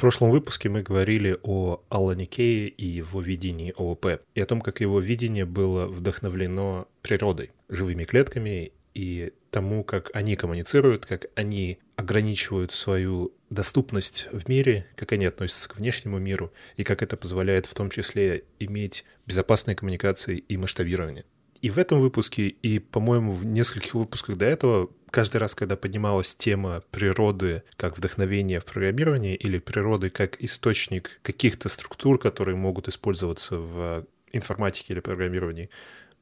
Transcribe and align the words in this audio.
прошлом 0.00 0.30
выпуске 0.30 0.68
мы 0.68 0.82
говорили 0.82 1.38
о 1.42 1.82
Аллане 1.88 2.24
Кее 2.24 2.68
и 2.68 2.86
его 2.86 3.20
видении 3.20 3.74
ООП, 3.76 4.20
и 4.34 4.40
о 4.40 4.46
том, 4.46 4.60
как 4.60 4.80
его 4.80 4.98
видение 4.98 5.44
было 5.44 5.86
вдохновлено 5.86 6.88
природой, 7.02 7.50
живыми 7.68 8.04
клетками 8.04 8.72
и 8.94 9.32
тому, 9.50 9.84
как 9.84 10.10
они 10.14 10.36
коммуницируют, 10.36 11.06
как 11.06 11.26
они 11.34 11.78
ограничивают 11.96 12.72
свою 12.72 13.32
доступность 13.50 14.28
в 14.32 14.48
мире, 14.48 14.86
как 14.96 15.12
они 15.12 15.26
относятся 15.26 15.68
к 15.68 15.76
внешнему 15.76 16.18
миру, 16.18 16.52
и 16.76 16.84
как 16.84 17.02
это 17.02 17.16
позволяет 17.16 17.66
в 17.66 17.74
том 17.74 17.90
числе 17.90 18.44
иметь 18.58 19.04
безопасные 19.26 19.76
коммуникации 19.76 20.38
и 20.38 20.56
масштабирование. 20.56 21.24
И 21.62 21.68
в 21.68 21.78
этом 21.78 22.00
выпуске, 22.00 22.48
и, 22.48 22.78
по-моему, 22.78 23.32
в 23.34 23.44
нескольких 23.44 23.94
выпусках 23.94 24.36
до 24.36 24.46
этого, 24.46 24.88
каждый 25.10 25.36
раз, 25.38 25.54
когда 25.54 25.76
поднималась 25.76 26.34
тема 26.34 26.82
природы 26.90 27.62
как 27.76 27.98
вдохновение 27.98 28.60
в 28.60 28.64
программировании 28.64 29.34
или 29.34 29.58
природы 29.58 30.08
как 30.08 30.42
источник 30.42 31.20
каких-то 31.22 31.68
структур, 31.68 32.18
которые 32.18 32.56
могут 32.56 32.88
использоваться 32.88 33.56
в 33.56 34.06
информатике 34.32 34.94
или 34.94 35.00
программировании, 35.00 35.68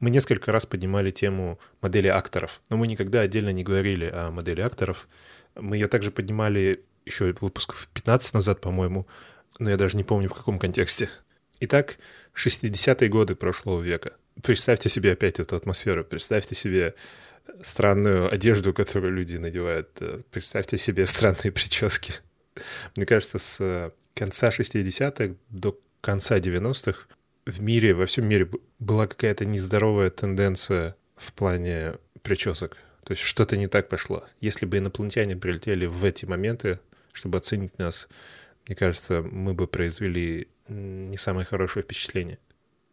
мы 0.01 0.09
несколько 0.09 0.51
раз 0.51 0.65
поднимали 0.65 1.11
тему 1.11 1.59
модели 1.81 2.07
акторов, 2.07 2.61
но 2.69 2.77
мы 2.77 2.87
никогда 2.87 3.21
отдельно 3.21 3.49
не 3.49 3.63
говорили 3.63 4.05
о 4.05 4.31
модели 4.31 4.61
акторов. 4.61 5.07
Мы 5.55 5.77
ее 5.77 5.87
также 5.87 6.11
поднимали 6.11 6.83
еще 7.05 7.33
выпусков 7.39 7.87
15 7.93 8.33
назад, 8.33 8.61
по-моему, 8.61 9.07
но 9.57 9.69
я 9.69 9.77
даже 9.77 9.97
не 9.97 10.03
помню 10.03 10.29
в 10.29 10.33
каком 10.33 10.59
контексте. 10.59 11.09
Итак, 11.59 11.97
60-е 12.35 13.09
годы 13.09 13.35
прошлого 13.35 13.81
века. 13.81 14.18
Представьте 14.43 14.89
себе 14.89 15.13
опять 15.13 15.39
эту 15.39 15.55
атмосферу, 15.55 16.05
представьте 16.05 16.55
себе 16.55 16.95
странную 17.61 18.31
одежду, 18.31 18.73
которую 18.73 19.13
люди 19.13 19.37
надевают, 19.37 19.89
представьте 20.31 20.77
себе 20.77 21.05
странные 21.05 21.51
прически. 21.51 22.13
Мне 22.95 23.05
кажется, 23.05 23.37
с 23.37 23.93
конца 24.13 24.49
60-х 24.49 25.35
до 25.49 25.79
конца 26.01 26.37
90-х 26.39 27.07
в 27.45 27.61
мире, 27.61 27.93
во 27.93 28.05
всем 28.05 28.27
мире 28.27 28.49
была 28.79 29.07
какая-то 29.07 29.45
нездоровая 29.45 30.09
тенденция 30.09 30.95
в 31.15 31.33
плане 31.33 31.95
причесок. 32.21 32.77
То 33.03 33.13
есть 33.13 33.23
что-то 33.23 33.57
не 33.57 33.67
так 33.67 33.89
пошло. 33.89 34.23
Если 34.39 34.65
бы 34.65 34.77
инопланетяне 34.77 35.35
прилетели 35.35 35.85
в 35.85 36.03
эти 36.05 36.25
моменты, 36.25 36.79
чтобы 37.13 37.39
оценить 37.39 37.77
нас, 37.79 38.07
мне 38.67 38.75
кажется, 38.75 39.21
мы 39.21 39.53
бы 39.53 39.67
произвели 39.67 40.47
не 40.67 41.17
самое 41.17 41.45
хорошее 41.45 41.83
впечатление. 41.83 42.37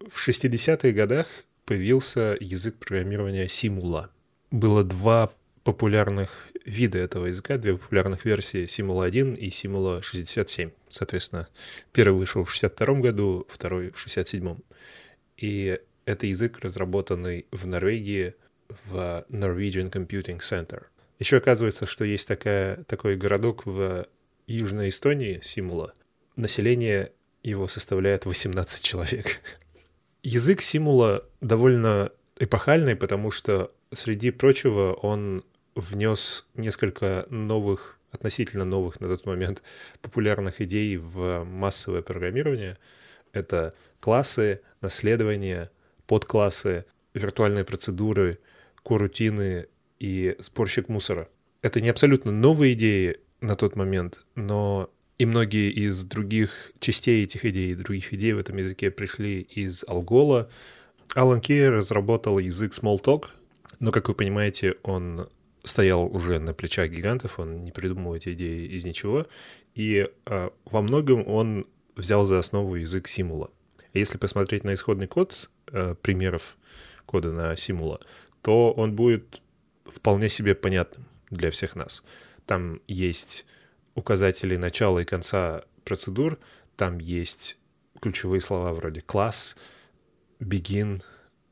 В 0.08 0.28
60-х 0.28 0.92
годах 0.92 1.26
появился 1.64 2.36
язык 2.38 2.76
программирования 2.76 3.46
Simula. 3.46 4.08
Было 4.52 4.84
два 4.84 5.32
популярных 5.64 6.48
вида 6.64 6.98
этого 6.98 7.26
языка, 7.26 7.58
две 7.58 7.76
популярных 7.76 8.24
версии 8.24 8.66
Simula 8.66 9.06
1 9.06 9.34
и 9.34 9.48
Simula 9.48 10.02
67. 10.02 10.70
Соответственно, 10.88 11.48
первый 11.92 12.18
вышел 12.18 12.44
в 12.44 12.52
62 12.52 13.00
году, 13.00 13.46
второй 13.48 13.90
в 13.90 13.98
67. 13.98 14.56
И 15.38 15.80
это 16.04 16.26
язык, 16.26 16.60
разработанный 16.60 17.46
в 17.50 17.66
Норвегии 17.66 18.34
в 18.84 19.24
Norwegian 19.28 19.90
Computing 19.90 20.38
Center. 20.38 20.84
Еще 21.18 21.38
оказывается, 21.38 21.86
что 21.88 22.04
есть 22.04 22.28
такая, 22.28 22.84
такой 22.84 23.16
городок 23.16 23.66
в 23.66 24.06
Южной 24.46 24.90
Эстонии, 24.90 25.40
Симула. 25.42 25.94
Население 26.36 27.10
его 27.42 27.66
составляет 27.66 28.24
18 28.24 28.84
человек. 28.84 29.40
Язык 30.26 30.60
Симула 30.60 31.24
довольно 31.40 32.10
эпохальный, 32.40 32.96
потому 32.96 33.30
что, 33.30 33.70
среди 33.94 34.32
прочего, 34.32 34.92
он 34.92 35.44
внес 35.76 36.44
несколько 36.56 37.26
новых, 37.30 38.00
относительно 38.10 38.64
новых 38.64 38.98
на 38.98 39.06
тот 39.06 39.24
момент 39.24 39.62
популярных 40.02 40.60
идей 40.60 40.96
в 40.96 41.44
массовое 41.44 42.02
программирование. 42.02 42.76
Это 43.32 43.72
классы, 44.00 44.62
наследование, 44.80 45.70
подклассы, 46.08 46.86
виртуальные 47.14 47.64
процедуры, 47.64 48.40
корутины 48.82 49.68
и 50.00 50.34
сборщик 50.40 50.88
мусора. 50.88 51.28
Это 51.62 51.80
не 51.80 51.88
абсолютно 51.88 52.32
новые 52.32 52.72
идеи 52.72 53.20
на 53.40 53.54
тот 53.54 53.76
момент, 53.76 54.26
но 54.34 54.90
и 55.18 55.26
многие 55.26 55.70
из 55.70 56.04
других 56.04 56.72
частей 56.78 57.24
этих 57.24 57.44
идей, 57.44 57.74
других 57.74 58.12
идей 58.12 58.32
в 58.32 58.38
этом 58.38 58.56
языке 58.58 58.90
пришли 58.90 59.40
из 59.40 59.84
Алгола. 59.86 60.50
Алан 61.14 61.40
Кей 61.40 61.68
разработал 61.68 62.38
язык 62.38 62.74
Smalltalk, 62.74 63.26
но, 63.80 63.92
как 63.92 64.08
вы 64.08 64.14
понимаете, 64.14 64.76
он 64.82 65.28
стоял 65.64 66.04
уже 66.04 66.38
на 66.38 66.54
плечах 66.54 66.90
гигантов, 66.90 67.38
он 67.38 67.64
не 67.64 67.72
придумал 67.72 68.14
эти 68.14 68.34
идеи 68.34 68.66
из 68.66 68.84
ничего, 68.84 69.26
и 69.74 70.08
э, 70.26 70.50
во 70.64 70.82
многом 70.82 71.26
он 71.26 71.66
взял 71.96 72.24
за 72.24 72.38
основу 72.38 72.76
язык 72.76 73.08
Симула. 73.08 73.50
Если 73.92 74.18
посмотреть 74.18 74.64
на 74.64 74.74
исходный 74.74 75.06
код 75.06 75.50
э, 75.72 75.94
примеров 76.00 76.56
кода 77.06 77.32
на 77.32 77.56
Симула, 77.56 78.00
то 78.42 78.72
он 78.72 78.94
будет 78.94 79.40
вполне 79.86 80.28
себе 80.28 80.54
понятным 80.54 81.06
для 81.30 81.50
всех 81.50 81.74
нас. 81.74 82.04
Там 82.44 82.80
есть 82.86 83.44
указатели 83.96 84.56
начала 84.56 85.00
и 85.00 85.04
конца 85.04 85.64
процедур, 85.84 86.38
там 86.76 86.98
есть 86.98 87.56
ключевые 88.00 88.40
слова 88.40 88.72
вроде 88.72 89.00
класс, 89.00 89.56
begin, 90.38 91.02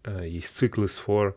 э, 0.05 0.29
есть 0.29 0.57
циклы 0.57 0.89
с 0.89 1.03
for, 1.05 1.35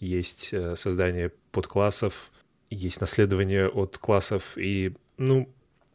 есть 0.00 0.50
э, 0.52 0.76
создание 0.76 1.32
подклассов, 1.52 2.30
есть 2.68 3.00
наследование 3.00 3.68
от 3.68 3.96
классов, 3.96 4.58
и, 4.58 4.94
ну, 5.16 5.48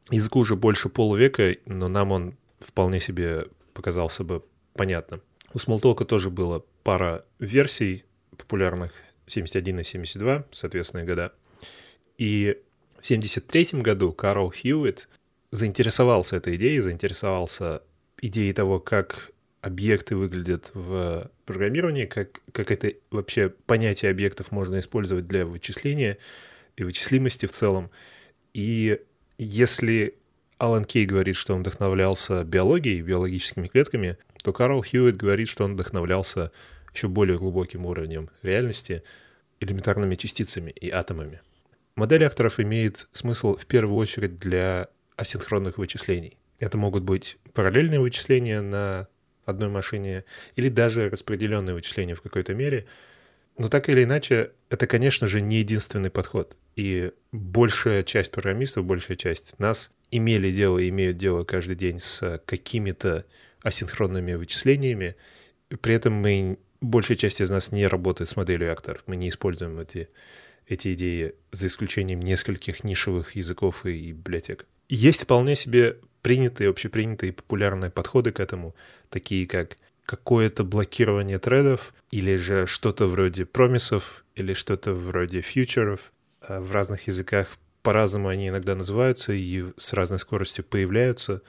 языку 0.09 0.39
уже 0.39 0.55
больше 0.55 0.89
полувека, 0.89 1.55
но 1.65 1.87
нам 1.87 2.11
он 2.11 2.37
вполне 2.59 2.99
себе 2.99 3.47
показался 3.73 4.23
бы 4.23 4.43
понятным. 4.73 5.21
У 5.53 5.57
Smalltalk 5.57 6.03
тоже 6.05 6.29
было 6.29 6.63
пара 6.83 7.25
версий 7.39 8.05
популярных, 8.37 8.91
71 9.27 9.79
и 9.79 9.83
72, 9.83 10.45
соответственно, 10.51 11.03
года. 11.03 11.33
И 12.17 12.57
в 13.03 13.07
73 13.07 13.81
году 13.81 14.13
Карл 14.13 14.49
Хьюитт 14.49 15.09
заинтересовался 15.51 16.37
этой 16.37 16.55
идеей, 16.55 16.79
заинтересовался 16.79 17.83
идеей 18.21 18.53
того, 18.53 18.79
как 18.79 19.33
объекты 19.59 20.15
выглядят 20.15 20.71
в 20.73 21.29
программировании, 21.45 22.05
как, 22.05 22.39
как 22.53 22.71
это 22.71 22.93
вообще 23.11 23.49
понятие 23.49 24.09
объектов 24.09 24.53
можно 24.53 24.79
использовать 24.79 25.27
для 25.27 25.45
вычисления 25.45 26.17
и 26.77 26.85
вычислимости 26.85 27.45
в 27.45 27.51
целом. 27.51 27.91
И 28.53 29.01
если 29.37 30.15
Алан 30.57 30.85
Кей 30.85 31.05
говорит, 31.05 31.35
что 31.35 31.55
он 31.55 31.59
вдохновлялся 31.59 32.45
биологией, 32.45 33.01
биологическими 33.01 33.67
клетками, 33.67 34.17
то 34.43 34.53
Карл 34.53 34.81
Хьюитт 34.81 35.17
говорит, 35.17 35.49
что 35.49 35.65
он 35.65 35.73
вдохновлялся 35.73 36.53
еще 36.93 37.09
более 37.09 37.37
глубоким 37.37 37.85
уровнем 37.85 38.29
реальности, 38.43 39.03
элементарными 39.59 40.15
частицами 40.15 40.71
и 40.71 40.89
атомами. 40.89 41.41
Модель 41.95 42.25
акторов 42.25 42.59
имеет 42.59 43.07
смысл 43.11 43.55
в 43.55 43.65
первую 43.67 43.97
очередь 43.97 44.39
для 44.39 44.87
асинхронных 45.15 45.77
вычислений. 45.77 46.37
Это 46.59 46.77
могут 46.77 47.03
быть 47.03 47.37
параллельные 47.53 47.99
вычисления 47.99 48.61
на 48.61 49.07
одной 49.45 49.69
машине 49.69 50.23
или 50.55 50.69
даже 50.69 51.09
распределенные 51.09 51.75
вычисления 51.75 52.15
в 52.15 52.21
какой-то 52.21 52.53
мере. 52.55 52.87
Но 53.57 53.69
так 53.69 53.89
или 53.89 54.03
иначе, 54.03 54.51
это, 54.69 54.87
конечно 54.87 55.27
же, 55.27 55.39
не 55.39 55.57
единственный 55.57 56.09
подход. 56.09 56.57
И 56.75 57.11
большая 57.31 58.03
часть 58.03 58.31
программистов, 58.31 58.85
большая 58.85 59.17
часть 59.17 59.59
нас 59.59 59.91
имели 60.09 60.51
дело 60.51 60.79
и 60.79 60.89
имеют 60.89 61.17
дело 61.17 61.43
каждый 61.43 61.75
день 61.75 61.99
с 61.99 62.41
какими-то 62.45 63.25
асинхронными 63.61 64.33
вычислениями. 64.33 65.15
При 65.81 65.93
этом 65.93 66.13
мы, 66.13 66.57
большая 66.81 67.17
часть 67.17 67.41
из 67.41 67.51
нас 67.51 67.71
не 67.71 67.85
работает 67.85 68.29
с 68.29 68.35
моделью 68.35 68.71
акторов. 68.71 69.03
Мы 69.05 69.15
не 69.15 69.29
используем 69.29 69.79
эти, 69.79 70.09
эти 70.67 70.93
идеи 70.93 71.35
за 71.51 71.67
исключением 71.67 72.21
нескольких 72.21 72.83
нишевых 72.83 73.35
языков 73.35 73.85
и 73.85 74.11
библиотек. 74.11 74.65
Есть 74.89 75.23
вполне 75.23 75.55
себе 75.55 75.97
принятые, 76.21 76.69
общепринятые 76.69 77.31
и 77.31 77.35
популярные 77.35 77.91
подходы 77.91 78.31
к 78.31 78.39
этому, 78.39 78.75
такие 79.09 79.47
как 79.47 79.77
какое-то 80.05 80.63
блокирование 80.63 81.39
тредов 81.39 81.93
или 82.11 82.35
же 82.35 82.65
что-то 82.67 83.07
вроде 83.07 83.45
промисов 83.45 84.25
или 84.35 84.53
что-то 84.53 84.93
вроде 84.93 85.41
фьючеров. 85.41 86.11
А 86.41 86.59
в 86.59 86.71
разных 86.71 87.07
языках 87.07 87.57
по-разному 87.83 88.29
они 88.29 88.49
иногда 88.49 88.75
называются 88.75 89.33
и 89.33 89.65
с 89.77 89.93
разной 89.93 90.19
скоростью 90.19 90.63
появляются. 90.63 91.41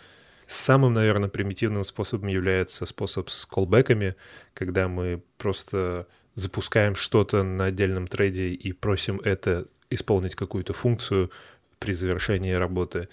Самым, 0.46 0.92
наверное, 0.92 1.28
примитивным 1.28 1.84
способом 1.84 2.28
является 2.28 2.84
способ 2.86 3.30
с 3.30 3.46
колбеками, 3.46 4.14
когда 4.52 4.88
мы 4.88 5.22
просто 5.38 6.06
запускаем 6.34 6.94
что-то 6.94 7.42
на 7.42 7.66
отдельном 7.66 8.06
трейде 8.06 8.48
и 8.48 8.72
просим 8.72 9.20
это 9.24 9.66
исполнить 9.90 10.34
какую-то 10.34 10.72
функцию 10.72 11.30
при 11.78 11.92
завершении 11.92 12.52
работы 12.52 13.08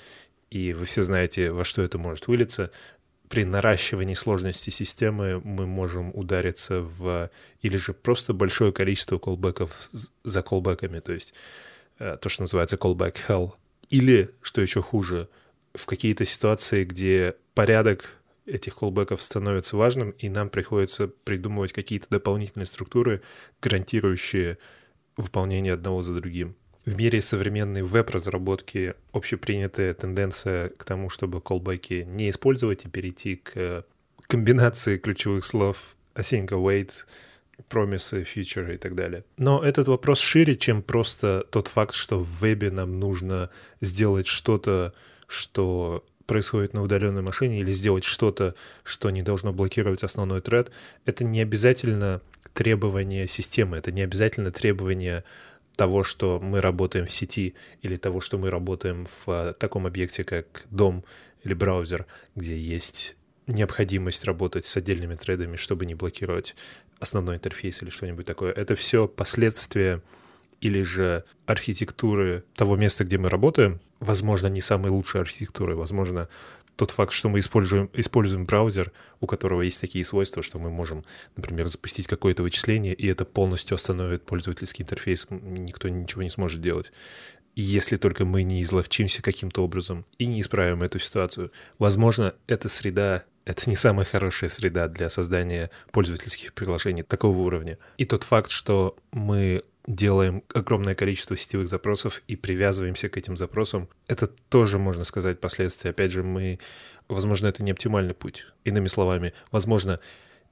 и 0.51 0.73
вы 0.73 0.85
все 0.85 1.03
знаете, 1.03 1.51
во 1.51 1.63
что 1.63 1.81
это 1.81 1.97
может 1.97 2.27
вылиться. 2.27 2.71
При 3.29 3.45
наращивании 3.45 4.13
сложности 4.13 4.69
системы 4.69 5.39
мы 5.39 5.65
можем 5.65 6.11
удариться 6.13 6.81
в 6.81 7.31
или 7.61 7.77
же 7.77 7.93
просто 7.93 8.33
большое 8.33 8.73
количество 8.73 9.17
колбеков 9.17 9.89
за 10.23 10.43
колбеками, 10.43 10.99
то 10.99 11.13
есть 11.13 11.33
э, 11.97 12.17
то, 12.21 12.27
что 12.27 12.43
называется 12.43 12.75
callback 12.75 13.15
hell, 13.27 13.53
или, 13.89 14.31
что 14.41 14.61
еще 14.61 14.81
хуже, 14.81 15.29
в 15.73 15.85
какие-то 15.85 16.25
ситуации, 16.25 16.83
где 16.83 17.35
порядок 17.53 18.09
этих 18.51 18.75
колбеков 18.75 19.21
становится 19.21 19.77
важным, 19.77 20.11
и 20.11 20.29
нам 20.29 20.49
приходится 20.49 21.07
придумывать 21.07 21.73
какие-то 21.73 22.07
дополнительные 22.09 22.65
структуры, 22.65 23.21
гарантирующие 23.61 24.57
выполнение 25.17 25.73
одного 25.73 26.03
за 26.03 26.13
другим. 26.13 26.55
В 26.85 26.95
мире 26.95 27.21
современной 27.21 27.83
веб-разработки 27.83 28.95
общепринятая 29.11 29.93
тенденция 29.93 30.69
к 30.69 30.83
тому, 30.83 31.09
чтобы 31.09 31.39
колбеки 31.39 32.05
не 32.07 32.29
использовать 32.29 32.85
и 32.85 32.89
перейти 32.89 33.35
к 33.35 33.85
комбинации 34.27 34.97
ключевых 34.97 35.45
слов 35.45 35.77
async 36.15 36.47
await, 36.47 36.91
промисы, 37.69 38.23
фичеры 38.23 38.75
и 38.75 38.77
так 38.77 38.95
далее. 38.95 39.23
Но 39.37 39.63
этот 39.63 39.87
вопрос 39.87 40.19
шире, 40.19 40.55
чем 40.55 40.81
просто 40.81 41.45
тот 41.51 41.67
факт, 41.67 41.93
что 41.93 42.19
в 42.19 42.27
вебе 42.41 42.71
нам 42.71 42.99
нужно 42.99 43.51
сделать 43.79 44.25
что-то, 44.27 44.93
что 45.27 46.03
происходит 46.31 46.73
на 46.73 46.81
удаленной 46.81 47.21
машине, 47.21 47.59
или 47.59 47.73
сделать 47.73 48.05
что-то, 48.05 48.55
что 48.85 49.09
не 49.09 49.21
должно 49.21 49.51
блокировать 49.51 50.01
основной 50.01 50.39
тред. 50.39 50.71
Это 51.03 51.25
не 51.25 51.41
обязательно 51.41 52.21
требование 52.53 53.27
системы, 53.27 53.75
это 53.75 53.91
не 53.91 54.01
обязательно 54.01 54.49
требование 54.49 55.25
того, 55.75 56.05
что 56.05 56.39
мы 56.39 56.61
работаем 56.61 57.05
в 57.05 57.11
сети, 57.11 57.55
или 57.81 57.97
того, 57.97 58.21
что 58.21 58.37
мы 58.37 58.49
работаем 58.49 59.07
в 59.07 59.27
а, 59.27 59.51
таком 59.51 59.85
объекте, 59.85 60.23
как 60.23 60.63
дом 60.69 61.03
или 61.43 61.53
браузер, 61.53 62.05
где 62.37 62.57
есть 62.57 63.17
необходимость 63.47 64.23
работать 64.23 64.65
с 64.65 64.77
отдельными 64.77 65.15
тредами, 65.15 65.57
чтобы 65.57 65.85
не 65.85 65.95
блокировать 65.95 66.55
основной 67.01 67.35
интерфейс 67.35 67.81
или 67.81 67.89
что-нибудь 67.89 68.25
такое. 68.25 68.53
Это 68.53 68.77
все 68.77 69.05
последствия 69.05 70.01
или 70.61 70.83
же 70.83 71.25
архитектуры 71.45 72.45
того 72.55 72.77
места, 72.77 73.03
где 73.03 73.17
мы 73.17 73.29
работаем, 73.29 73.81
возможно, 73.99 74.47
не 74.47 74.61
самой 74.61 74.91
лучшей 74.91 75.21
архитектуры, 75.21 75.75
возможно, 75.75 76.29
тот 76.75 76.91
факт, 76.91 77.13
что 77.13 77.29
мы 77.29 77.39
используем, 77.39 77.89
используем 77.93 78.45
браузер, 78.45 78.91
у 79.19 79.27
которого 79.27 79.61
есть 79.61 79.81
такие 79.81 80.05
свойства, 80.05 80.41
что 80.41 80.57
мы 80.57 80.71
можем, 80.71 81.03
например, 81.35 81.67
запустить 81.67 82.07
какое-то 82.07 82.43
вычисление, 82.43 82.93
и 82.93 83.07
это 83.07 83.25
полностью 83.25 83.75
остановит 83.75 84.23
пользовательский 84.23 84.83
интерфейс, 84.83 85.27
никто 85.29 85.89
ничего 85.89 86.23
не 86.23 86.29
сможет 86.29 86.61
делать. 86.61 86.91
Если 87.55 87.97
только 87.97 88.23
мы 88.23 88.43
не 88.43 88.63
изловчимся 88.63 89.21
каким-то 89.21 89.63
образом 89.63 90.05
и 90.17 90.25
не 90.25 90.41
исправим 90.41 90.83
эту 90.83 90.99
ситуацию. 90.99 91.51
Возможно, 91.77 92.33
эта 92.47 92.69
среда 92.69 93.25
это 93.43 93.69
не 93.69 93.75
самая 93.75 94.05
хорошая 94.05 94.49
среда 94.49 94.87
для 94.87 95.09
создания 95.09 95.71
пользовательских 95.91 96.53
приложений 96.53 97.03
такого 97.03 97.37
уровня. 97.39 97.79
И 97.97 98.05
тот 98.05 98.23
факт, 98.23 98.51
что 98.51 98.95
мы 99.11 99.63
делаем 99.87 100.43
огромное 100.53 100.95
количество 100.95 101.35
сетевых 101.35 101.67
запросов 101.67 102.21
и 102.27 102.35
привязываемся 102.35 103.09
к 103.09 103.17
этим 103.17 103.37
запросам, 103.37 103.89
это 104.07 104.27
тоже, 104.27 104.77
можно 104.77 105.03
сказать, 105.03 105.39
последствия. 105.39 105.91
Опять 105.91 106.11
же, 106.11 106.23
мы, 106.23 106.59
возможно, 107.07 107.47
это 107.47 107.63
не 107.63 107.71
оптимальный 107.71 108.13
путь. 108.13 108.45
Иными 108.63 108.87
словами, 108.87 109.33
возможно, 109.51 109.99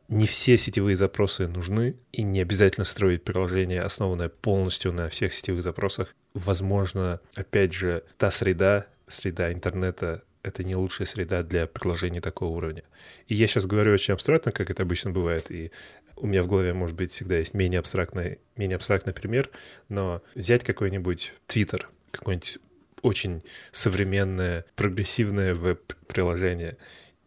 не 0.08 0.26
все 0.26 0.58
сетевые 0.58 0.98
запросы 0.98 1.48
нужны, 1.48 1.96
и 2.12 2.24
не 2.24 2.42
обязательно 2.42 2.84
строить 2.84 3.24
приложение, 3.24 3.84
основанное 3.84 4.30
полностью 4.30 4.92
на 4.92 5.08
всех 5.10 5.34
сетевых 5.34 5.64
запросах. 5.64 6.16
Возможно, 6.34 7.22
опять 7.36 7.74
же, 7.74 8.04
та 8.18 8.32
среда, 8.32 8.88
среда 9.08 9.54
интернета, 9.54 10.24
это 10.42 10.64
не 10.64 10.76
лучшая 10.76 11.08
среда 11.08 11.44
для 11.44 11.68
приложений 11.68 12.22
такого 12.22 12.56
уровня. 12.56 12.84
И 13.28 13.36
я 13.36 13.46
сейчас 13.48 13.66
говорю 13.66 13.94
очень 13.94 14.14
абстрактно, 14.14 14.52
как 14.52 14.72
это 14.72 14.84
обычно 14.84 15.12
бывает, 15.12 15.52
и 15.52 15.72
у 16.20 16.28
меня 16.28 16.44
в 16.44 16.48
голове, 16.48 16.74
может 16.74 16.96
быть, 16.96 17.12
всегда 17.12 17.38
есть 17.38 17.54
менее 17.54 17.80
абстрактный, 17.80 18.40
менее 18.56 18.76
абстрактный 18.76 19.14
пример, 19.14 19.50
но 19.88 20.22
взять 20.36 20.64
какой-нибудь 20.64 21.34
Twitter, 21.48 21.86
какое-нибудь 22.12 22.60
очень 23.02 23.44
современное, 23.72 24.66
прогрессивное 24.76 25.56
веб-приложение 25.56 26.78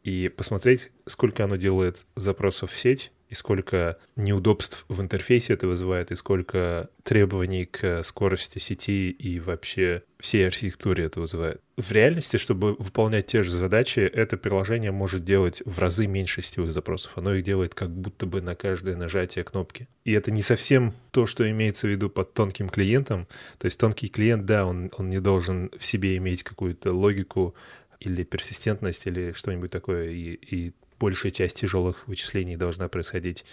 и 0.04 0.28
посмотреть, 0.28 0.90
сколько 1.06 1.44
оно 1.44 1.56
делает 1.56 2.04
запросов 2.16 2.72
в 2.72 2.78
сеть, 2.78 3.12
и 3.32 3.34
сколько 3.34 3.96
неудобств 4.14 4.84
в 4.88 5.00
интерфейсе 5.00 5.54
это 5.54 5.66
вызывает, 5.66 6.10
и 6.12 6.16
сколько 6.16 6.90
требований 7.02 7.64
к 7.64 8.02
скорости 8.02 8.58
сети 8.58 9.08
и 9.08 9.40
вообще 9.40 10.02
всей 10.20 10.46
архитектуре 10.46 11.04
это 11.04 11.18
вызывает. 11.18 11.62
В 11.78 11.90
реальности, 11.92 12.36
чтобы 12.36 12.74
выполнять 12.74 13.28
те 13.28 13.42
же 13.42 13.50
задачи, 13.50 14.00
это 14.00 14.36
приложение 14.36 14.92
может 14.92 15.24
делать 15.24 15.62
в 15.64 15.78
разы 15.78 16.06
меньше 16.06 16.42
сетевых 16.42 16.74
запросов. 16.74 17.12
Оно 17.16 17.32
их 17.32 17.42
делает 17.42 17.74
как 17.74 17.88
будто 17.88 18.26
бы 18.26 18.42
на 18.42 18.54
каждое 18.54 18.96
нажатие 18.96 19.44
кнопки. 19.44 19.88
И 20.04 20.12
это 20.12 20.30
не 20.30 20.42
совсем 20.42 20.92
то, 21.10 21.26
что 21.26 21.50
имеется 21.50 21.86
в 21.86 21.90
виду 21.90 22.10
под 22.10 22.34
тонким 22.34 22.68
клиентом. 22.68 23.26
То 23.56 23.64
есть 23.64 23.80
тонкий 23.80 24.08
клиент, 24.08 24.44
да, 24.44 24.66
он, 24.66 24.90
он 24.98 25.08
не 25.08 25.20
должен 25.20 25.70
в 25.78 25.86
себе 25.86 26.18
иметь 26.18 26.42
какую-то 26.42 26.92
логику 26.92 27.54
или 27.98 28.24
персистентность 28.24 29.06
или 29.06 29.32
что-нибудь 29.32 29.70
такое, 29.70 30.10
и, 30.10 30.34
и 30.34 30.72
большая 31.02 31.32
часть 31.32 31.56
тяжелых 31.56 32.06
вычислений 32.06 32.54
должна 32.54 32.88
происходить 32.88 33.44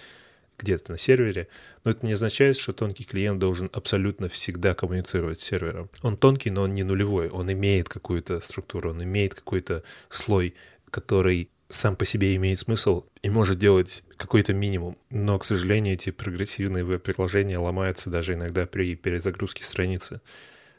где-то 0.59 0.91
на 0.91 0.97
сервере, 0.99 1.47
но 1.83 1.91
это 1.91 2.05
не 2.05 2.13
означает, 2.13 2.57
что 2.57 2.73
тонкий 2.73 3.05
клиент 3.05 3.39
должен 3.39 3.71
абсолютно 3.73 4.29
всегда 4.29 4.75
коммуницировать 4.75 5.41
с 5.41 5.45
сервером. 5.45 5.89
Он 6.03 6.15
тонкий, 6.15 6.51
но 6.51 6.61
он 6.61 6.75
не 6.75 6.83
нулевой, 6.83 7.29
он 7.29 7.51
имеет 7.51 7.89
какую-то 7.89 8.39
структуру, 8.41 8.91
он 8.91 9.03
имеет 9.03 9.33
какой-то 9.33 9.83
слой, 10.09 10.53
который 10.91 11.49
сам 11.69 11.95
по 11.95 12.05
себе 12.05 12.35
имеет 12.35 12.59
смысл 12.59 13.05
и 13.23 13.31
может 13.31 13.57
делать 13.57 14.03
какой-то 14.17 14.53
минимум. 14.53 14.95
Но, 15.09 15.39
к 15.39 15.45
сожалению, 15.45 15.95
эти 15.95 16.11
прогрессивные 16.11 16.83
веб-приложения 16.83 17.57
ломаются 17.57 18.11
даже 18.11 18.33
иногда 18.33 18.67
при 18.67 18.95
перезагрузке 18.95 19.63
страницы. 19.63 20.21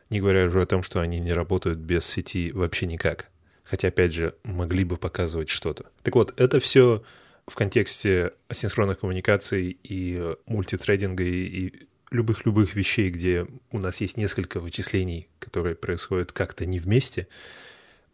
Не 0.09 0.21
говоря 0.21 0.47
уже 0.47 0.63
о 0.63 0.67
том, 0.67 0.85
что 0.85 1.01
они 1.01 1.19
не 1.19 1.33
работают 1.33 1.81
без 1.81 2.05
сети 2.07 2.53
вообще 2.53 2.87
никак 2.87 3.30
хотя, 3.71 3.89
опять 3.89 4.13
же, 4.13 4.35
могли 4.43 4.83
бы 4.83 4.97
показывать 4.97 5.49
что-то. 5.49 5.87
Так 6.03 6.17
вот, 6.17 6.35
это 6.41 6.59
все 6.59 7.05
в 7.47 7.55
контексте 7.55 8.33
асинхронных 8.49 8.99
коммуникаций 8.99 9.79
и 9.85 10.35
мультитрейдинга 10.47 11.23
и 11.23 11.87
любых-любых 12.11 12.75
вещей, 12.75 13.11
где 13.11 13.47
у 13.71 13.79
нас 13.79 14.01
есть 14.01 14.17
несколько 14.17 14.59
вычислений, 14.59 15.29
которые 15.39 15.77
происходят 15.77 16.33
как-то 16.33 16.67
не 16.67 16.81
вместе. 16.81 17.29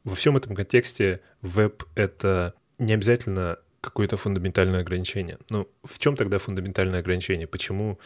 Во 0.04 0.14
всем 0.14 0.36
этом 0.36 0.54
контексте 0.54 1.20
веб— 1.40 1.84
это 1.94 2.52
не 2.78 2.92
обязательно 2.92 3.58
какое-то 3.80 4.18
фундаментальное 4.18 4.80
ограничение. 4.80 5.38
Ну, 5.48 5.68
в 5.82 5.98
чем 5.98 6.16
тогда 6.16 6.38
фундаментальное 6.38 7.00
ограничение? 7.00 7.46
Почему 7.46 7.98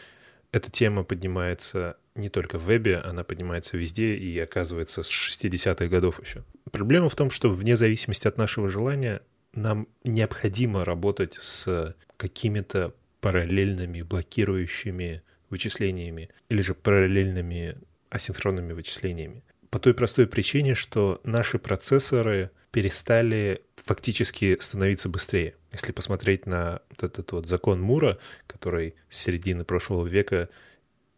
эта 0.53 0.71
тема 0.71 1.03
поднимается 1.03 1.97
не 2.15 2.29
только 2.29 2.57
в 2.57 2.63
вебе, 2.63 2.97
она 2.97 3.23
поднимается 3.23 3.77
везде 3.77 4.15
и 4.15 4.37
оказывается 4.39 5.03
с 5.03 5.09
60-х 5.09 5.87
годов 5.87 6.21
еще. 6.21 6.43
Проблема 6.71 7.09
в 7.09 7.15
том, 7.15 7.29
что 7.29 7.49
вне 7.49 7.77
зависимости 7.77 8.27
от 8.27 8.37
нашего 8.37 8.69
желания 8.69 9.21
нам 9.53 9.87
необходимо 10.03 10.85
работать 10.85 11.37
с 11.41 11.95
какими-то 12.17 12.93
параллельными 13.19 14.01
блокирующими 14.01 15.21
вычислениями 15.49 16.29
или 16.49 16.61
же 16.61 16.73
параллельными 16.73 17.77
асинхронными 18.09 18.73
вычислениями. 18.73 19.43
По 19.69 19.79
той 19.79 19.93
простой 19.93 20.27
причине, 20.27 20.75
что 20.75 21.21
наши 21.23 21.57
процессоры 21.59 22.51
перестали 22.71 23.61
фактически 23.75 24.57
становиться 24.59 25.09
быстрее. 25.09 25.55
Если 25.71 25.91
посмотреть 25.91 26.45
на 26.45 26.81
вот 26.89 27.03
этот 27.03 27.31
вот 27.31 27.47
закон 27.47 27.81
Мура, 27.81 28.17
который 28.47 28.95
с 29.09 29.17
середины 29.17 29.63
прошлого 29.63 30.05
века 30.05 30.49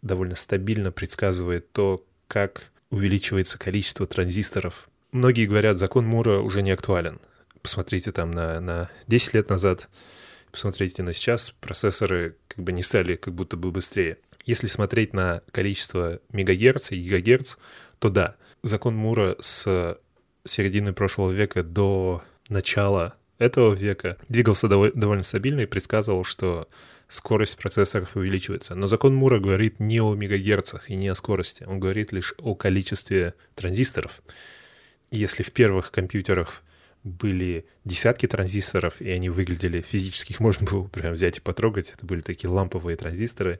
довольно 0.04 0.36
стабильно 0.36 0.92
предсказывает 0.92 1.72
то, 1.72 2.06
как 2.28 2.72
увеличивается 2.92 3.58
количество 3.58 4.06
транзисторов. 4.06 4.90
Многие 5.12 5.48
говорят, 5.48 5.80
закон 5.80 6.06
Мура 6.06 6.40
уже 6.40 6.62
не 6.62 6.72
актуален. 6.72 7.20
Посмотрите 7.62 8.12
там 8.12 8.30
на, 8.30 8.60
на 8.60 8.90
10 9.08 9.34
лет 9.34 9.50
назад, 9.50 9.90
посмотрите 10.52 11.02
на 11.02 11.14
сейчас, 11.14 11.56
процессоры 11.62 12.36
как 12.48 12.64
бы 12.64 12.72
не 12.72 12.84
стали 12.84 13.16
как 13.16 13.34
будто 13.34 13.58
бы 13.58 13.72
быстрее. 13.72 14.18
Если 14.46 14.68
смотреть 14.68 15.14
на 15.14 15.42
количество 15.52 16.20
мегагерц 16.30 16.92
и 16.92 17.02
гигагерц, 17.02 17.56
то 18.00 18.10
да, 18.10 18.36
закон 18.62 18.96
Мура 18.96 19.38
с 19.40 19.98
середины 20.46 20.94
прошлого 20.94 21.32
века 21.32 21.64
до 21.64 22.22
начала 22.50 23.16
этого 23.40 23.74
века 23.74 24.18
двигался 24.30 24.68
довольно 24.68 25.24
стабильно 25.24 25.62
и 25.62 25.66
предсказывал, 25.66 26.24
что 26.24 26.68
скорость 27.14 27.58
процессоров 27.58 28.16
увеличивается. 28.16 28.74
Но 28.74 28.88
закон 28.88 29.14
Мура 29.14 29.40
говорит 29.40 29.80
не 29.80 30.02
о 30.02 30.16
мегагерцах 30.16 30.90
и 30.90 30.96
не 30.96 31.10
о 31.10 31.16
скорости, 31.16 31.64
он 31.64 31.80
говорит 31.80 32.12
лишь 32.12 32.34
о 32.40 32.56
количестве 32.56 33.36
транзисторов. 33.54 34.22
Если 35.12 35.44
в 35.44 35.52
первых 35.52 35.92
компьютерах 35.92 36.64
были 37.04 37.66
десятки 37.86 38.28
транзисторов, 38.28 39.00
и 39.00 39.12
они 39.12 39.30
выглядели 39.30 39.82
физически, 39.82 40.32
их 40.32 40.40
можно 40.40 40.66
было 40.66 40.88
прям 40.88 41.14
взять 41.14 41.38
и 41.38 41.42
потрогать, 41.42 41.94
это 41.96 42.04
были 42.04 42.22
такие 42.22 42.50
ламповые 42.50 42.98
транзисторы, 42.98 43.60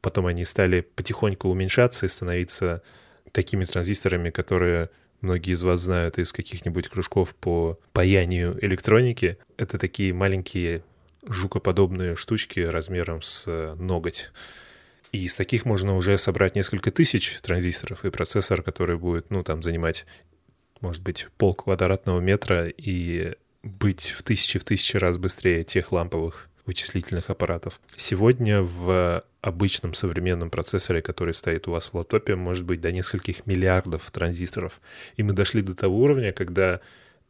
потом 0.00 0.26
они 0.26 0.44
стали 0.44 0.80
потихоньку 0.80 1.48
уменьшаться 1.48 2.06
и 2.06 2.08
становиться 2.08 2.82
такими 3.30 3.64
транзисторами, 3.64 4.30
которые 4.30 4.90
многие 5.20 5.52
из 5.52 5.62
вас 5.62 5.80
знают 5.80 6.18
из 6.18 6.32
каких-нибудь 6.32 6.88
кружков 6.88 7.36
по 7.36 7.78
паянию 7.92 8.58
электроники. 8.60 9.38
Это 9.56 9.78
такие 9.78 10.12
маленькие 10.12 10.82
жукоподобные 11.26 12.16
штучки 12.16 12.60
размером 12.60 13.22
с 13.22 13.44
э, 13.46 13.74
ноготь. 13.78 14.30
И 15.12 15.24
из 15.24 15.34
таких 15.34 15.64
можно 15.64 15.96
уже 15.96 16.18
собрать 16.18 16.56
несколько 16.56 16.90
тысяч 16.90 17.38
транзисторов 17.42 18.04
и 18.04 18.10
процессор, 18.10 18.62
который 18.62 18.96
будет, 18.96 19.30
ну, 19.30 19.42
там, 19.42 19.62
занимать 19.62 20.04
может 20.80 21.02
быть, 21.02 21.28
пол 21.38 21.54
квадратного 21.54 22.20
метра 22.20 22.68
и 22.68 23.34
быть 23.62 24.10
в 24.10 24.22
тысячи 24.22 24.58
в 24.58 24.64
тысячи 24.64 24.96
раз 24.96 25.16
быстрее 25.16 25.64
тех 25.64 25.92
ламповых 25.92 26.48
вычислительных 26.66 27.30
аппаратов. 27.30 27.80
Сегодня 27.96 28.60
в 28.62 29.24
обычном 29.40 29.94
современном 29.94 30.50
процессоре, 30.50 31.00
который 31.00 31.34
стоит 31.34 31.68
у 31.68 31.72
вас 31.72 31.86
в 31.86 31.94
лаптопе, 31.94 32.34
может 32.34 32.64
быть 32.64 32.80
до 32.80 32.90
нескольких 32.90 33.46
миллиардов 33.46 34.10
транзисторов. 34.10 34.80
И 35.16 35.22
мы 35.22 35.32
дошли 35.32 35.62
до 35.62 35.74
того 35.74 35.98
уровня, 35.98 36.32
когда 36.32 36.80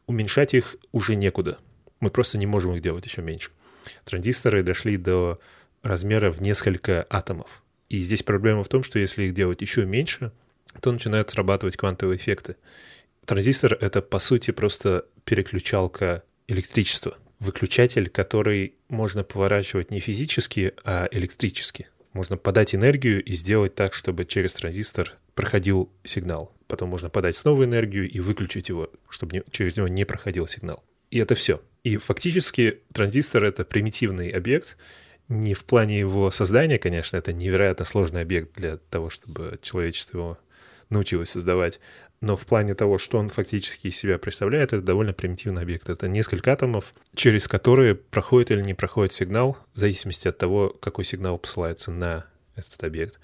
уменьшать 0.07 0.53
их 0.53 0.75
уже 0.91 1.15
некуда. 1.15 1.59
Мы 1.99 2.09
просто 2.09 2.37
не 2.37 2.47
можем 2.47 2.73
их 2.73 2.81
делать 2.81 3.05
еще 3.05 3.21
меньше. 3.21 3.51
Транзисторы 4.05 4.63
дошли 4.63 4.97
до 4.97 5.39
размера 5.83 6.31
в 6.31 6.41
несколько 6.41 7.05
атомов. 7.09 7.63
И 7.89 7.99
здесь 7.99 8.23
проблема 8.23 8.63
в 8.63 8.67
том, 8.67 8.83
что 8.83 8.99
если 8.99 9.23
их 9.23 9.33
делать 9.33 9.61
еще 9.61 9.85
меньше, 9.85 10.31
то 10.81 10.91
начинают 10.91 11.29
срабатывать 11.29 11.77
квантовые 11.77 12.17
эффекты. 12.17 12.55
Транзистор— 13.25 13.73
это, 13.81 14.01
по 14.01 14.19
сути, 14.19 14.51
просто 14.51 15.05
переключалка 15.25 16.23
электричества. 16.47 17.17
Выключатель, 17.39 18.09
который 18.09 18.75
можно 18.89 19.23
поворачивать 19.23 19.91
не 19.91 19.99
физически, 19.99 20.73
а 20.83 21.07
электрически. 21.11 21.87
Можно 22.13 22.37
подать 22.37 22.73
энергию 22.73 23.23
и 23.23 23.35
сделать 23.35 23.75
так, 23.75 23.93
чтобы 23.93 24.25
через 24.25 24.53
транзистор 24.53 25.13
проходил 25.35 25.91
сигнал. 26.03 26.55
Потом 26.67 26.89
можно 26.89 27.09
подать 27.09 27.35
снова 27.35 27.63
энергию 27.63 28.09
и 28.09 28.19
выключить 28.19 28.69
его, 28.69 28.89
чтобы 29.09 29.43
через 29.51 29.77
него 29.77 29.87
не 29.87 30.03
проходил 30.03 30.47
сигнал. 30.47 30.83
И 31.11 31.19
это 31.19 31.35
все. 31.35 31.61
И 31.87 31.95
фактически 31.95 32.81
транзистор— 32.91 33.43
это 33.45 33.63
примитивный 33.63 34.29
объект, 34.31 34.75
не 35.29 35.53
в 35.53 35.63
плане 35.63 35.97
его 35.97 36.29
создания, 36.31 36.77
конечно, 36.77 37.15
это 37.15 37.31
невероятно 37.31 37.85
сложный 37.85 38.23
объект 38.23 38.57
для 38.57 38.75
того, 38.75 39.09
чтобы 39.09 39.57
человечество 39.61 40.17
его 40.17 40.37
научилось 40.89 41.29
создавать, 41.29 41.79
но 42.19 42.35
в 42.35 42.45
плане 42.45 42.75
того, 42.75 42.97
что 42.97 43.19
он 43.19 43.29
фактически 43.29 43.87
из 43.87 43.95
себя 43.95 44.17
представляет, 44.17 44.73
это 44.73 44.81
довольно 44.81 45.13
примитивный 45.13 45.61
объект. 45.61 45.87
Это 45.87 46.09
несколько 46.09 46.51
атомов, 46.51 46.93
через 47.15 47.47
которые 47.47 47.95
проходит 47.95 48.51
или 48.51 48.61
не 48.61 48.73
проходит 48.73 49.13
сигнал, 49.13 49.55
в 49.73 49.79
зависимости 49.79 50.27
от 50.27 50.37
того, 50.37 50.75
какой 50.81 51.05
сигнал 51.05 51.37
посылается 51.37 51.89
на 51.89 52.25
этот 52.57 52.83
объект. 52.83 53.17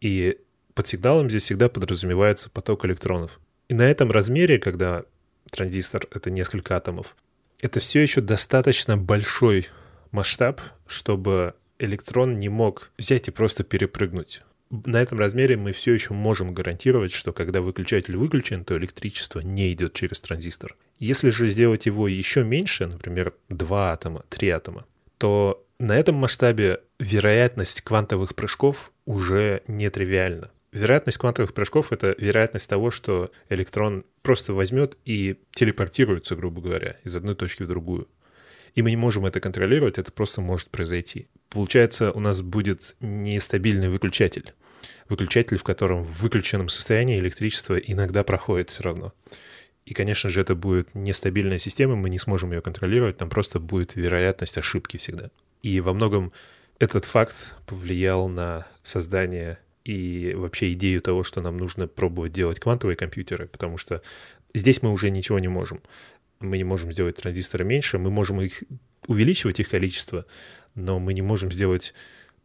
И 0.00 0.38
под 0.72 0.88
сигналом 0.88 1.28
здесь 1.28 1.42
всегда 1.42 1.68
подразумевается 1.68 2.48
поток 2.48 2.86
электронов. 2.86 3.38
И 3.68 3.74
на 3.74 3.90
этом 3.90 4.10
размере, 4.10 4.58
когда 4.58 5.04
транзистор— 5.50 6.06
это 6.14 6.30
несколько 6.30 6.78
атомов, 6.78 7.14
это 7.60 7.80
все 7.80 8.00
еще 8.00 8.20
достаточно 8.20 8.96
большой 8.96 9.68
масштаб, 10.10 10.60
чтобы 10.86 11.54
электрон 11.78 12.38
не 12.38 12.48
мог 12.48 12.90
взять 12.98 13.28
и 13.28 13.30
просто 13.30 13.64
перепрыгнуть 13.64 14.42
на 14.70 15.02
этом 15.02 15.18
размере 15.18 15.56
мы 15.56 15.72
все 15.72 15.92
еще 15.92 16.14
можем 16.14 16.54
гарантировать, 16.54 17.12
что 17.12 17.32
когда 17.32 17.60
выключатель 17.60 18.16
выключен, 18.16 18.64
то 18.64 18.78
электричество 18.78 19.40
не 19.40 19.72
идет 19.72 19.94
через 19.94 20.20
транзистор. 20.20 20.76
Если 20.98 21.30
же 21.30 21.48
сделать 21.48 21.86
его 21.86 22.06
еще 22.06 22.44
меньше, 22.44 22.86
например, 22.86 23.34
2 23.48 23.92
атома, 23.92 24.24
3 24.28 24.48
атома, 24.50 24.86
то 25.18 25.66
на 25.78 25.98
этом 25.98 26.14
масштабе 26.14 26.80
вероятность 26.98 27.82
квантовых 27.82 28.34
прыжков 28.34 28.92
уже 29.06 29.62
нетривиальна. 29.66 30.50
Вероятность 30.72 31.18
квантовых 31.18 31.52
прыжков— 31.52 31.92
это 31.92 32.14
вероятность 32.18 32.68
того, 32.68 32.90
что 32.90 33.30
электрон 33.48 34.04
просто 34.22 34.52
возьмет 34.52 34.96
и 35.04 35.36
телепортируется, 35.52 36.36
грубо 36.36 36.60
говоря, 36.60 36.96
из 37.04 37.16
одной 37.16 37.34
точки 37.34 37.64
в 37.64 37.68
другую. 37.68 38.08
И 38.74 38.82
мы 38.82 38.90
не 38.90 38.96
можем 38.96 39.26
это 39.26 39.40
контролировать, 39.40 39.98
это 39.98 40.12
просто 40.12 40.40
может 40.40 40.68
произойти. 40.68 41.26
Получается, 41.48 42.12
у 42.12 42.20
нас 42.20 42.40
будет 42.40 42.94
нестабильный 43.00 43.88
выключатель 43.88 44.52
выключатель, 45.10 45.58
в 45.58 45.64
котором 45.64 46.04
в 46.04 46.22
выключенном 46.22 46.68
состоянии 46.68 47.18
электричество 47.18 47.76
иногда 47.76 48.22
проходит 48.22 48.70
все 48.70 48.84
равно. 48.84 49.12
И, 49.84 49.92
конечно 49.92 50.30
же, 50.30 50.40
это 50.40 50.54
будет 50.54 50.94
нестабильная 50.94 51.58
система, 51.58 51.96
мы 51.96 52.10
не 52.10 52.18
сможем 52.18 52.52
ее 52.52 52.62
контролировать, 52.62 53.18
там 53.18 53.28
просто 53.28 53.58
будет 53.58 53.96
вероятность 53.96 54.56
ошибки 54.56 54.96
всегда. 54.96 55.30
И 55.62 55.80
во 55.80 55.92
многом 55.92 56.32
этот 56.78 57.04
факт 57.04 57.54
повлиял 57.66 58.28
на 58.28 58.66
создание 58.82 59.58
и 59.90 60.34
вообще 60.34 60.72
идею 60.74 61.02
того, 61.02 61.24
что 61.24 61.40
нам 61.40 61.56
нужно 61.56 61.88
пробовать 61.88 62.32
делать 62.32 62.60
квантовые 62.60 62.94
компьютеры, 62.96 63.48
потому 63.48 63.76
что 63.76 64.02
здесь 64.54 64.82
мы 64.82 64.92
уже 64.92 65.10
ничего 65.10 65.40
не 65.40 65.48
можем. 65.48 65.80
Мы 66.38 66.58
не 66.58 66.64
можем 66.64 66.92
сделать 66.92 67.16
транзисторы 67.16 67.64
меньше, 67.64 67.98
мы 67.98 68.10
можем 68.10 68.40
их 68.40 68.62
увеличивать 69.08 69.58
их 69.58 69.68
количество, 69.68 70.26
но 70.76 71.00
мы 71.00 71.12
не 71.12 71.22
можем 71.22 71.50
сделать 71.50 71.92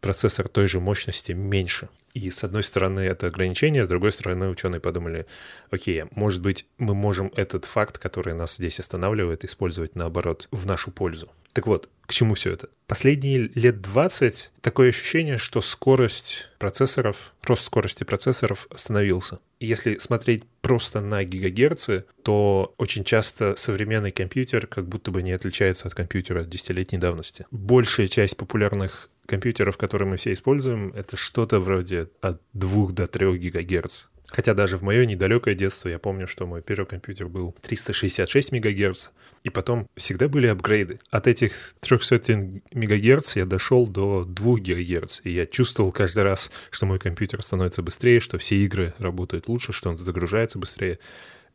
процессор 0.02 0.48
той 0.48 0.68
же 0.68 0.80
мощности 0.80 1.34
меньше. 1.34 1.90
И 2.16 2.32
с 2.32 2.44
одной 2.44 2.64
стороны 2.64 3.02
это 3.02 3.28
ограничение, 3.28 3.86
с 3.86 3.88
другой 3.88 4.12
стороны 4.12 4.50
ученые 4.50 4.80
подумали, 4.80 5.28
окей, 5.70 6.06
может 6.16 6.42
быть 6.42 6.66
мы 6.80 6.96
можем 6.96 7.32
этот 7.36 7.66
факт, 7.66 8.00
который 8.00 8.34
нас 8.34 8.56
здесь 8.56 8.80
останавливает, 8.80 9.46
использовать 9.46 9.96
наоборот 9.96 10.48
в 10.50 10.66
нашу 10.66 10.90
пользу. 10.90 11.30
Так 11.56 11.68
вот, 11.68 11.90
к 12.06 12.12
чему 12.12 12.34
все 12.34 12.52
это? 12.52 12.68
Последние 12.86 13.50
лет 13.56 13.82
20 13.82 14.52
такое 14.60 14.90
ощущение, 14.90 15.38
что 15.38 15.62
скорость 15.62 16.50
процессоров, 16.60 17.34
рост 17.44 17.64
скорости 17.64 18.04
процессоров 18.04 18.68
остановился. 18.70 19.40
И 19.62 19.66
если 19.66 19.98
смотреть 19.98 20.44
просто 20.62 21.00
на 21.00 21.24
гигагерцы, 21.24 22.04
то 22.24 22.76
очень 22.78 23.06
часто 23.06 23.56
современный 23.56 24.12
компьютер 24.12 24.68
как 24.68 24.86
будто 24.90 25.12
бы 25.12 25.24
не 25.24 25.32
отличается 25.32 25.88
от 25.88 25.94
компьютера 25.94 26.44
десятилетней 26.44 27.00
давности. 27.00 27.46
Большая 27.52 28.08
часть 28.08 28.36
популярных 28.36 29.10
компьютеров, 29.26 29.78
которые 29.78 30.10
мы 30.10 30.18
все 30.18 30.34
используем, 30.34 30.92
это 30.94 31.16
что-то 31.16 31.62
вроде 31.62 32.10
от 32.20 32.42
2 32.52 32.92
до 32.92 33.08
3 33.08 33.38
гигагерц. 33.38 34.08
Хотя 34.36 34.54
даже 34.54 34.78
в 34.78 34.82
мое 34.84 35.06
недалекое 35.06 35.56
детство 35.56 35.88
я 35.88 35.98
помню, 35.98 36.28
что 36.28 36.46
мой 36.46 36.62
первый 36.62 36.86
компьютер 36.86 37.30
был 37.30 37.56
366 37.62 38.52
МГц, 38.52 39.08
и 39.46 39.50
потом 39.50 39.88
всегда 39.96 40.28
были 40.28 40.48
апгрейды. 40.48 41.00
От 41.10 41.28
этих 41.28 41.74
300 41.80 42.62
МГц 42.74 43.38
я 43.38 43.46
дошел 43.46 43.88
до 43.88 44.26
2 44.26 44.56
ГГц, 44.58 45.22
и 45.24 45.32
я 45.32 45.46
чувствовал 45.46 45.94
каждый 45.94 46.24
раз, 46.24 46.52
что 46.70 46.86
мой 46.86 47.00
компьютер 47.00 47.42
становится 47.42 47.82
быстрее, 47.82 48.20
что 48.20 48.38
все 48.38 48.58
игры 48.58 48.94
работают 48.98 49.48
лучше, 49.48 49.72
что 49.72 49.90
он 49.90 49.98
загружается 49.98 50.60
быстрее. 50.60 51.00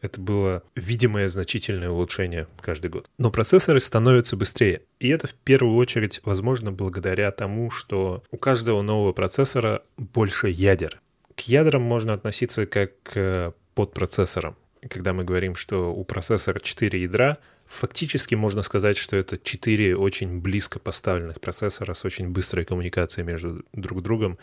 Это 0.01 0.19
было 0.19 0.63
видимое 0.75 1.29
значительное 1.29 1.91
улучшение 1.91 2.47
каждый 2.63 2.91
год. 2.91 3.11
Но 3.19 3.31
процессоры 3.31 3.81
становятся 3.81 4.39
быстрее. 4.39 4.81
И 5.01 5.09
это 5.11 5.27
в 5.27 5.35
первую 5.35 5.77
очередь 5.77 6.23
возможно 6.25 6.73
благодаря 6.73 7.31
тому, 7.31 7.71
что 7.71 8.25
у 8.31 8.39
каждого 8.39 8.81
нового 8.81 9.13
процессора 9.13 9.83
больше 9.99 10.49
ядер. 10.49 11.03
К 11.41 11.49
ядрам 11.49 11.81
можно 11.81 12.13
относиться 12.13 12.67
как 12.67 13.03
к 13.03 13.55
подпроцессорам. 13.75 14.57
И 14.83 14.89
когда 14.89 15.15
мы 15.15 15.25
говорим, 15.25 15.55
что 15.55 15.91
у 15.91 16.05
процессора 16.05 16.61
4 16.61 17.01
ядра, 17.01 17.39
фактически 17.67 18.35
можно 18.35 18.61
сказать, 18.61 18.99
что 18.99 19.17
это 19.17 19.39
4 19.39 19.97
очень 19.97 20.39
близко 20.41 20.79
поставленных 20.79 21.41
процессора 21.41 21.95
с 21.95 22.05
очень 22.05 22.29
быстрой 22.29 22.67
коммуникацией 22.67 23.27
между 23.27 23.65
друг 23.73 24.03
другом. 24.03 24.39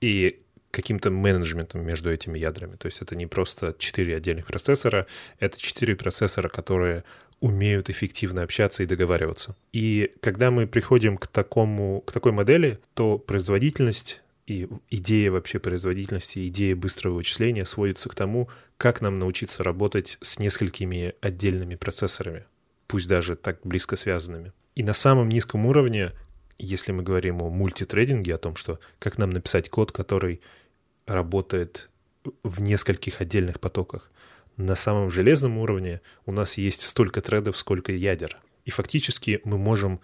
И 0.00 0.40
каким-то 0.70 1.10
менеджментом 1.10 1.84
между 1.84 2.12
этими 2.12 2.38
ядрами. 2.38 2.76
То 2.76 2.86
есть 2.86 3.02
это 3.02 3.16
не 3.16 3.26
просто 3.26 3.74
четыре 3.76 4.14
отдельных 4.16 4.46
процессора, 4.46 5.08
это 5.40 5.60
четыре 5.60 5.96
процессора, 5.96 6.48
которые 6.48 7.02
умеют 7.40 7.90
эффективно 7.90 8.44
общаться 8.44 8.84
и 8.84 8.86
договариваться. 8.86 9.56
И 9.72 10.12
когда 10.20 10.52
мы 10.52 10.68
приходим 10.68 11.16
к, 11.16 11.26
такому, 11.26 12.02
к 12.02 12.12
такой 12.12 12.30
модели, 12.30 12.78
то 12.94 13.18
производительность 13.18 14.20
и 14.46 14.68
идея 14.90 15.30
вообще 15.32 15.58
производительности, 15.58 16.46
идея 16.46 16.76
быстрого 16.76 17.14
вычисления 17.14 17.64
сводится 17.66 18.08
к 18.08 18.14
тому, 18.14 18.48
как 18.78 19.00
нам 19.00 19.18
научиться 19.18 19.64
работать 19.64 20.18
с 20.20 20.38
несколькими 20.38 21.14
отдельными 21.20 21.74
процессорами, 21.74 22.44
пусть 22.86 23.08
даже 23.08 23.34
так 23.34 23.60
близко 23.64 23.96
связанными. 23.96 24.52
И 24.76 24.84
на 24.84 24.92
самом 24.92 25.28
низком 25.28 25.66
уровне, 25.66 26.12
если 26.58 26.92
мы 26.92 27.02
говорим 27.02 27.42
о 27.42 27.50
мультитрейдинге, 27.50 28.34
о 28.34 28.38
том, 28.38 28.54
что 28.56 28.78
как 28.98 29.18
нам 29.18 29.30
написать 29.30 29.68
код, 29.68 29.90
который 29.90 30.40
работает 31.06 31.90
в 32.42 32.60
нескольких 32.60 33.20
отдельных 33.20 33.60
потоках. 33.60 34.10
На 34.56 34.76
самом 34.76 35.10
железном 35.10 35.58
уровне 35.58 36.00
у 36.24 36.32
нас 36.32 36.56
есть 36.56 36.82
столько 36.82 37.20
тредов, 37.20 37.56
сколько 37.56 37.92
ядер. 37.92 38.38
И 38.64 38.70
фактически 38.70 39.40
мы 39.44 39.58
можем 39.58 40.00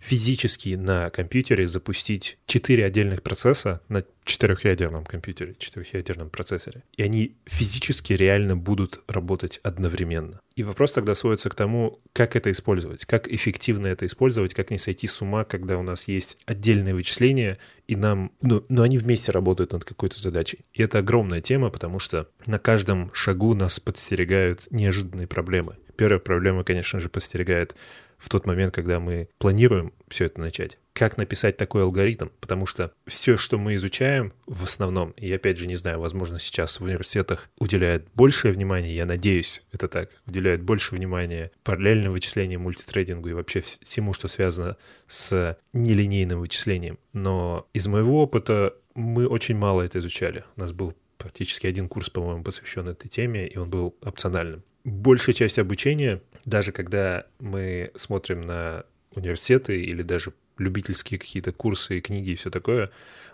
физически 0.00 0.70
на 0.70 1.10
компьютере 1.10 1.68
запустить 1.68 2.38
четыре 2.46 2.84
отдельных 2.84 3.22
процесса 3.22 3.80
на 3.88 4.04
четырехъядерном 4.24 5.04
компьютере, 5.04 5.54
четырехъядерном 5.58 6.30
процессоре. 6.30 6.82
И 6.96 7.02
они 7.02 7.36
физически 7.46 8.14
реально 8.14 8.56
будут 8.56 9.00
работать 9.08 9.60
одновременно. 9.62 10.40
И 10.56 10.62
вопрос 10.62 10.92
тогда 10.92 11.14
сводится 11.14 11.50
к 11.50 11.54
тому, 11.54 12.00
как 12.12 12.36
это 12.36 12.50
использовать, 12.50 13.04
как 13.04 13.28
эффективно 13.28 13.86
это 13.86 14.06
использовать, 14.06 14.54
как 14.54 14.70
не 14.70 14.78
сойти 14.78 15.06
с 15.06 15.20
ума, 15.20 15.44
когда 15.44 15.78
у 15.78 15.82
нас 15.82 16.08
есть 16.08 16.38
отдельные 16.46 16.94
вычисления, 16.94 17.58
и 17.86 17.96
нам, 17.96 18.32
ну, 18.40 18.64
но 18.68 18.82
они 18.82 18.98
вместе 18.98 19.32
работают 19.32 19.72
над 19.72 19.84
какой-то 19.84 20.20
задачей. 20.20 20.60
И 20.72 20.82
это 20.82 20.98
огромная 20.98 21.40
тема, 21.40 21.70
потому 21.70 21.98
что 21.98 22.28
на 22.46 22.58
каждом 22.58 23.12
шагу 23.14 23.54
нас 23.54 23.80
подстерегают 23.80 24.66
неожиданные 24.70 25.26
проблемы. 25.26 25.76
Первая 25.96 26.20
проблема, 26.20 26.64
конечно 26.64 27.00
же, 27.00 27.08
подстерегает 27.08 27.74
в 28.20 28.28
тот 28.28 28.46
момент, 28.46 28.74
когда 28.74 29.00
мы 29.00 29.28
планируем 29.38 29.92
все 30.08 30.26
это 30.26 30.40
начать. 30.40 30.78
как 30.92 31.16
написать 31.16 31.56
такой 31.56 31.82
алгоритм, 31.82 32.28
потому 32.40 32.66
что 32.66 32.92
все, 33.06 33.38
что 33.38 33.56
мы 33.58 33.76
изучаем 33.76 34.34
в 34.46 34.64
основном, 34.64 35.12
и 35.12 35.32
опять 35.32 35.56
же 35.56 35.66
не 35.66 35.76
знаю, 35.76 35.98
возможно, 35.98 36.38
сейчас 36.38 36.78
в 36.78 36.84
университетах 36.84 37.48
уделяют 37.58 38.06
большее 38.14 38.52
внимание, 38.52 38.94
я 38.94 39.06
надеюсь, 39.06 39.62
это 39.72 39.88
так, 39.88 40.10
уделяют 40.26 40.60
больше 40.60 40.94
внимания 40.94 41.52
параллельным 41.62 42.12
вычислениям, 42.12 42.62
мультитрейдингу 42.62 43.30
и 43.30 43.32
вообще 43.32 43.62
всему, 43.62 44.12
что 44.12 44.28
связано 44.28 44.76
с 45.08 45.56
нелинейным 45.72 46.40
вычислением. 46.40 46.98
Но 47.14 47.66
из 47.72 47.86
моего 47.86 48.22
опыта 48.22 48.74
мы 48.94 49.26
очень 49.26 49.56
мало 49.56 49.82
это 49.82 50.00
изучали. 50.00 50.44
У 50.56 50.60
нас 50.60 50.72
был 50.72 50.94
практически 51.16 51.66
один 51.66 51.88
курс, 51.88 52.10
по-моему, 52.10 52.42
посвящен 52.42 52.88
этой 52.88 53.08
теме, 53.08 53.46
и 53.46 53.56
он 53.56 53.70
был 53.70 53.96
опциональным. 54.02 54.64
Большая 54.84 55.34
часть 55.34 55.58
обучения, 55.58 56.22
даже 56.44 56.72
когда 56.72 57.26
мы 57.38 57.90
смотрим 57.96 58.42
на 58.42 58.84
университеты 59.14 59.80
или 59.80 60.02
даже 60.02 60.32
любительские 60.56 61.18
какие-то 61.18 61.52
курсы 61.52 61.98
и 61.98 62.00
книги 62.00 62.30
и 62.30 62.34
все 62.36 62.50
такое, 62.50 62.90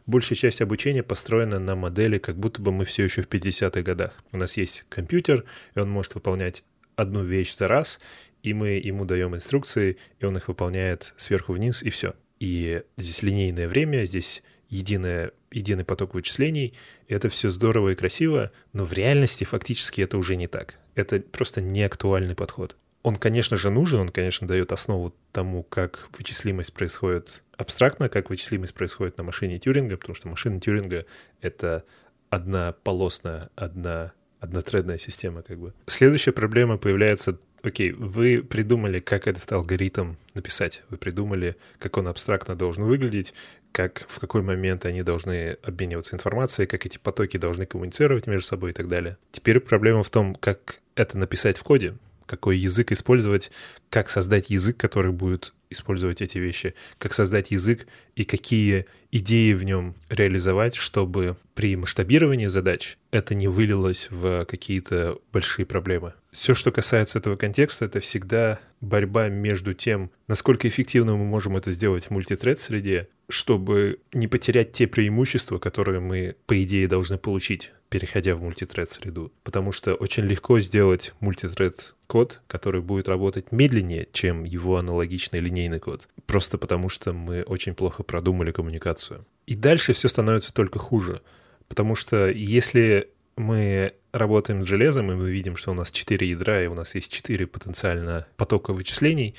большая 0.07 0.37
часть 0.37 0.61
обучения 0.61 1.03
построена 1.03 1.59
на 1.59 1.77
модели, 1.77 2.19
как 2.19 2.37
будто 2.37 2.63
бы 2.63 2.73
мы 2.73 2.85
все 2.85 3.05
еще 3.05 3.23
в 3.23 3.29
50-х 3.29 3.83
годах. 3.83 4.15
У 4.33 4.39
нас 4.39 4.57
есть 4.57 4.85
компьютер, 4.89 5.45
и 5.75 5.79
он 5.79 5.91
может 5.91 6.15
выполнять 6.15 6.65
одну 6.95 7.23
вещь 7.23 7.55
за 7.57 7.69
раз, 7.69 8.01
и 8.43 8.55
мы 8.55 8.71
ему 8.71 9.05
даем 9.05 9.35
инструкции, 9.35 9.99
и 10.21 10.25
он 10.25 10.37
их 10.37 10.49
выполняет 10.49 11.15
сверху 11.17 11.53
вниз, 11.53 11.83
и 11.83 11.91
все. 11.91 12.15
И 12.39 12.83
здесь 12.97 13.23
линейное 13.23 13.69
время, 13.69 14.05
здесь 14.05 14.43
единое, 14.69 15.33
единый 15.51 15.85
поток 15.85 16.15
вычислений, 16.15 16.75
это 17.09 17.29
все 17.29 17.51
здорово 17.51 17.91
и 17.91 17.95
красиво, 17.95 18.51
но 18.73 18.85
в 18.85 18.93
реальности 18.93 19.45
фактически 19.45 20.01
это 20.01 20.19
уже 20.19 20.37
не 20.37 20.47
так. 20.47 20.75
Это 20.95 21.21
просто 21.21 21.61
не 21.61 21.83
актуальный 21.83 22.35
подход. 22.35 22.77
Он, 23.03 23.17
конечно 23.17 23.57
же, 23.57 23.71
нужен, 23.71 24.01
он, 24.01 24.09
конечно, 24.09 24.49
дает 24.49 24.73
основу 24.73 25.15
тому, 25.31 25.63
как 25.63 26.09
вычислимость 26.19 26.73
происходит 26.73 27.43
абстрактно, 27.57 28.09
как 28.09 28.31
вычислимость 28.31 28.75
происходит 28.75 29.17
на 29.19 29.25
машине 29.25 29.59
Тюринга, 29.59 29.97
потому 29.97 30.17
что 30.17 30.29
машина 30.29 30.61
Тюринга— 30.61 31.07
это 31.41 31.85
одна 32.31 32.73
полосная, 32.73 33.51
одна 33.55 34.13
однотредная 34.41 34.99
система 34.99 35.43
как 35.43 35.59
бы. 35.59 35.73
Следующая 35.87 36.33
проблема 36.33 36.79
появляется 36.79 37.39
Окей, 37.63 37.91
вы 37.91 38.45
придумали, 38.45 39.01
как 39.01 39.27
этот 39.27 39.51
алгоритм 39.51 40.15
написать. 40.35 40.85
Вы 40.89 40.99
придумали, 40.99 41.57
как 41.79 41.97
он 41.97 42.07
абстрактно 42.07 42.55
должен 42.55 42.85
выглядеть, 42.85 43.35
как 43.77 44.07
в 44.09 44.21
какой 44.21 44.41
момент 44.41 44.87
они 44.87 45.03
должны 45.03 45.59
обмениваться 45.63 46.17
информацией, 46.17 46.67
как 46.67 46.87
эти 46.87 46.97
потоки 46.97 47.37
должны 47.37 47.67
коммуницировать 47.67 48.27
между 48.27 48.49
собой 48.49 48.71
и 48.71 48.73
так 48.73 48.89
далее. 48.89 49.19
Теперь 49.33 49.61
проблема 49.61 50.03
в 50.03 50.09
том, 50.09 50.35
как 50.35 50.81
это 50.95 51.19
написать 51.19 51.59
в 51.59 51.63
коде 51.63 51.93
какой 52.25 52.59
язык 52.59 52.91
использовать, 52.91 53.51
как 53.89 54.11
создать 54.11 54.51
язык, 54.51 54.77
который 54.77 55.13
будет 55.13 55.55
использовать 55.71 56.23
эти 56.23 56.39
вещи, 56.39 56.75
как 56.99 57.15
создать 57.15 57.51
язык 57.51 57.87
и 58.15 58.25
какие 58.25 58.87
идеи 59.13 59.53
в 59.53 59.63
нем 59.63 59.95
реализовать, 60.09 60.75
чтобы 60.75 61.37
при 61.55 61.77
масштабировании 61.77 62.47
задач 62.47 62.99
это 63.11 63.35
не 63.35 63.49
вылилось 63.49 64.09
в 64.11 64.45
какие-то 64.47 65.19
большие 65.33 65.67
проблемы. 65.67 66.15
Все, 66.33 66.55
что 66.55 66.71
касается 66.73 67.19
этого 67.19 67.37
контекста, 67.37 67.85
это 67.85 68.01
всегда 68.01 68.61
борьба 68.81 69.29
между 69.29 69.75
тем, 69.75 70.11
насколько 70.29 70.69
эффективно 70.69 71.17
мы 71.17 71.25
можем 71.25 71.57
это 71.57 71.73
сделать 71.73 72.05
в 72.05 72.11
мультитред 72.11 72.61
среде, 72.61 73.09
чтобы 73.29 74.01
не 74.13 74.29
потерять 74.29 74.73
те 74.73 74.87
преимущества, 74.87 75.59
которые 75.59 76.01
мы, 76.01 76.37
по 76.47 76.63
идее, 76.63 76.89
должны 76.89 77.19
получить 77.19 77.73
переходя 77.89 78.35
в 78.35 78.43
мультитред 78.43 78.91
среду. 78.91 79.33
Потому 79.45 79.73
что 79.73 79.95
очень 79.95 80.25
легко 80.25 80.61
сделать 80.61 81.15
мультитред 81.21 81.95
код, 82.07 82.43
который 82.47 82.81
будет 82.81 83.09
работать 83.09 83.53
медленнее, 83.53 84.09
чем 84.13 84.45
его 84.45 84.77
аналогичный 84.77 85.41
линейный 85.41 85.79
код. 85.79 86.09
Просто 86.27 86.59
потому 86.59 86.89
что 86.89 87.13
мы 87.13 87.43
очень 87.43 87.75
плохо 87.75 88.03
продумали 88.03 88.51
коммуникацию. 88.51 89.25
И 89.47 89.55
дальше 89.55 89.93
все 89.93 90.09
становится 90.09 90.53
только 90.53 90.79
хуже. 90.79 91.23
Потому 91.69 91.95
что 91.95 92.29
если 92.29 93.11
мы 93.37 93.93
работаем 94.13 94.65
с 94.65 94.67
железом, 94.67 95.13
и 95.13 95.15
мы 95.15 95.31
видим, 95.31 95.57
что 95.57 95.71
у 95.71 95.75
нас 95.75 95.91
4 95.91 96.29
ядра, 96.29 96.63
и 96.63 96.67
у 96.67 96.75
нас 96.75 96.95
есть 96.95 97.13
4 97.13 97.47
потенциально 97.47 98.27
потока 98.37 98.73
вычислений, 98.73 99.35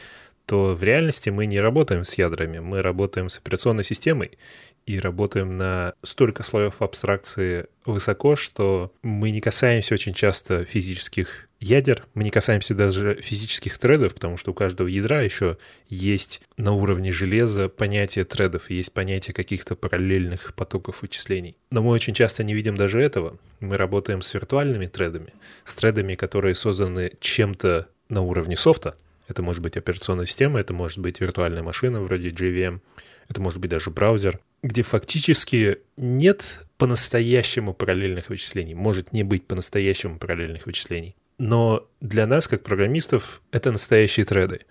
то 0.47 0.75
в 0.75 0.81
реальности 0.81 1.29
мы 1.29 1.45
не 1.45 1.59
работаем 1.59 2.05
с 2.05 2.17
ядрами, 2.17 2.59
мы 2.59 2.81
работаем 2.81 3.29
с 3.29 3.38
операционной 3.38 3.83
системой 3.83 4.31
и 4.86 4.97
работаем 4.97 5.57
на 5.57 5.93
столько 6.03 6.43
слоев 6.43 6.81
абстракции 6.81 7.65
высоко, 7.86 8.38
что 8.38 8.93
мы 9.03 9.31
не 9.31 9.41
касаемся 9.41 9.93
очень 9.93 10.13
часто 10.13 10.63
физических 10.63 11.49
ядер, 11.60 12.05
мы 12.13 12.23
не 12.23 12.29
касаемся 12.29 12.73
даже 12.75 13.15
физических 13.21 13.77
тредов, 13.77 14.13
потому 14.13 14.38
что 14.38 14.51
у 14.51 14.53
каждого 14.53 14.88
ядра 14.88 15.21
еще 15.21 15.57
есть 15.89 16.39
на 16.55 16.71
уровне 16.71 17.12
железа 17.12 17.67
понятие 17.67 18.23
тредов, 18.23 18.69
есть 18.69 18.93
понятие 18.93 19.33
каких-то 19.33 19.75
параллельных 19.75 20.53
потоков 20.55 21.01
вычислений. 21.01 21.57
Но 21.71 21.83
мы 21.83 21.91
очень 21.91 22.13
часто 22.13 22.45
не 22.45 22.53
видим 22.53 22.77
даже 22.77 23.01
этого. 23.01 23.38
Мы 23.60 23.75
работаем 23.75 24.21
с 24.21 24.33
виртуальными 24.33 24.86
тредами, 24.86 25.33
с 25.65 25.73
тредами, 25.73 26.15
которые 26.15 26.55
созданы 26.55 27.12
чем-то 27.19 27.89
на 28.07 28.21
уровне 28.21 28.55
софта, 28.55 28.95
это 29.27 29.41
может 29.41 29.61
быть 29.61 29.77
операционная 29.77 30.25
система, 30.25 30.59
это 30.59 30.73
может 30.73 30.99
быть 30.99 31.19
виртуальная 31.19 31.63
машина 31.63 32.01
вроде 32.01 32.29
JVM, 32.29 32.79
это 33.29 33.41
может 33.41 33.59
быть 33.59 33.71
даже 33.71 33.89
браузер, 33.89 34.39
где 34.63 34.83
фактически 34.83 35.79
нет 35.97 36.59
по-настоящему 36.77 37.73
параллельных 37.73 38.29
вычислений, 38.29 38.73
может 38.73 39.13
не 39.13 39.23
быть 39.23 39.45
по-настоящему 39.45 40.17
параллельных 40.17 40.65
вычислений. 40.65 41.15
Но 41.39 41.87
для 42.01 42.25
нас, 42.25 42.47
как 42.47 42.63
программистов, 42.63 43.41
это 43.51 43.71
настоящие 43.71 44.25
треды. 44.25 44.61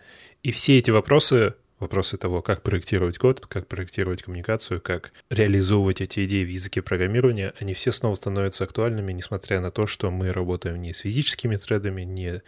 И 0.42 0.50
все 0.50 0.78
эти 0.78 0.90
вопросы, 0.90 1.54
вопросы 1.78 2.16
того, 2.16 2.42
как 2.42 2.62
проектировать 2.62 3.18
код, 3.18 3.44
как 3.46 3.66
проектировать 3.66 4.22
коммуникацию, 4.22 4.80
как 4.80 5.12
реализовывать 5.30 6.00
эти 6.00 6.24
идеи 6.24 6.44
в 6.44 6.48
языке 6.48 6.82
программирования, 6.82 7.52
они 7.58 7.74
все 7.74 7.92
снова 7.92 8.14
становятся 8.14 8.64
актуальными, 8.64 9.12
несмотря 9.12 9.60
на 9.60 9.70
то, 9.70 9.86
что 9.86 10.10
мы 10.10 10.32
работаем 10.32 10.80
не 10.80 10.94
с 10.94 10.98
физическими 11.00 11.56
тредами, 11.56 12.02
не 12.02 12.42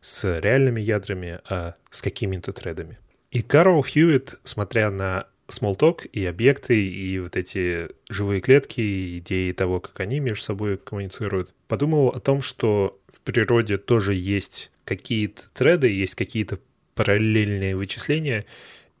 с 0.00 0.40
реальными 0.40 0.80
ядрами, 0.80 1.40
а 1.48 1.76
с 1.90 2.02
какими-то 2.02 2.52
тредами. 2.52 2.98
И 3.30 3.42
Карл 3.42 3.82
Хьюитт, 3.82 4.38
смотря 4.44 4.90
на 4.90 5.26
Smalltalk 5.48 6.06
и 6.08 6.24
объекты, 6.24 6.86
и 6.86 7.18
вот 7.18 7.36
эти 7.36 7.88
живые 8.08 8.40
клетки, 8.40 8.80
и 8.80 9.18
идеи 9.18 9.52
того, 9.52 9.80
как 9.80 9.98
они 10.00 10.20
между 10.20 10.44
собой 10.44 10.78
коммуницируют, 10.78 11.52
подумал 11.68 12.08
о 12.08 12.20
том, 12.20 12.42
что 12.42 12.98
в 13.12 13.20
природе 13.20 13.78
тоже 13.78 14.14
есть 14.14 14.70
какие-то 14.84 15.42
треды, 15.52 15.88
есть 15.88 16.14
какие-то 16.14 16.58
параллельные 16.94 17.76
вычисления, 17.76 18.46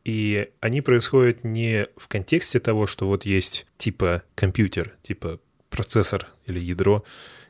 и 0.04 0.50
они 0.60 0.80
происходят 0.82 1.44
не 1.44 1.88
в 1.96 2.08
контексте 2.08 2.60
того, 2.60 2.86
что 2.86 3.06
вот 3.06 3.24
есть 3.24 3.66
типа 3.78 4.22
компьютер, 4.34 4.94
типа 5.02 5.40
процессор 5.70 6.28
или 6.46 6.60
ядро, 6.60 7.04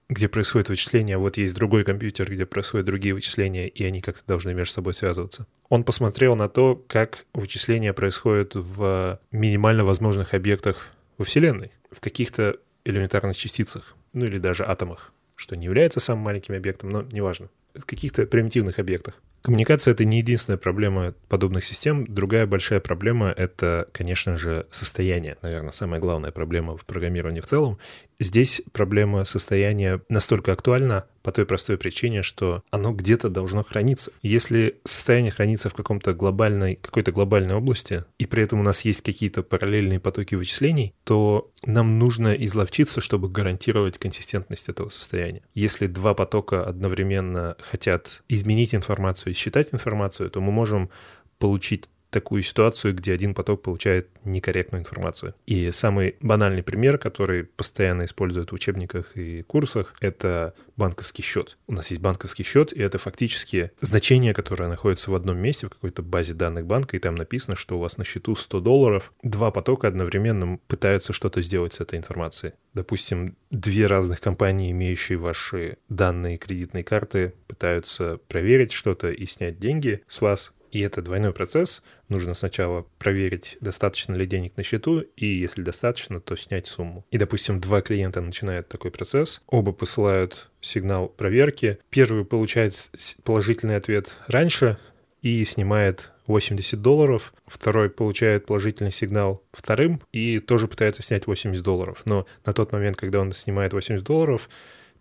где 0.08 0.28
происходит 0.28 0.68
вычисление, 0.68 1.16
а 1.16 1.18
вот 1.18 1.36
есть 1.36 1.54
другой 1.54 1.84
компьютер, 1.84 2.30
где 2.30 2.46
происходят 2.46 2.86
другие 2.86 3.14
вычисления, 3.14 3.68
и 3.68 3.84
они 3.84 4.00
как-то 4.00 4.22
должны 4.26 4.54
между 4.54 4.74
собой 4.74 4.94
связываться. 4.94 5.46
Он 5.68 5.82
посмотрел 5.82 6.36
на 6.36 6.48
то, 6.48 6.76
как 6.88 7.24
вычисления 7.32 7.92
происходят 7.92 8.54
в 8.54 9.18
минимально 9.32 9.84
возможных 9.84 10.34
объектах 10.34 10.88
во 11.18 11.24
Вселенной, 11.24 11.72
в 11.90 12.00
каких-то 12.00 12.56
элементарных 12.84 13.36
частицах, 13.36 13.96
ну 14.12 14.26
или 14.26 14.38
даже 14.38 14.64
атомах, 14.64 15.12
что 15.36 15.56
не 15.56 15.64
является 15.64 16.00
самым 16.00 16.24
маленьким 16.24 16.54
объектом, 16.54 16.90
но 16.90 17.02
неважно, 17.02 17.48
в 17.74 17.84
каких-то 17.84 18.26
примитивных 18.26 18.78
объектах. 18.78 19.20
Коммуникация— 19.44 19.92
это 19.92 20.06
не 20.06 20.20
единственная 20.20 20.56
проблема 20.56 21.12
подобных 21.28 21.66
систем. 21.66 22.06
Другая 22.06 22.46
большая 22.46 22.80
проблема— 22.80 23.28
это, 23.36 23.86
конечно 23.92 24.38
же, 24.38 24.66
состояние. 24.70 25.36
Наверное, 25.42 25.72
самая 25.72 26.00
главная 26.00 26.30
проблема 26.30 26.78
в 26.78 26.86
программировании 26.86 27.42
в 27.42 27.46
целом. 27.46 27.78
Здесь 28.18 28.62
проблема 28.72 29.24
состояния 29.24 30.00
настолько 30.08 30.52
актуальна 30.52 31.06
по 31.22 31.32
той 31.32 31.46
простой 31.46 31.78
причине, 31.78 32.22
что 32.22 32.62
оно 32.70 32.92
где-то 32.92 33.28
должно 33.28 33.64
храниться. 33.64 34.12
Если 34.22 34.80
состояние 34.84 35.32
хранится 35.32 35.70
в 35.70 35.74
каком-то 35.74 36.12
глобальной, 36.12 36.76
какой-то 36.76 37.12
глобальной 37.12 37.54
области, 37.54 38.04
и 38.18 38.26
при 38.26 38.42
этом 38.42 38.60
у 38.60 38.62
нас 38.62 38.82
есть 38.82 39.02
какие-то 39.02 39.42
параллельные 39.42 40.00
потоки 40.00 40.34
вычислений, 40.34 40.94
то 41.04 41.50
нам 41.64 41.98
нужно 41.98 42.34
изловчиться, 42.34 43.00
чтобы 43.00 43.28
гарантировать 43.28 43.98
консистентность 43.98 44.68
этого 44.68 44.90
состояния. 44.90 45.42
Если 45.54 45.86
два 45.86 46.14
потока 46.14 46.64
одновременно 46.64 47.56
хотят 47.58 48.22
изменить 48.28 48.74
информацию 48.74 49.32
и 49.32 49.36
считать 49.36 49.72
информацию, 49.72 50.30
то 50.30 50.40
мы 50.40 50.52
можем 50.52 50.90
получить 51.38 51.88
такую 52.14 52.44
ситуацию, 52.44 52.94
где 52.94 53.12
один 53.12 53.34
поток 53.34 53.62
получает 53.62 54.08
некорректную 54.24 54.82
информацию. 54.82 55.34
И 55.46 55.72
самый 55.72 56.14
банальный 56.20 56.62
пример, 56.62 56.96
который 56.96 57.42
постоянно 57.42 58.04
используют 58.04 58.52
в 58.52 58.54
учебниках 58.54 59.16
и 59.16 59.42
курсах, 59.42 59.94
это 59.98 60.54
банковский 60.76 61.24
счет. 61.24 61.58
У 61.66 61.72
нас 61.72 61.90
есть 61.90 62.00
банковский 62.00 62.44
счет, 62.44 62.72
и 62.72 62.80
это 62.80 62.98
фактически 62.98 63.72
значение, 63.80 64.32
которое 64.32 64.68
находится 64.68 65.10
в 65.10 65.16
одном 65.16 65.38
месте, 65.38 65.66
в 65.66 65.70
какой-то 65.70 66.02
базе 66.02 66.34
данных 66.34 66.66
банка, 66.66 66.96
и 66.96 67.00
там 67.00 67.16
написано, 67.16 67.56
что 67.56 67.78
у 67.78 67.80
вас 67.80 67.96
на 67.96 68.04
счету 68.04 68.36
100 68.36 68.60
долларов. 68.60 69.12
Два 69.24 69.50
потока 69.50 69.88
одновременно 69.88 70.60
пытаются 70.68 71.12
что-то 71.12 71.42
сделать 71.42 71.74
с 71.74 71.80
этой 71.80 71.98
информацией. 71.98 72.52
Допустим, 72.74 73.36
две 73.50 73.88
разных 73.88 74.20
компании, 74.20 74.70
имеющие 74.70 75.18
ваши 75.18 75.78
данные 75.88 76.38
кредитной 76.38 76.84
карты, 76.84 77.34
пытаются 77.48 78.20
проверить 78.28 78.70
что-то 78.70 79.10
и 79.10 79.26
снять 79.26 79.58
деньги 79.58 80.02
с 80.06 80.20
вас, 80.20 80.52
И 80.74 80.80
это 80.80 81.02
двойной 81.02 81.32
процесс. 81.32 81.84
Нужно 82.08 82.34
сначала 82.34 82.84
проверить, 82.98 83.56
достаточно 83.60 84.14
ли 84.14 84.26
денег 84.26 84.56
на 84.56 84.64
счету, 84.64 85.04
и 85.16 85.24
если 85.24 85.62
достаточно, 85.62 86.20
то 86.20 86.34
снять 86.34 86.66
сумму. 86.66 87.06
И, 87.12 87.16
допустим, 87.16 87.60
два 87.60 87.80
клиента 87.80 88.20
начинают 88.20 88.68
такой 88.68 88.90
процесс, 88.90 89.40
оба 89.46 89.70
посылают 89.70 90.50
сигнал 90.60 91.06
проверки. 91.06 91.78
Первый 91.90 92.24
получает 92.24 92.90
положительный 93.22 93.76
ответ 93.76 94.16
раньше 94.26 94.76
и 95.22 95.44
снимает 95.44 96.10
80 96.26 96.82
долларов, 96.82 97.34
второй 97.46 97.88
получает 97.88 98.46
положительный 98.46 98.90
сигнал 98.90 99.44
вторым 99.52 100.02
и 100.10 100.40
тоже 100.40 100.66
пытается 100.66 101.04
снять 101.04 101.28
80 101.28 101.62
долларов. 101.62 102.02
Но 102.04 102.26
на 102.44 102.52
тот 102.52 102.72
момент, 102.72 102.96
когда 102.96 103.20
он 103.20 103.32
снимает 103.32 103.72
80 103.72 104.04
долларов, 104.04 104.48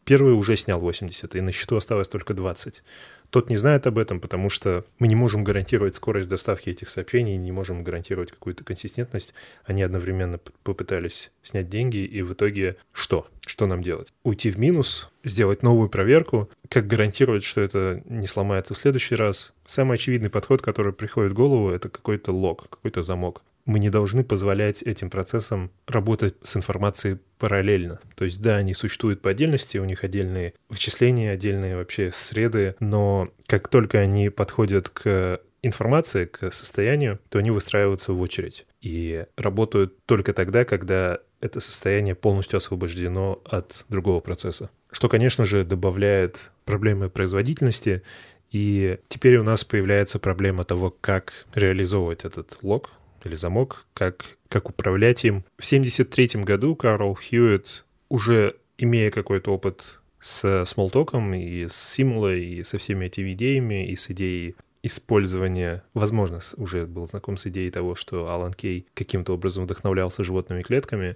первый 0.06 0.34
уже 0.34 0.58
снял 0.58 0.80
80, 0.80 1.36
и 1.36 1.42
на 1.42 1.52
счету 1.52 1.76
осталось 1.76 2.08
только 2.08 2.34
20. 2.34 2.84
Тот 3.30 3.50
не 3.50 3.58
знает 3.58 3.88
об 3.88 3.98
этом, 3.98 4.20
потому 4.20 4.52
что 4.52 4.86
мы 5.00 5.08
не 5.08 5.16
можем 5.16 5.44
гарантировать 5.44 5.96
скорость 5.96 6.30
доставки 6.30 6.70
этих 6.70 6.90
сообщений, 6.90 7.36
не 7.36 7.52
можем 7.52 7.84
гарантировать 7.84 8.32
какую-то 8.32 8.64
консистентность. 8.64 9.34
Они 9.66 9.82
одновременно 9.82 10.38
попытались 10.64 11.32
снять 11.42 11.68
деньги, 11.68 11.98
и 11.98 12.22
в 12.22 12.34
итоге 12.34 12.78
что? 12.92 13.28
Что 13.48 13.66
нам 13.66 13.82
делать? 13.82 14.14
Уйти 14.24 14.52
в 14.52 14.60
минус, 14.60 15.10
сделать 15.24 15.64
новую 15.64 15.90
проверку, 15.90 16.50
как 16.70 16.86
гарантировать, 16.86 17.44
что 17.44 17.62
это 17.62 18.04
не 18.06 18.28
сломается 18.28 18.76
в 18.76 18.78
следующий 18.78 19.16
раз? 19.16 19.54
Самый 19.66 19.96
очевидный 19.96 20.30
подход, 20.30 20.62
который 20.62 20.94
приходит 20.94 21.32
в 21.32 21.36
голову, 21.36 21.72
это 21.72 21.90
какой-то 21.90 22.32
лог, 22.32 22.70
какой-то 22.70 23.02
замок 23.02 23.42
мы 23.66 23.80
не 23.80 23.90
должны 23.90 24.24
позволять 24.24 24.82
этим 24.82 25.10
процессам 25.10 25.72
работать 25.88 26.36
с 26.44 26.56
информацией 26.56 27.18
параллельно. 27.38 28.00
То 28.16 28.26
есть, 28.26 28.42
да, 28.42 28.58
они 28.58 28.74
существуют 28.74 29.22
по 29.22 29.30
отдельности, 29.30 29.78
у 29.78 29.86
них 29.86 30.04
отдельные 30.04 30.54
вычисления, 30.70 31.32
отдельные 31.32 31.78
вообще 31.78 32.12
среды, 32.14 32.76
но 32.80 33.30
как 33.48 33.68
только 33.68 34.00
они 34.00 34.30
подходят 34.30 34.90
к 34.90 35.40
информации, 35.62 36.26
к 36.26 36.52
состоянию, 36.52 37.20
то 37.30 37.40
они 37.40 37.50
выстраиваются 37.50 38.12
в 38.12 38.20
очередь 38.20 38.66
и 38.82 39.26
работают 39.38 39.98
только 40.06 40.34
тогда, 40.34 40.66
когда 40.66 41.20
это 41.40 41.62
состояние 41.62 42.16
полностью 42.16 42.58
освобождено 42.58 43.42
от 43.46 43.86
другого 43.90 44.20
процесса. 44.20 44.70
Что, 44.92 45.10
конечно 45.10 45.46
же, 45.46 45.64
добавляет 45.64 46.38
проблемы 46.66 47.10
производительности, 47.10 48.04
и 48.52 49.00
теперь 49.08 49.38
у 49.38 49.44
нас 49.44 49.64
появляется 49.64 50.20
проблема 50.20 50.64
того, 50.64 50.96
как 51.02 51.46
реализовывать 51.56 52.24
этот 52.26 52.58
лог, 52.62 52.92
или 53.26 53.36
замок, 53.36 53.86
как, 53.94 54.26
как 54.50 54.70
управлять 54.70 55.26
им. 55.26 55.44
В 55.58 55.66
1973 55.66 56.44
году 56.44 56.76
Карл 56.76 57.16
Хьюитт, 57.16 57.86
уже 58.10 58.56
имея 58.78 59.12
какой-то 59.12 59.52
опыт 59.52 60.00
с 60.20 60.66
смолтоком 60.66 61.34
и 61.34 61.68
с 61.68 61.76
симулой, 61.76 62.46
и 62.46 62.64
со 62.64 62.78
всеми 62.78 63.06
этими 63.06 63.34
идеями, 63.34 63.86
и 63.88 63.96
с 63.96 64.10
идеей 64.10 64.56
использования, 64.84 65.84
возможно, 65.94 66.42
уже 66.58 66.86
был 66.86 67.08
знаком 67.08 67.38
с 67.38 67.48
идеей 67.48 67.72
того, 67.72 67.96
что 67.96 68.30
Алан 68.30 68.54
Кей 68.54 68.86
каким-то 68.94 69.34
образом 69.34 69.64
вдохновлялся 69.64 70.24
животными 70.24 70.62
клетками, 70.62 71.16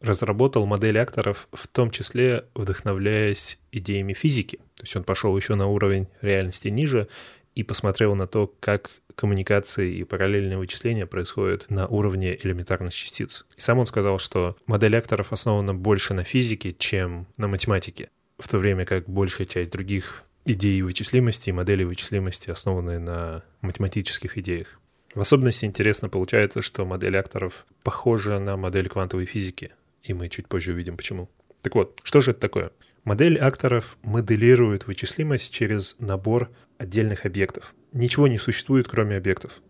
разработал 0.00 0.66
модель 0.66 0.98
акторов, 0.98 1.48
в 1.52 1.66
том 1.68 1.90
числе 1.90 2.44
вдохновляясь 2.54 3.58
идеями 3.72 4.12
физики. 4.12 4.56
То 4.76 4.82
есть 4.82 4.96
он 4.96 5.04
пошел 5.04 5.36
еще 5.36 5.54
на 5.54 5.66
уровень 5.66 6.06
реальности 6.20 6.68
ниже 6.68 7.08
и 7.54 7.62
посмотрел 7.62 8.14
на 8.14 8.26
то, 8.26 8.52
как 8.60 8.90
коммуникации 9.16 9.94
и 9.94 10.04
параллельные 10.04 10.58
вычисления 10.58 11.06
происходят 11.06 11.68
на 11.70 11.88
уровне 11.88 12.38
элементарных 12.40 12.94
частиц. 12.94 13.46
И 13.56 13.60
сам 13.60 13.78
он 13.78 13.86
сказал, 13.86 14.18
что 14.18 14.56
модель 14.66 14.96
акторов 14.96 15.32
основана 15.32 15.74
больше 15.74 16.14
на 16.14 16.22
физике, 16.22 16.74
чем 16.78 17.26
на 17.36 17.48
математике, 17.48 18.10
в 18.38 18.48
то 18.48 18.58
время 18.58 18.84
как 18.84 19.08
большая 19.08 19.46
часть 19.46 19.72
других 19.72 20.22
идей 20.44 20.80
вычислимости 20.82 21.48
и 21.48 21.52
моделей 21.52 21.84
вычислимости 21.84 22.50
основаны 22.50 22.98
на 22.98 23.42
математических 23.62 24.38
идеях. 24.38 24.78
В 25.14 25.20
особенности 25.20 25.64
интересно 25.64 26.08
получается, 26.08 26.62
что 26.62 26.84
модель 26.84 27.16
акторов 27.16 27.66
похожа 27.82 28.38
на 28.38 28.56
модель 28.56 28.88
квантовой 28.88 29.24
физики, 29.24 29.72
и 30.02 30.12
мы 30.12 30.28
чуть 30.28 30.46
позже 30.46 30.72
увидим 30.72 30.96
почему. 30.96 31.30
Так 31.62 31.74
вот, 31.74 31.98
что 32.04 32.20
же 32.20 32.32
это 32.32 32.40
такое? 32.40 32.70
Модель 33.06 33.38
акторов 33.38 33.98
моделирует 34.02 34.88
вычислимость 34.88 35.54
через 35.54 35.94
набор 36.00 36.50
отдельных 36.76 37.24
объектов. 37.24 37.72
Ничего 37.92 38.26
не 38.26 38.36
существует, 38.36 38.88
кроме 38.88 39.16
объектов. 39.16 39.62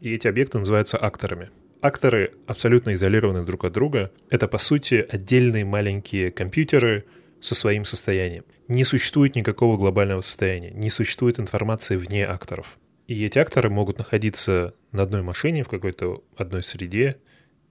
И 0.00 0.14
эти 0.14 0.28
объекты 0.28 0.60
называются 0.60 0.96
акторами. 0.96 1.50
Акторы 1.80 2.34
абсолютно 2.46 2.94
изолированы 2.94 3.44
друг 3.44 3.64
от 3.64 3.72
друга. 3.72 4.12
Это, 4.30 4.46
по 4.46 4.58
сути, 4.58 5.04
отдельные 5.10 5.64
маленькие 5.64 6.30
компьютеры 6.30 7.04
со 7.40 7.56
своим 7.56 7.84
состоянием. 7.84 8.44
Не 8.68 8.84
существует 8.84 9.34
никакого 9.34 9.76
глобального 9.76 10.20
состояния, 10.20 10.70
не 10.70 10.88
существует 10.88 11.40
информации 11.40 11.96
вне 11.96 12.24
акторов. 12.24 12.78
И 13.08 13.24
эти 13.26 13.40
акторы 13.40 13.70
могут 13.70 13.98
находиться 13.98 14.72
на 14.92 15.02
одной 15.02 15.22
машине, 15.22 15.64
в 15.64 15.68
какой-то 15.68 16.22
одной 16.36 16.62
среде, 16.62 17.16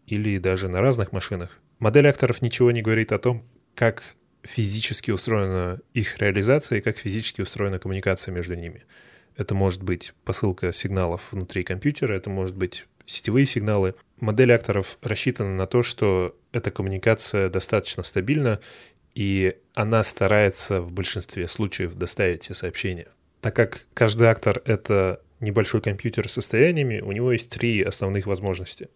или 0.06 0.38
даже 0.38 0.68
на 0.68 0.82
разных 0.82 1.14
машинах. 1.14 1.62
Модель 1.80 2.10
акторов 2.10 2.42
ничего 2.42 2.72
не 2.72 2.82
говорит 2.82 3.14
о 3.14 3.20
том, 3.20 3.46
как 3.74 4.04
физически 4.44 5.12
устроена 5.12 5.80
их 5.94 6.18
реализация 6.20 6.80
и 6.80 6.82
как 6.82 6.98
физически 6.98 7.42
устроена 7.42 7.80
коммуникация 7.80 8.32
между 8.32 8.56
ними. 8.56 8.84
Это 9.36 9.56
может 9.56 9.82
быть 9.82 10.14
посылка 10.26 10.72
сигналов 10.72 11.22
внутри 11.32 11.64
компьютера, 11.64 12.14
это 12.14 12.30
может 12.30 12.56
быть 12.56 12.86
сетевые 13.06 13.46
сигналы. 13.46 13.96
Модель 14.20 14.54
акторов 14.54 14.98
рассчитана 15.02 15.56
на 15.56 15.66
то, 15.66 15.84
что 15.84 16.36
эта 16.52 16.72
коммуникация 16.72 17.50
достаточно 17.50 18.04
стабильна, 18.04 18.60
и 19.16 19.56
она 19.74 20.04
старается 20.04 20.82
в 20.82 20.92
большинстве 20.92 21.48
случаев 21.48 21.96
доставить 21.96 22.42
те 22.42 22.54
сообщения. 22.54 23.08
Так 23.42 23.56
как 23.56 23.86
каждый 23.94 24.28
актор— 24.28 24.62
это 24.66 25.22
небольшой 25.40 25.82
компьютер 25.82 26.30
с 26.30 26.34
состояниями, 26.34 27.02
у 27.02 27.12
него 27.12 27.32
есть 27.32 27.50
три 27.50 27.82
основных 27.82 28.26
возможности. 28.26 28.90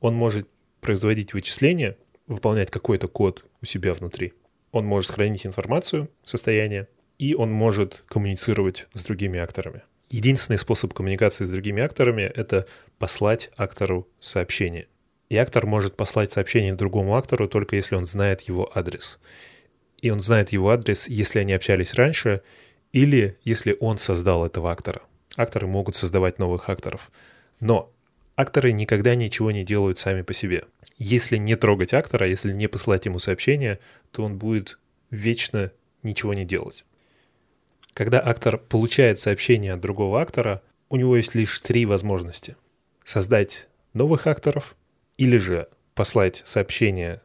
Он 0.00 0.14
может 0.14 0.48
производить 0.80 1.34
вычисления, 1.34 1.96
выполнять 2.26 2.70
какой-то 2.70 3.08
код 3.08 3.44
у 3.60 3.66
себя 3.66 3.94
внутри. 3.94 4.32
Он 4.72 4.84
может 4.84 5.10
хранить 5.12 5.46
информацию, 5.46 6.10
состояние, 6.24 6.88
и 7.18 7.34
он 7.34 7.50
может 7.50 8.04
коммуницировать 8.08 8.86
с 8.94 9.02
другими 9.02 9.38
акторами. 9.38 9.82
Единственный 10.10 10.58
способ 10.58 10.94
коммуникации 10.94 11.44
с 11.44 11.50
другими 11.50 11.82
акторами— 11.82 12.22
это 12.34 12.66
послать 12.98 13.50
актору 13.56 14.08
сообщение. 14.20 14.86
И 15.28 15.36
актор 15.36 15.66
может 15.66 15.96
послать 15.96 16.32
сообщение 16.32 16.74
другому 16.74 17.16
актору 17.16 17.48
только 17.48 17.76
если 17.76 17.94
он 17.94 18.06
знает 18.06 18.42
его 18.42 18.70
адрес. 18.74 19.18
И 20.00 20.10
он 20.10 20.20
знает 20.20 20.50
его 20.50 20.70
адрес, 20.70 21.08
если 21.08 21.40
они 21.40 21.52
общались 21.52 21.94
раньше, 21.94 22.40
или 22.92 23.36
если 23.44 23.76
он 23.80 23.98
создал 23.98 24.46
этого 24.46 24.70
актора. 24.70 25.02
Акторы 25.36 25.66
могут 25.66 25.96
создавать 25.96 26.38
новых 26.38 26.70
акторов. 26.70 27.10
Но 27.60 27.92
акторы 28.36 28.72
никогда 28.72 29.14
ничего 29.14 29.50
не 29.50 29.64
делают 29.64 29.98
сами 29.98 30.22
по 30.22 30.32
себе. 30.32 30.64
Если 30.96 31.36
не 31.36 31.54
трогать 31.56 31.92
актора, 31.92 32.26
если 32.26 32.52
не 32.52 32.66
посылать 32.66 33.04
ему 33.04 33.18
сообщение, 33.18 33.78
то 34.10 34.22
он 34.22 34.38
будет 34.38 34.78
вечно 35.10 35.72
ничего 36.02 36.34
не 36.34 36.44
делать. 36.44 36.84
Когда 37.94 38.24
актор 38.24 38.58
получает 38.58 39.18
сообщение 39.18 39.72
от 39.72 39.80
другого 39.80 40.20
актора, 40.20 40.62
у 40.88 40.96
него 40.96 41.16
есть 41.16 41.34
лишь 41.34 41.58
три 41.60 41.84
возможности. 41.86 42.56
Создать 43.04 43.68
новых 43.92 44.26
акторов 44.26 44.76
или 45.16 45.36
же 45.36 45.68
послать 45.94 46.42
сообщение 46.46 47.20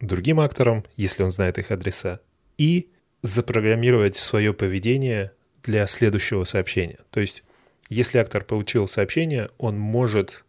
другим 0.00 0.40
акторам, 0.40 0.84
если 0.96 1.22
он 1.22 1.30
знает 1.30 1.58
их 1.58 1.70
адреса, 1.70 2.20
и 2.56 2.90
запрограммировать 3.22 4.16
свое 4.16 4.52
поведение 4.52 5.32
для 5.62 5.86
следующего 5.86 6.44
сообщения. 6.44 6.98
То 7.10 7.20
есть, 7.20 7.42
если 7.88 8.18
актор 8.18 8.44
получил 8.44 8.86
сообщение, 8.86 9.50
он 9.58 9.78
может 9.78 10.44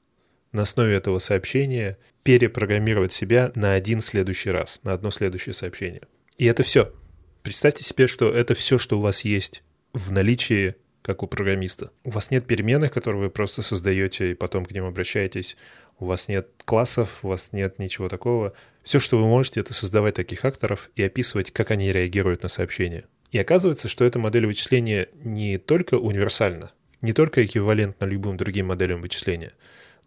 на 0.51 0.63
основе 0.63 0.95
этого 0.95 1.19
сообщения 1.19 1.97
перепрограммировать 2.23 3.13
себя 3.13 3.51
на 3.55 3.73
один 3.73 4.01
следующий 4.01 4.51
раз, 4.51 4.79
на 4.83 4.93
одно 4.93 5.11
следующее 5.11 5.53
сообщение. 5.53 6.01
И 6.37 6.45
это 6.45 6.63
все. 6.63 6.93
Представьте 7.43 7.83
себе, 7.83 8.07
что 8.07 8.31
это 8.31 8.53
все, 8.53 8.77
что 8.77 8.97
у 8.97 9.01
вас 9.01 9.21
есть 9.21 9.63
в 9.93 10.11
наличии, 10.11 10.75
как 11.01 11.23
у 11.23 11.27
программиста. 11.27 11.91
У 12.03 12.11
вас 12.11 12.31
нет 12.31 12.45
переменных, 12.45 12.91
которые 12.91 13.21
вы 13.23 13.29
просто 13.29 13.61
создаете 13.61 14.31
и 14.31 14.35
потом 14.35 14.65
к 14.65 14.71
ним 14.71 14.85
обращаетесь. 14.85 15.57
У 15.97 16.05
вас 16.05 16.27
нет 16.27 16.49
классов, 16.65 17.19
у 17.23 17.29
вас 17.29 17.49
нет 17.51 17.79
ничего 17.79 18.09
такого. 18.09 18.53
Все, 18.83 18.99
что 18.99 19.17
вы 19.17 19.27
можете, 19.27 19.59
это 19.59 19.73
создавать 19.73 20.15
таких 20.15 20.45
акторов 20.45 20.89
и 20.95 21.03
описывать, 21.03 21.51
как 21.51 21.71
они 21.71 21.91
реагируют 21.91 22.43
на 22.43 22.49
сообщения. 22.49 23.05
И 23.31 23.37
оказывается, 23.37 23.87
что 23.87 24.05
эта 24.05 24.17
модель 24.17 24.47
вычисления 24.47 25.09
не 25.23 25.57
только 25.57 25.95
универсальна, 25.95 26.71
не 27.01 27.13
только 27.13 27.45
эквивалентна 27.45 28.05
любым 28.05 28.37
другим 28.37 28.67
моделям 28.67 29.01
вычисления, 29.01 29.53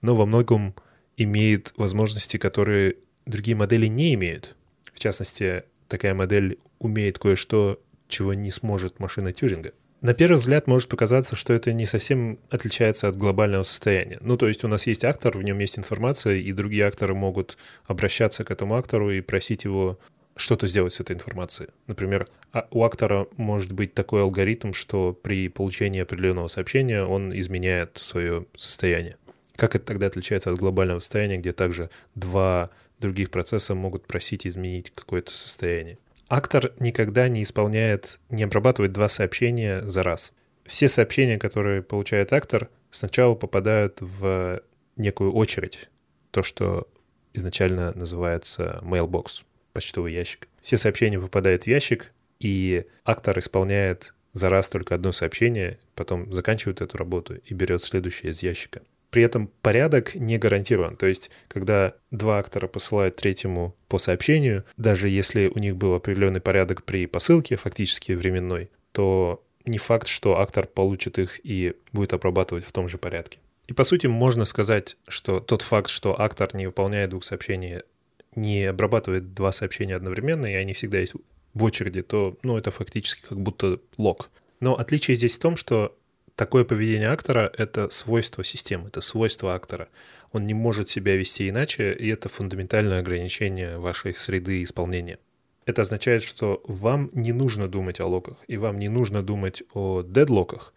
но 0.03 0.15
во 0.15 0.27
многом 0.27 0.75
имеет 1.17 1.73
возможности, 1.77 2.37
которые 2.37 2.97
другие 3.25 3.57
модели 3.57 3.87
не 3.87 4.15
имеют. 4.15 4.57
В 4.93 4.99
частности, 4.99 5.65
такая 5.89 6.15
модель 6.15 6.59
умеет 6.79 7.19
кое-что, 7.19 7.81
чего 8.09 8.35
не 8.35 8.51
сможет 8.51 9.01
машина 9.01 9.33
Тюринга. 9.33 9.73
На 10.03 10.15
первый 10.15 10.35
взгляд 10.35 10.67
может 10.67 10.89
показаться, 10.89 11.37
что 11.37 11.53
это 11.53 11.73
не 11.73 11.87
совсем 11.87 12.41
отличается 12.51 13.07
от 13.07 13.17
глобального 13.17 13.63
состояния. 13.63 14.19
Ну, 14.21 14.37
то 14.37 14.49
есть 14.49 14.65
у 14.65 14.69
нас 14.69 14.87
есть 14.89 15.05
актор, 15.05 15.39
в 15.39 15.45
нем 15.45 15.61
есть 15.61 15.79
информация, 15.79 16.35
и 16.35 16.53
другие 16.53 16.87
акторы 16.87 17.15
могут 17.15 17.57
обращаться 17.87 18.43
к 18.43 18.51
этому 18.51 18.75
актору 18.75 19.13
и 19.13 19.21
просить 19.21 19.63
его 19.63 20.01
что-то 20.35 20.67
сделать 20.67 20.95
с 20.95 21.01
этой 21.01 21.15
информацией. 21.15 21.69
Например, 21.87 22.27
а 22.53 22.67
у 22.73 22.83
актора 22.83 23.29
может 23.37 23.73
быть 23.73 23.95
такой 23.95 24.23
алгоритм, 24.23 24.73
что 24.73 25.13
при 25.13 25.49
получении 25.49 26.03
определенного 26.03 26.49
сообщения 26.49 27.05
он 27.05 27.39
изменяет 27.39 27.99
свое 27.99 28.47
состояние. 28.57 29.17
Как 29.63 29.77
это 29.77 29.85
тогда 29.85 30.09
отличается 30.09 30.51
от 30.51 30.59
глобального 30.59 30.99
состояния, 30.99 31.39
где 31.39 31.53
также 31.53 31.89
два 32.17 32.71
других 32.99 33.31
процесса 33.31 33.77
могут 33.77 34.09
просить 34.09 34.45
изменить 34.45 34.91
какое-то 34.93 35.33
состояние? 35.33 35.99
Актор 36.29 36.73
никогда 36.81 37.29
не 37.29 37.45
исполняет, 37.45 38.19
не 38.29 38.43
обрабатывает 38.43 38.91
два 38.91 39.09
сообщения 39.09 39.83
за 39.83 40.03
раз. 40.03 40.33
Все 40.65 40.89
сообщения, 40.89 41.39
которые 41.39 41.81
получает 41.81 42.33
актор, 42.33 42.71
сначала 42.91 43.37
попадают 43.37 43.99
в 44.01 44.63
некую 44.97 45.33
очередь, 45.33 45.89
то, 46.33 46.43
что 46.43 46.89
изначально 47.33 47.93
называется 47.95 48.81
mailbox, 48.83 49.45
почтовый 49.75 50.13
ящик. 50.13 50.49
Все 50.61 50.77
сообщения 50.77 51.21
попадают 51.21 51.63
в 51.63 51.67
ящик, 51.69 52.11
и 52.41 52.85
актор 53.05 53.39
исполняет 53.39 54.13
за 54.33 54.51
раз 54.51 54.69
только 54.69 54.97
одно 54.97 55.13
сообщение, 55.13 55.79
потом 55.95 56.35
заканчивает 56.35 56.81
эту 56.81 56.99
работу 56.99 57.37
и 57.37 57.55
берет 57.55 57.85
следующее 57.85 58.33
из 58.33 58.43
ящика. 58.43 58.83
При 59.13 59.23
этом 59.23 59.51
порядок 59.61 60.15
не 60.15 60.39
гарантирован. 60.39 60.97
То 60.97 61.05
есть, 61.05 61.31
когда 61.47 61.93
два 62.11 62.39
актора 62.39 62.67
посылают 62.67 63.17
третьему 63.17 63.77
по 63.89 63.99
сообщению, 63.99 64.65
даже 64.79 65.11
если 65.11 65.49
у 65.55 65.59
них 65.59 65.77
был 65.77 65.93
определенный 65.95 66.41
порядок 66.41 66.83
при 66.85 67.05
посылке, 67.05 67.57
фактически 67.57 68.13
временной, 68.13 68.71
то 68.93 69.45
не 69.67 69.77
факт, 69.77 70.09
что 70.09 70.41
актор 70.41 70.67
получит 70.67 71.19
их 71.19 71.45
и 71.45 71.75
будет 71.93 72.15
обрабатывать 72.15 72.65
в 72.65 72.73
том 72.73 72.89
же 72.89 72.97
порядке. 72.97 73.39
И 73.67 73.75
по 73.75 73.85
сути 73.85 74.07
можно 74.07 74.47
сказать, 74.47 74.97
что 75.07 75.41
тот 75.41 75.61
факт, 75.61 75.91
что 75.91 76.19
актор 76.19 76.49
не 76.57 76.65
выполняет 76.65 77.11
двух 77.11 77.25
сообщений, 77.25 77.83
не 78.35 78.65
обрабатывает 78.65 79.35
два 79.35 79.53
сообщения 79.53 79.95
одновременно, 79.95 80.47
и 80.47 80.55
они 80.55 80.73
всегда 80.73 80.99
есть 80.99 81.13
в 81.53 81.63
очереди, 81.63 82.01
то 82.01 82.39
ну, 82.43 82.57
это 82.57 82.71
фактически 82.71 83.21
как 83.29 83.39
будто 83.39 83.79
лог. 83.99 84.31
Но 84.61 84.75
отличие 84.75 85.17
здесь 85.19 85.37
в 85.37 85.39
том, 85.39 85.57
что 85.57 85.95
такое 86.43 86.65
поведение 86.65 87.09
актора— 87.09 87.53
это 87.57 87.89
свойство 87.91 88.43
системы, 88.43 88.89
это 88.89 89.01
свойство 89.01 89.55
актора. 89.55 89.89
Он 90.33 90.45
не 90.45 90.55
может 90.55 90.91
себя 90.91 91.15
вести 91.15 91.49
иначе, 91.49 91.93
и 91.93 92.09
это 92.09 92.29
фундаментальное 92.29 92.99
ограничение 92.99 93.79
вашей 93.79 94.13
среды 94.13 94.65
исполнения. 94.65 95.21
Это 95.67 95.83
означает, 95.83 96.25
что 96.25 96.61
вам 96.67 97.11
не 97.13 97.33
нужно 97.33 97.69
думать 97.69 98.01
о 98.01 98.07
локах, 98.07 98.39
и 98.49 98.57
вам 98.57 98.81
не 98.81 98.89
нужно 98.89 99.23
думать 99.23 99.63
о 99.73 100.03
дедлоках 100.03 100.75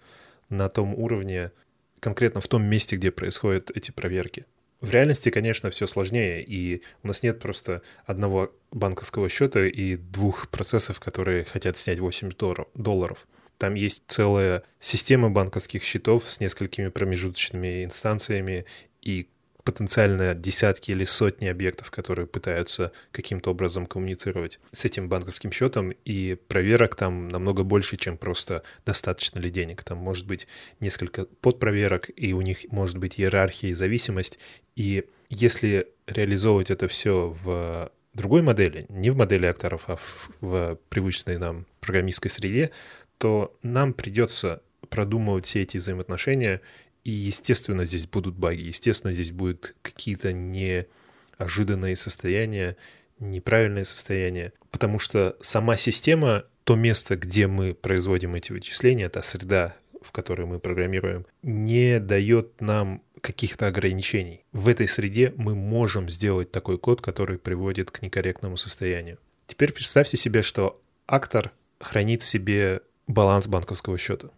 на 0.49 0.69
том 0.69 0.93
уровне, 0.93 1.51
конкретно 1.99 2.41
в 2.41 2.47
том 2.47 2.63
месте, 2.63 2.95
где 2.95 3.10
происходят 3.10 3.71
эти 3.75 3.89
проверки. 3.89 4.45
В 4.82 4.91
реальности, 4.91 5.32
конечно, 5.32 5.71
все 5.71 5.88
сложнее, 5.88 6.43
и 6.43 6.84
у 7.01 7.08
нас 7.08 7.23
нет 7.23 7.39
просто 7.39 7.82
одного 8.06 8.51
банковского 8.71 9.30
счета 9.30 9.65
и 9.65 9.95
двух 9.95 10.47
процессов, 10.49 10.99
которые 10.99 11.43
хотят 11.43 11.75
снять 11.75 11.99
8 11.99 12.30
долларов. 12.75 13.25
Там 13.58 13.76
есть 13.76 14.04
целая 14.08 14.63
система 14.80 15.30
банковских 15.30 15.84
счетов 15.84 16.30
с 16.30 16.39
несколькими 16.39 16.89
промежуточными 16.89 17.84
инстанциями, 17.84 18.65
и 19.02 19.28
потенциально 19.65 20.36
десятки 20.36 20.91
или 20.91 21.06
сотни 21.06 21.48
объектов, 21.48 21.89
которые 21.89 22.28
пытаются 22.28 22.91
каким-то 23.12 23.50
образом 23.50 23.88
коммуницировать 23.88 24.60
с 24.72 24.86
этим 24.86 25.10
банковским 25.10 25.52
счетом, 25.52 25.91
и 26.06 26.36
проверок 26.48 26.96
там 26.96 27.28
намного 27.30 27.63
больше, 27.63 27.98
чем 27.98 28.18
просто 28.18 28.62
достаточно 28.86 29.39
ли 29.39 29.50
денег. 29.50 29.84
Там 29.84 29.98
может 29.98 30.28
быть 30.28 30.48
несколько 30.80 31.26
подпроверок, 31.26 32.12
и 32.15 32.34
у 32.34 32.41
них 32.41 32.72
может 32.72 32.98
быть 32.98 33.20
иерархия 33.20 33.72
и 33.72 33.74
зависимость. 33.74 34.38
И 34.76 35.06
если 35.30 35.88
реализовывать 36.06 36.70
это 36.70 36.88
все 36.88 37.36
в 37.44 37.91
другой 38.13 38.44
модели, 38.44 38.86
не 38.89 39.10
в 39.10 39.18
модели 39.18 39.48
акторов, 39.48 39.86
а 39.88 39.96
в, 39.96 40.30
в 40.41 40.80
привычной 40.89 41.39
нам 41.39 41.65
программистской 41.80 42.30
среде, 42.30 42.70
то 43.17 43.58
нам 43.63 43.93
придется 43.93 44.62
продумывать 44.89 45.45
все 45.45 45.63
эти 45.63 45.78
взаимоотношения 45.78 46.62
и, 47.04 47.12
естественно, 47.12 47.86
здесь 47.86 48.08
будут 48.08 48.36
баги, 48.36 48.62
естественно, 48.62 49.13
здесь 49.13 49.32
будут 49.32 49.75
какие-то 49.82 50.34
неожиданные 50.34 51.95
состояния, 51.95 52.78
неправильные 53.19 53.86
состояния, 53.86 54.54
потому 54.71 54.99
что 54.99 55.38
сама 55.41 55.78
система, 55.78 56.45
то 56.63 56.75
место, 56.75 57.15
где 57.15 57.47
мы 57.47 57.73
производим 57.73 58.36
эти 58.36 58.51
вычисления, 58.51 59.08
та 59.10 59.21
среда, 59.21 59.75
в 60.01 60.12
которой 60.12 60.47
мы 60.47 60.60
программируем, 60.60 61.25
не 61.43 61.99
дает 61.99 62.60
нам 62.60 63.01
каких-то 63.21 63.67
ограничений. 63.67 64.43
В 64.51 64.67
этой 64.67 64.88
среде 64.88 65.34
мы 65.36 65.56
можем 65.56 66.10
сделать 66.10 66.51
такой 66.51 66.78
код, 66.78 67.01
который 67.01 67.39
приводит 67.39 67.91
к 67.91 68.01
некорректному 68.01 68.58
состоянию. 68.58 69.17
Теперь 69.47 69.73
представьте 69.73 70.17
себе, 70.17 70.41
что 70.41 70.82
актор 71.08 71.51
хранит 71.80 72.21
в 72.21 72.28
себе 72.28 72.82
баланс 73.08 73.48
банковского 73.48 73.98
счета. 73.98 74.30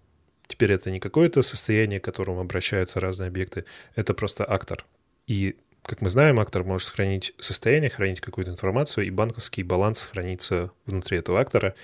Теперь 0.48 0.72
это 0.72 0.92
не 0.92 1.00
какое-то 1.00 1.44
состояние, 1.44 2.00
к 2.00 2.06
которому 2.06 2.40
обращаются 2.40 3.00
разные 3.00 3.28
объекты, 3.28 3.66
это 3.96 4.14
просто 4.14 4.50
актор. 4.50 4.86
И, 5.28 5.58
как 5.82 6.02
мы 6.02 6.10
знаем, 6.10 6.40
актор 6.40 6.64
может 6.64 6.88
хранить 6.90 7.34
состояние, 7.38 7.90
хранить 7.90 8.22
какую-то 8.22 8.52
информацию, 8.52 9.06
и 9.06 9.12
банковский 9.12 9.64
баланс 9.64 10.04
хранится 10.04 10.72
внутри 10.86 11.18
этого 11.18 11.40
актора, 11.40 11.76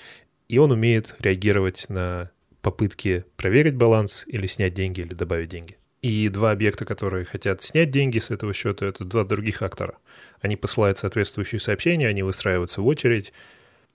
и 0.47 0.57
он 0.57 0.71
умеет 0.71 1.15
реагировать 1.19 1.89
на 1.89 2.31
попытки 2.61 3.25
проверить 3.35 3.75
баланс 3.75 4.23
или 4.27 4.47
снять 4.47 4.73
деньги, 4.73 5.01
или 5.01 5.13
добавить 5.13 5.49
деньги. 5.49 5.77
И 6.01 6.27
два 6.29 6.51
объекта, 6.51 6.85
которые 6.85 7.25
хотят 7.25 7.61
снять 7.61 7.91
деньги 7.91 8.19
с 8.19 8.29
этого 8.29 8.53
счета, 8.53 8.85
это 8.85 9.05
два 9.05 9.23
других 9.23 9.61
актора. 9.61 9.95
Они 10.41 10.55
посылают 10.55 10.99
соответствующие 10.99 11.59
сообщения, 11.59 12.07
они 12.07 12.23
выстраиваются 12.23 12.81
в 12.81 12.87
очередь, 12.87 13.31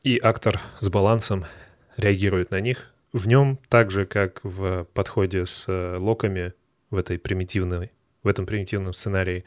и 0.03 0.19
актор 0.23 0.61
с 0.81 0.89
балансом 0.89 1.45
реагирует 1.99 2.51
на 2.51 2.61
них, 2.61 2.91
в 3.13 3.27
нем, 3.27 3.59
так 3.69 3.91
же 3.91 4.07
как 4.07 4.41
в 4.43 4.87
подходе 4.95 5.45
с 5.45 5.65
э, 5.67 5.97
локами 5.99 6.55
в 6.91 6.97
этой 6.97 7.19
примитивной, 7.19 7.93
в 8.23 8.29
этом 8.29 8.47
примитивном 8.47 8.95
сценарии, 8.95 9.45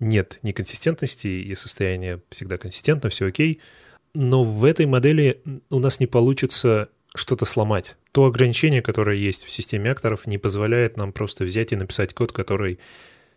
нет 0.00 0.38
неконсистентности, 0.42 1.26
и 1.26 1.54
состояние 1.54 2.20
всегда 2.30 2.58
консистентно, 2.58 3.10
все 3.10 3.26
окей. 3.26 3.60
Но 4.12 4.44
в 4.44 4.64
этой 4.64 4.86
модели 4.86 5.42
у 5.70 5.78
нас 5.78 6.00
не 6.00 6.06
получится 6.06 6.88
что-то 7.14 7.44
сломать. 7.44 7.96
То 8.12 8.26
ограничение, 8.26 8.82
которое 8.82 9.16
есть 9.16 9.44
в 9.44 9.50
системе 9.50 9.90
акторов, 9.90 10.26
не 10.26 10.38
позволяет 10.38 10.96
нам 10.96 11.12
просто 11.12 11.44
взять 11.44 11.72
и 11.72 11.76
написать 11.76 12.12
код, 12.12 12.32
который 12.32 12.78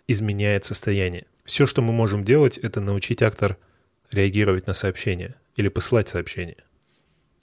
изменяет 0.07 0.65
состояние. 0.65 1.25
Все, 1.45 1.65
что 1.65 1.81
мы 1.81 1.93
можем 1.93 2.23
делать, 2.23 2.57
это 2.57 2.81
научить 2.81 3.21
актор 3.21 3.57
реагировать 4.11 4.67
на 4.67 4.73
сообщение 4.73 5.35
или 5.55 5.69
посылать 5.69 6.09
сообщение. 6.09 6.57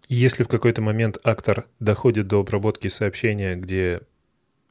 Если 0.08 0.42
в 0.42 0.48
какой-то 0.48 0.82
момент 0.82 1.18
актор 1.24 1.66
доходит 1.80 2.26
до 2.26 2.40
обработки 2.40 2.88
сообщения, 2.88 3.56
где 3.56 4.00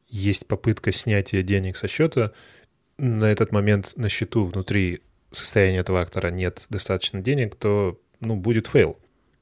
есть 0.07 0.45
попытка 0.45 0.91
снятия 0.91 1.41
денег 1.41 1.75
со 1.77 1.87
счета, 1.87 2.33
на 2.97 3.25
этот 3.25 3.51
момент 3.51 3.93
на 3.95 4.09
счету 4.09 4.45
внутри 4.45 5.01
состояния 5.31 5.79
этого 5.79 6.01
актора 6.01 6.29
нет 6.29 6.65
достаточно 6.69 7.21
денег, 7.21 7.55
то 7.55 7.99
ну, 8.19 8.35
будет 8.35 8.67
fail. 8.67 8.99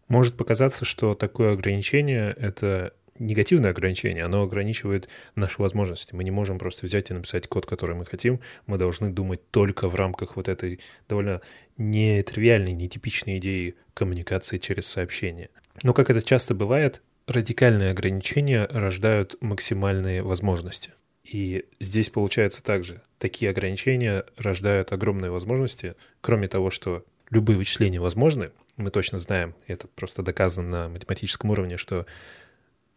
Может 0.07 0.35
показаться, 0.35 0.85
что 0.85 1.15
такое 1.15 1.53
ограничение— 1.53 2.33
это 2.37 2.93
негативное 3.19 3.71
ограничение, 3.71 4.23
оно 4.23 4.43
ограничивает 4.43 5.07
наши 5.35 5.61
возможности. 5.61 6.15
Мы 6.15 6.23
не 6.23 6.31
можем 6.31 6.57
просто 6.57 6.85
взять 6.85 7.11
и 7.11 7.13
написать 7.13 7.47
код, 7.47 7.65
который 7.65 7.95
мы 7.95 8.05
хотим. 8.05 8.39
Мы 8.65 8.77
должны 8.77 9.11
думать 9.11 9.41
только 9.51 9.87
в 9.87 9.95
рамках 9.95 10.35
вот 10.35 10.47
этой 10.47 10.79
довольно 11.07 11.41
нетривиальной, 11.77 12.73
нетипичной 12.73 13.37
идеи 13.37 13.75
коммуникации 13.93 14.57
через 14.57 14.87
сообщение. 14.87 15.49
Но, 15.83 15.93
как 15.93 16.09
это 16.09 16.21
часто 16.21 16.53
бывает, 16.53 17.01
радикальные 17.27 17.91
ограничения 17.91 18.67
рождают 18.71 19.35
максимальные 19.41 20.23
возможности. 20.23 20.91
И 21.23 21.65
здесь 21.79 22.09
получается 22.09 22.61
также. 22.63 23.01
Такие 23.17 23.51
ограничения 23.51 24.25
рождают 24.37 24.91
огромные 24.91 25.31
возможности. 25.31 25.95
Кроме 26.19 26.47
того, 26.47 26.71
что 26.71 27.05
любые 27.29 27.57
вычисления 27.57 28.01
возможны, 28.01 28.51
мы 28.77 28.91
точно 28.91 29.19
знаем, 29.19 29.55
это 29.67 29.87
просто 29.87 30.23
доказано 30.23 30.69
на 30.69 30.89
математическом 30.89 31.51
уровне, 31.51 31.77
что 31.77 32.05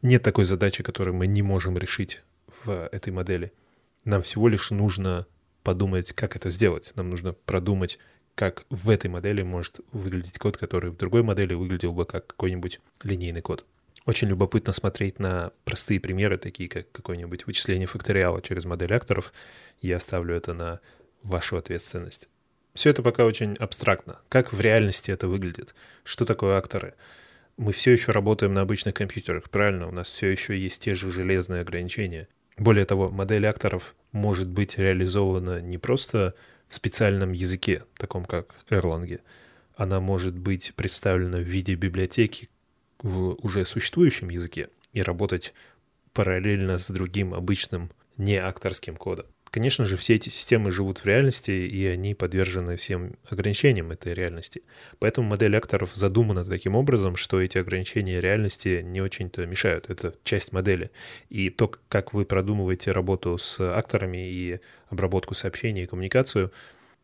нет 0.02 0.22
такой 0.22 0.44
задачи, 0.44 0.82
которую 0.82 1.14
мы 1.14 1.26
не 1.26 1.42
можем 1.42 1.78
решить 1.78 2.22
в 2.64 2.88
этой 2.90 3.12
модели. 3.12 3.52
Нам 4.04 4.22
всего 4.22 4.48
лишь 4.48 4.70
нужно 4.70 5.26
подумать, 5.62 6.12
как 6.12 6.37
это 6.37 6.50
сделать. 6.50 6.92
Нам 6.94 7.10
нужно 7.10 7.32
продумать, 7.32 7.98
как 8.35 8.64
в 8.70 8.90
этой 8.90 9.09
модели 9.09 9.42
может 9.42 9.81
выглядеть 9.92 10.38
код, 10.38 10.57
который 10.57 10.90
в 10.90 10.97
другой 10.97 11.23
модели 11.23 11.55
выглядел 11.55 11.92
бы 11.92 12.05
как 12.05 12.27
какой-нибудь 12.27 12.81
линейный 13.03 13.42
код. 13.42 13.64
Очень 14.07 14.29
любопытно 14.29 14.73
смотреть 14.73 15.18
на 15.18 15.53
простые 15.64 15.99
примеры, 15.99 16.37
такие 16.37 16.68
как 16.68 16.90
какое-нибудь 16.92 17.47
вычисление 17.47 17.87
факториала 17.87 18.42
через 18.42 18.64
модель 18.64 18.92
акторов. 18.92 19.33
Я 19.81 19.97
оставлю 19.97 20.35
это 20.35 20.53
на 20.53 20.81
вашу 21.23 21.57
ответственность. 21.57 22.29
Все 22.75 22.90
это 22.90 23.03
пока 23.03 23.25
очень 23.25 23.55
абстрактно. 23.55 24.20
Как 24.29 24.53
в 24.53 24.61
реальности 24.61 25.11
это 25.11 25.29
выглядит? 25.29 25.75
Что 26.03 26.27
такое 26.27 26.59
акторы? 26.59 26.94
Мы 27.57 27.73
все 27.73 27.92
еще 27.92 28.11
работаем 28.11 28.53
на 28.53 28.62
обычных 28.62 28.94
компьютерах, 28.94 29.49
правильно? 29.49 29.87
У 29.87 29.92
нас 29.92 30.11
все 30.11 30.27
еще 30.27 30.59
есть 30.59 30.83
те 30.83 30.97
же 30.97 31.12
железные 31.12 31.61
ограничения. 31.61 32.29
Более 32.59 32.85
того, 32.85 33.11
модель 33.11 33.47
акторов 33.47 33.94
может 34.12 34.49
быть 34.49 34.77
реализована 34.77 35.61
не 35.61 35.79
просто 35.79 36.35
специальном 36.74 37.32
языке, 37.32 37.84
таком 37.96 38.24
как 38.24 38.54
Erlang, 38.70 39.20
она 39.76 40.00
может 40.00 40.37
быть 40.37 40.72
представлена 40.74 41.38
в 41.38 41.42
виде 41.42 41.74
библиотеки 41.74 42.48
в 42.98 43.37
уже 43.42 43.64
существующем 43.64 44.28
языке 44.28 44.68
и 44.92 45.02
работать 45.02 45.52
параллельно 46.12 46.78
с 46.78 46.88
другим 46.90 47.34
обычным 47.34 47.90
не 48.16 48.37
акторским 48.37 48.96
кодом. 48.96 49.26
Конечно 49.55 49.85
же, 49.85 49.97
все 49.97 50.17
эти 50.17 50.31
системы 50.31 50.73
живут 50.73 50.99
в 50.99 51.07
реальности, 51.07 51.53
и 51.53 51.87
они 51.87 52.17
подвержены 52.17 52.77
всем 52.77 53.14
ограничениям 53.31 53.93
этой 53.93 54.12
реальности. 54.12 54.64
Поэтому 54.99 55.29
модель 55.29 55.57
акторов 55.57 55.95
задумана 55.95 56.45
таким 56.45 56.75
образом, 56.75 57.14
что 57.14 57.40
эти 57.40 57.59
ограничения 57.59 58.21
реальности 58.21 58.83
не 58.83 59.01
очень-то 59.01 59.47
мешают. 59.47 59.88
Это 59.90 60.12
часть 60.25 60.51
модели. 60.51 60.90
И 61.29 61.51
то, 61.51 61.73
как 61.88 62.12
вы 62.12 62.25
продумываете 62.25 62.90
работу 62.90 63.38
с 63.38 63.61
акторами 63.61 64.29
и 64.29 64.59
обработку 64.88 65.37
сообщений 65.37 65.85
и 65.85 65.87
коммуникацию, 65.87 66.51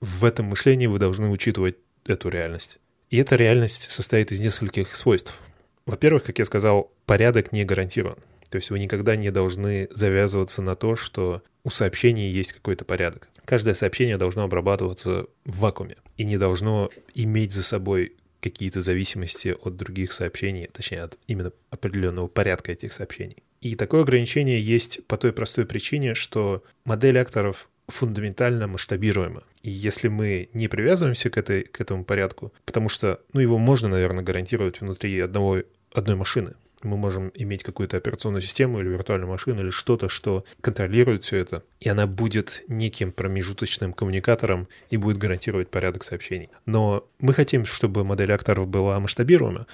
в 0.01 0.25
этом 0.25 0.47
мышлении 0.47 0.89
вы 0.89 0.99
должны 0.99 1.29
учитывать 1.29 1.77
эту 2.05 2.31
реальность. 2.31 2.81
И 3.11 3.19
эта 3.19 3.37
реальность 3.37 3.93
состоит 3.93 4.33
из 4.33 4.41
нескольких 4.41 4.97
свойств. 4.97 5.39
Во-первых, 5.87 6.25
как 6.25 6.41
я 6.41 6.45
сказал, 6.45 6.91
порядок 7.07 7.53
не 7.53 7.65
гарантирован. 7.65 8.19
То 8.49 8.57
есть 8.57 8.71
вы 8.71 8.81
никогда 8.81 9.15
не 9.15 9.31
должны 9.31 9.87
завязываться 9.93 10.63
на 10.63 10.75
то, 10.75 10.97
что 10.97 11.45
у 11.65 11.71
сообщений 11.71 12.31
есть 12.31 12.53
какой-то 12.53 12.85
порядок. 12.85 13.29
Каждое 13.45 13.75
сообщение 13.75 14.17
должно 14.17 14.45
обрабатываться 14.45 15.27
в 15.45 15.59
вакууме 15.59 15.97
и 16.17 16.25
не 16.25 16.39
должно 16.39 16.91
иметь 17.15 17.53
за 17.53 17.63
собой 17.63 18.15
какие-то 18.41 18.83
зависимости 18.83 19.55
от 19.63 19.77
других 19.77 20.13
сообщений, 20.13 20.69
точнее, 20.73 21.03
от 21.03 21.19
именно 21.27 21.53
определенного 21.71 22.27
порядка 22.27 22.73
этих 22.73 22.93
сообщений. 22.93 23.37
И 23.61 23.75
такое 23.75 24.03
ограничение 24.03 24.61
есть 24.61 25.07
по 25.07 25.19
той 25.19 25.33
простой 25.33 25.67
причине, 25.67 26.15
что 26.15 26.65
модель 26.85 27.19
акторов 27.19 27.69
фундаментально 27.89 28.67
масштабируема. 28.67 29.43
И 29.63 29.71
если 29.71 30.09
мы 30.09 30.49
не 30.55 30.69
привязываемся 30.69 31.29
к, 31.29 31.37
этой, 31.37 31.65
к 31.65 31.81
этому 31.81 32.05
порядку, 32.05 32.53
потому 32.65 32.89
что, 32.89 33.21
ну, 33.33 33.41
его 33.41 33.59
можно, 33.59 33.89
наверное, 33.89 34.25
гарантировать 34.25 34.81
внутри 34.81 35.19
одного, 35.21 35.59
одной 35.93 36.17
машины, 36.17 36.55
мы 36.83 36.97
можем 36.97 37.31
иметь 37.35 37.63
какую-то 37.63 37.97
операционную 37.97 38.43
систему 38.43 38.81
или 38.81 38.89
виртуальную 38.89 39.31
машину 39.31 39.61
или 39.61 39.71
что-то, 39.71 40.09
что 40.09 40.45
контролирует 40.61 41.25
все 41.25 41.39
это, 41.39 41.63
и 41.81 41.89
она 41.89 42.07
будет 42.07 42.63
неким 42.69 43.13
промежуточным 43.13 43.93
коммуникатором 43.93 44.69
и 44.91 44.97
будет 44.97 45.19
гарантировать 45.19 45.69
порядок 45.69 46.05
сообщений. 46.05 46.49
Но 46.67 47.09
мы 47.19 47.35
хотим, 47.35 47.65
чтобы 47.65 48.05
модель 48.05 48.33
акторов 48.33 48.69
была 48.69 48.99
масштабируема, 49.01 49.67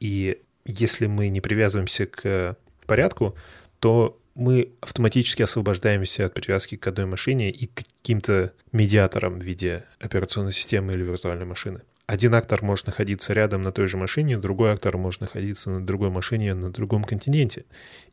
и 0.00 0.40
если 0.64 1.06
мы 1.06 1.28
не 1.28 1.40
привязываемся 1.40 2.06
к 2.06 2.56
порядку, 2.86 3.36
то 3.80 4.18
мы 4.34 4.72
автоматически 4.80 5.42
освобождаемся 5.42 6.26
от 6.26 6.34
привязки 6.34 6.76
к 6.76 6.86
одной 6.86 7.06
машине 7.06 7.50
и 7.50 7.66
к 7.66 7.84
каким-то 8.02 8.52
медиаторам 8.72 9.38
в 9.38 9.42
виде 9.42 9.84
операционной 9.98 10.52
системы 10.52 10.94
или 10.94 11.02
виртуальной 11.02 11.44
машины 11.44 11.82
один 12.12 12.34
актор 12.34 12.62
может 12.62 12.88
находиться 12.88 13.32
рядом 13.32 13.62
на 13.62 13.72
той 13.72 13.88
же 13.88 13.96
машине, 13.96 14.36
другой 14.36 14.72
актор 14.72 14.98
может 14.98 15.22
находиться 15.22 15.70
на 15.70 15.80
другой 15.80 16.10
машине 16.10 16.52
на 16.52 16.70
другом 16.70 17.04
континенте. 17.04 17.64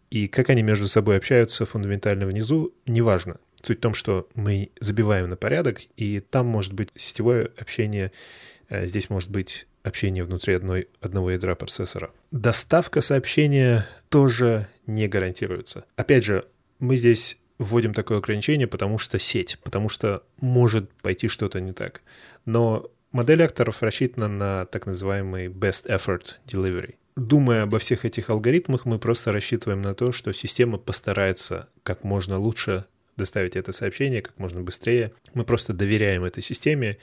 И 0.09 0.29
как 0.29 0.49
они 0.49 0.61
между 0.61 0.87
собой 0.87 1.17
общаются 1.17 1.65
фундаментально 1.65 2.25
внизу, 2.25 2.73
неважно. 2.85 3.41
Суть 3.61 3.79
в 3.79 3.81
том, 3.81 3.93
что 3.93 4.29
мы 4.35 4.69
забиваем 4.79 5.29
на 5.29 5.35
порядок, 5.35 5.81
и 5.97 6.21
там 6.21 6.45
может 6.45 6.71
быть 6.71 6.91
сетевое 6.95 7.51
общение, 7.59 8.13
э, 8.69 8.87
здесь 8.87 9.09
может 9.09 9.29
быть 9.29 9.67
общение 9.83 10.23
внутри 10.23 10.53
одной, 10.53 10.87
одного 11.01 11.31
ядра 11.31 11.55
процессора. 11.55 12.11
Доставка 12.31 13.01
сообщения 13.01 13.85
тоже 14.07 14.69
не 14.87 15.09
гарантируется. 15.09 15.83
Опять 15.97 16.23
же, 16.23 16.45
мы 16.79 16.95
здесь 16.95 17.37
вводим 17.57 17.93
такое 17.93 18.19
ограничение, 18.19 18.67
потому 18.67 18.97
что 18.97 19.19
сеть, 19.19 19.59
потому 19.61 19.89
что 19.89 20.23
может 20.39 20.89
пойти 21.01 21.27
что-то 21.27 21.59
не 21.59 21.73
так. 21.73 22.01
Но 22.45 22.89
Модель 23.11 23.43
акторов 23.43 23.81
рассчитана 23.81 24.27
на 24.27 24.65
так 24.67 24.85
называемый 24.85 25.47
best 25.47 25.87
effort 25.87 26.35
delivery. 26.47 26.95
Думая 27.15 27.63
обо 27.63 27.79
всех 27.79 28.05
этих 28.05 28.29
алгоритмах, 28.29 28.85
мы 28.85 28.99
просто 28.99 29.31
рассчитываем 29.31 29.81
на 29.81 29.95
то, 29.95 30.11
что 30.11 30.31
система 30.31 30.77
постарается 30.77 31.67
как 31.83 32.03
можно 32.03 32.37
лучше 32.37 32.85
доставить 33.17 33.55
это 33.55 33.71
сообщение 33.71 34.21
как 34.21 34.37
можно 34.37 34.61
быстрее. 34.61 35.11
Мы 35.33 35.43
просто 35.43 35.73
доверяем 35.73 36.23
этой 36.23 36.43
системе 36.43 36.97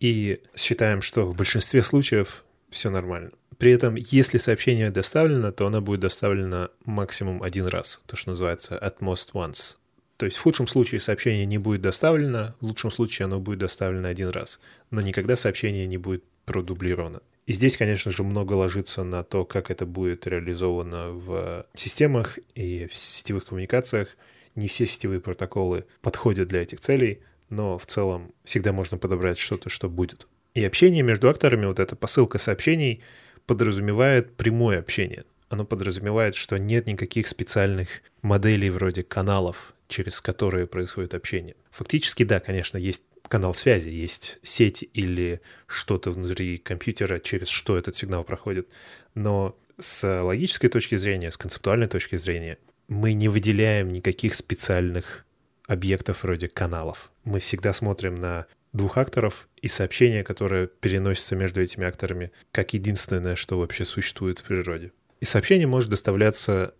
и 0.00 0.40
считаем, 0.56 1.00
что 1.00 1.26
в 1.26 1.36
большинстве 1.36 1.82
случаев 1.82 2.44
все 2.68 2.90
нормально. 2.90 3.30
При 3.56 3.70
этом, 3.70 3.94
если 3.94 4.38
сообщение 4.38 4.90
доставлено, 4.90 5.52
то 5.52 5.66
оно 5.68 5.80
будет 5.80 6.00
доставлено 6.00 6.70
максимум 6.84 7.42
один 7.42 7.66
раз, 7.66 8.02
то, 8.06 8.16
что 8.16 8.30
называется 8.30 8.74
at 8.74 8.98
most 8.98 9.32
once. 9.32 9.76
То 10.22 10.26
есть 10.26 10.36
в 10.36 10.42
худшем 10.42 10.68
случае 10.68 11.00
сообщение 11.00 11.44
не 11.46 11.58
будет 11.58 11.80
доставлено, 11.80 12.54
в 12.60 12.66
лучшем 12.66 12.92
случае 12.92 13.26
оно 13.26 13.40
будет 13.40 13.58
доставлено 13.58 14.06
один 14.06 14.28
раз, 14.28 14.60
но 14.92 15.00
никогда 15.00 15.34
сообщение 15.34 15.84
не 15.88 15.98
будет 15.98 16.22
продублировано. 16.44 17.22
И 17.46 17.54
здесь, 17.54 17.76
конечно 17.76 18.12
же, 18.12 18.22
много 18.22 18.52
ложится 18.52 19.02
на 19.02 19.24
то, 19.24 19.44
как 19.44 19.72
это 19.72 19.84
будет 19.84 20.24
реализовано 20.28 21.08
в 21.08 21.66
системах 21.74 22.38
и 22.54 22.86
в 22.86 22.96
сетевых 22.96 23.46
коммуникациях. 23.46 24.16
Не 24.54 24.68
все 24.68 24.86
сетевые 24.86 25.20
протоколы 25.20 25.86
подходят 26.02 26.46
для 26.46 26.62
этих 26.62 26.78
целей, 26.78 27.18
но 27.48 27.76
в 27.76 27.86
целом 27.86 28.32
всегда 28.44 28.72
можно 28.72 28.98
подобрать 28.98 29.38
что-то, 29.38 29.70
что 29.70 29.88
будет. 29.88 30.28
И 30.54 30.64
общение 30.64 31.02
между 31.02 31.28
акторами, 31.30 31.66
вот 31.66 31.80
эта 31.80 31.96
посылка 31.96 32.38
сообщений, 32.38 33.02
подразумевает 33.46 34.36
прямое 34.36 34.78
общение. 34.78 35.24
Оно 35.48 35.64
подразумевает, 35.64 36.36
что 36.36 36.60
нет 36.60 36.86
никаких 36.86 37.26
специальных 37.26 37.88
моделей 38.22 38.70
вроде 38.70 39.02
каналов 39.02 39.74
через 39.92 40.20
которые 40.20 40.66
происходит 40.66 41.14
общение. 41.14 41.54
Фактически, 41.70 42.24
да, 42.24 42.40
конечно, 42.40 42.78
есть 42.78 43.02
канал 43.28 43.54
связи, 43.54 43.88
есть 43.88 44.38
сеть 44.42 44.88
или 44.94 45.40
что-то 45.66 46.10
внутри 46.10 46.58
компьютера, 46.58 47.20
через 47.20 47.48
что 47.48 47.76
этот 47.76 47.96
сигнал 47.96 48.24
проходит. 48.24 48.68
Но 49.14 49.56
с 49.78 50.22
логической 50.22 50.70
точки 50.70 50.96
зрения, 50.96 51.30
с 51.30 51.36
концептуальной 51.36 51.86
точки 51.86 52.16
зрения, 52.16 52.58
мы 52.88 53.12
не 53.12 53.28
выделяем 53.28 53.92
никаких 53.92 54.34
специальных 54.34 55.24
объектов 55.66 56.22
вроде 56.22 56.48
каналов. 56.48 57.10
Мы 57.24 57.40
всегда 57.40 57.72
смотрим 57.72 58.16
на 58.16 58.46
двух 58.72 58.96
акторов 58.96 59.48
и 59.60 59.68
сообщения, 59.68 60.24
которые 60.24 60.66
переносятся 60.66 61.36
между 61.36 61.60
этими 61.60 61.86
акторами, 61.86 62.32
как 62.50 62.74
единственное, 62.74 63.36
что 63.36 63.58
вообще 63.58 63.84
существует 63.84 64.38
в 64.38 64.44
природе. 64.44 64.92
И 65.20 65.24
сообщение 65.24 65.66
может 65.66 65.90
доставляться 65.90 66.74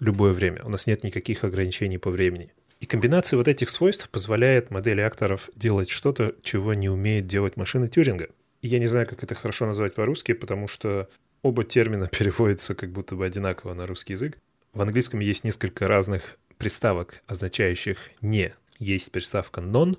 любое 0.00 0.32
время. 0.32 0.62
У 0.64 0.68
нас 0.68 0.86
нет 0.86 1.04
никаких 1.04 1.44
ограничений 1.44 1.98
по 1.98 2.10
времени. 2.10 2.52
И 2.80 2.86
комбинация 2.86 3.36
вот 3.36 3.48
этих 3.48 3.70
свойств 3.70 4.08
позволяет 4.10 4.70
модели 4.70 5.00
акторов 5.00 5.48
делать 5.54 5.88
что-то, 5.88 6.34
чего 6.42 6.74
не 6.74 6.88
умеет 6.88 7.26
делать 7.26 7.56
машина 7.56 7.88
Тюринга. 7.88 8.28
И 8.60 8.68
я 8.68 8.78
не 8.78 8.86
знаю, 8.86 9.06
как 9.06 9.22
это 9.22 9.34
хорошо 9.34 9.66
назвать 9.66 9.94
по-русски, 9.94 10.32
потому 10.32 10.68
что 10.68 11.08
оба 11.42 11.64
термина 11.64 12.08
переводятся 12.12 12.74
как 12.74 12.90
будто 12.90 13.16
бы 13.16 13.24
одинаково 13.24 13.74
на 13.74 13.86
русский 13.86 14.14
язык. 14.14 14.38
В 14.72 14.82
английском 14.82 15.20
есть 15.20 15.44
несколько 15.44 15.86
разных 15.86 16.38
приставок, 16.58 17.22
означающих 17.26 17.98
«не». 18.20 18.52
Есть 18.78 19.12
приставка 19.12 19.60
«non» 19.60 19.98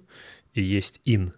и 0.54 0.62
есть 0.62 1.00
«in». 1.06 1.32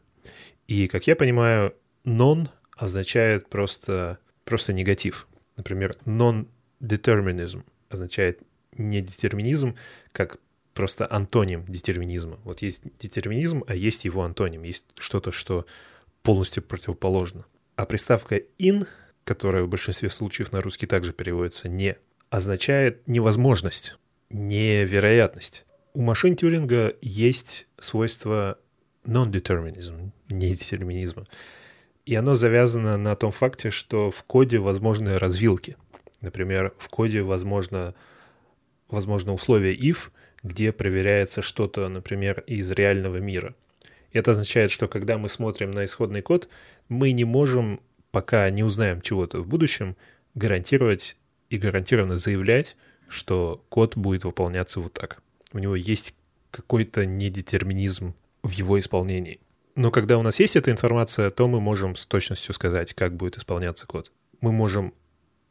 И, 0.67 0.87
как 0.87 1.07
я 1.07 1.15
понимаю, 1.15 1.73
«non» 2.03 2.49
означает 2.75 3.47
просто, 3.47 4.19
просто 4.43 4.73
негатив. 4.73 5.27
Например, 5.55 5.95
non-determinism 6.05 7.63
означает 7.89 8.41
недетерминизм 8.77 9.75
как 10.11 10.37
просто 10.73 11.07
антоним 11.09 11.65
детерминизма. 11.67 12.39
Вот 12.43 12.61
есть 12.61 12.81
детерминизм, 12.99 13.63
а 13.67 13.75
есть 13.75 14.05
его 14.05 14.23
антоним. 14.23 14.63
Есть 14.63 14.85
что-то, 14.97 15.31
что 15.31 15.65
полностью 16.21 16.63
противоположно. 16.63 17.45
А 17.75 17.85
приставка 17.85 18.37
«in», 18.59 18.87
которая 19.23 19.63
в 19.63 19.69
большинстве 19.69 20.09
случаев 20.09 20.51
на 20.51 20.61
русский 20.61 20.85
также 20.85 21.13
переводится 21.13 21.67
«не», 21.67 21.97
означает 22.29 23.07
невозможность, 23.07 23.97
невероятность. 24.29 25.65
У 25.93 26.01
машин 26.01 26.35
Тюринга 26.35 26.95
есть 27.01 27.67
свойство 27.79 28.59
non-determinism, 29.05 30.11
недетерминизма. 30.29 31.27
И 32.05 32.13
оно 32.15 32.35
завязано 32.35 32.97
на 32.97 33.15
том 33.15 33.31
факте, 33.31 33.71
что 33.71 34.11
в 34.11 34.23
коде 34.23 34.59
возможны 34.59 35.17
развилки— 35.17 35.75
Например, 36.21 36.73
в 36.77 36.89
коде 36.89 37.21
возможно, 37.21 37.93
возможно 38.89 39.33
условие 39.33 39.75
if, 39.77 40.09
где 40.43 40.71
проверяется 40.71 41.41
что-то, 41.41 41.87
например, 41.89 42.43
из 42.47 42.71
реального 42.71 43.17
мира. 43.17 43.55
Это 44.13 44.31
означает, 44.31 44.71
что 44.71 44.87
когда 44.87 45.17
мы 45.17 45.29
смотрим 45.29 45.71
на 45.71 45.85
исходный 45.85 46.21
код, 46.21 46.47
мы 46.89 47.11
не 47.11 47.25
можем, 47.25 47.81
пока 48.11 48.49
не 48.49 48.63
узнаем 48.63 49.01
чего-то 49.01 49.41
в 49.41 49.47
будущем, 49.47 49.95
гарантировать 50.35 51.17
и 51.49 51.57
гарантированно 51.57 52.17
заявлять, 52.17 52.75
что 53.09 53.63
код 53.69 53.95
будет 53.95 54.23
выполняться 54.23 54.79
вот 54.79 54.93
так. 54.93 55.21
У 55.53 55.59
него 55.59 55.75
есть 55.75 56.13
какой-то 56.51 57.05
недетерминизм 57.05 58.13
в 58.43 58.51
его 58.51 58.79
исполнении. 58.79 59.39
Но 59.75 59.91
когда 59.91 60.17
у 60.17 60.23
нас 60.23 60.39
есть 60.39 60.55
эта 60.55 60.71
информация, 60.71 61.29
то 61.29 61.47
мы 61.47 61.61
можем 61.61 61.95
с 61.95 62.05
точностью 62.05 62.53
сказать, 62.53 62.93
как 62.93 63.15
будет 63.15 63.37
исполняться 63.37 63.85
код. 63.85 64.11
Мы 64.41 64.51
можем 64.51 64.93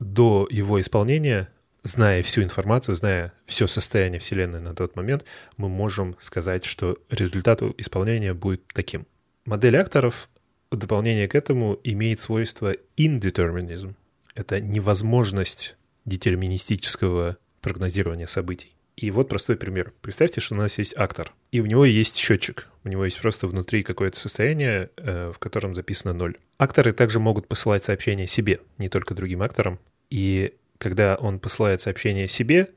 до 0.00 0.48
его 0.50 0.80
исполнения, 0.80 1.48
зная 1.82 2.22
всю 2.22 2.42
информацию, 2.42 2.94
зная 2.94 3.32
все 3.46 3.66
состояние 3.66 4.20
Вселенной 4.20 4.60
на 4.60 4.74
тот 4.74 4.96
момент, 4.96 5.24
мы 5.56 5.68
можем 5.68 6.16
сказать, 6.20 6.64
что 6.64 6.98
результат 7.10 7.62
исполнения 7.78 8.34
будет 8.34 8.62
таким. 8.72 9.06
Модель 9.44 9.76
акторов 9.76 10.28
в 10.70 10.76
дополнение 10.76 11.28
к 11.28 11.34
этому 11.34 11.78
имеет 11.84 12.20
свойство 12.20 12.74
indeterminism. 12.96 13.94
Это 14.34 14.60
невозможность 14.60 15.76
детерминистического 16.04 17.36
прогнозирования 17.60 18.26
событий. 18.26 18.76
И 18.96 19.10
вот 19.10 19.28
простой 19.28 19.56
пример. 19.56 19.92
Представьте, 20.00 20.40
что 20.40 20.54
у 20.54 20.58
нас 20.58 20.78
есть 20.78 20.96
актор, 20.96 21.34
и 21.52 21.60
у 21.60 21.66
него 21.66 21.84
есть 21.84 22.16
счетчик. 22.16 22.68
У 22.82 22.88
него 22.88 23.04
есть 23.04 23.20
просто 23.20 23.46
внутри 23.46 23.82
какое-то 23.82 24.18
состояние, 24.18 24.90
э, 24.96 25.32
в 25.34 25.38
котором 25.38 25.74
записано 25.74 26.14
ноль. 26.14 26.38
Акторы 26.56 26.92
также 26.92 27.20
могут 27.20 27.46
посылать 27.46 27.84
сообщения 27.84 28.26
себе, 28.26 28.60
не 28.78 28.88
только 28.88 29.14
другим 29.14 29.42
акторам. 29.42 29.78
И 30.08 30.54
когда 30.78 31.16
он 31.16 31.38
посылает 31.38 31.80
сообщение 31.80 32.28
себе, 32.28 32.70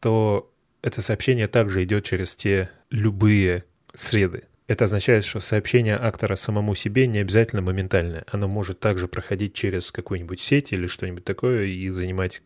то 0.00 0.52
это 0.82 1.02
сообщение 1.02 1.48
также 1.48 1.82
идет 1.84 2.04
через 2.04 2.34
те 2.34 2.70
любые 2.90 3.64
среды. 3.94 4.44
Это 4.68 4.84
означает, 4.84 5.24
что 5.24 5.40
сообщение 5.40 5.96
актора 5.96 6.34
самому 6.34 6.74
себе 6.74 7.06
не 7.06 7.18
обязательно 7.18 7.62
моментальное. 7.62 8.24
Оно 8.26 8.48
может 8.48 8.80
также 8.80 9.06
проходить 9.06 9.54
через 9.54 9.92
какую-нибудь 9.92 10.40
сеть 10.40 10.72
или 10.72 10.86
что-нибудь 10.88 11.24
такое 11.24 11.66
и 11.66 11.88
занимать 11.90 12.42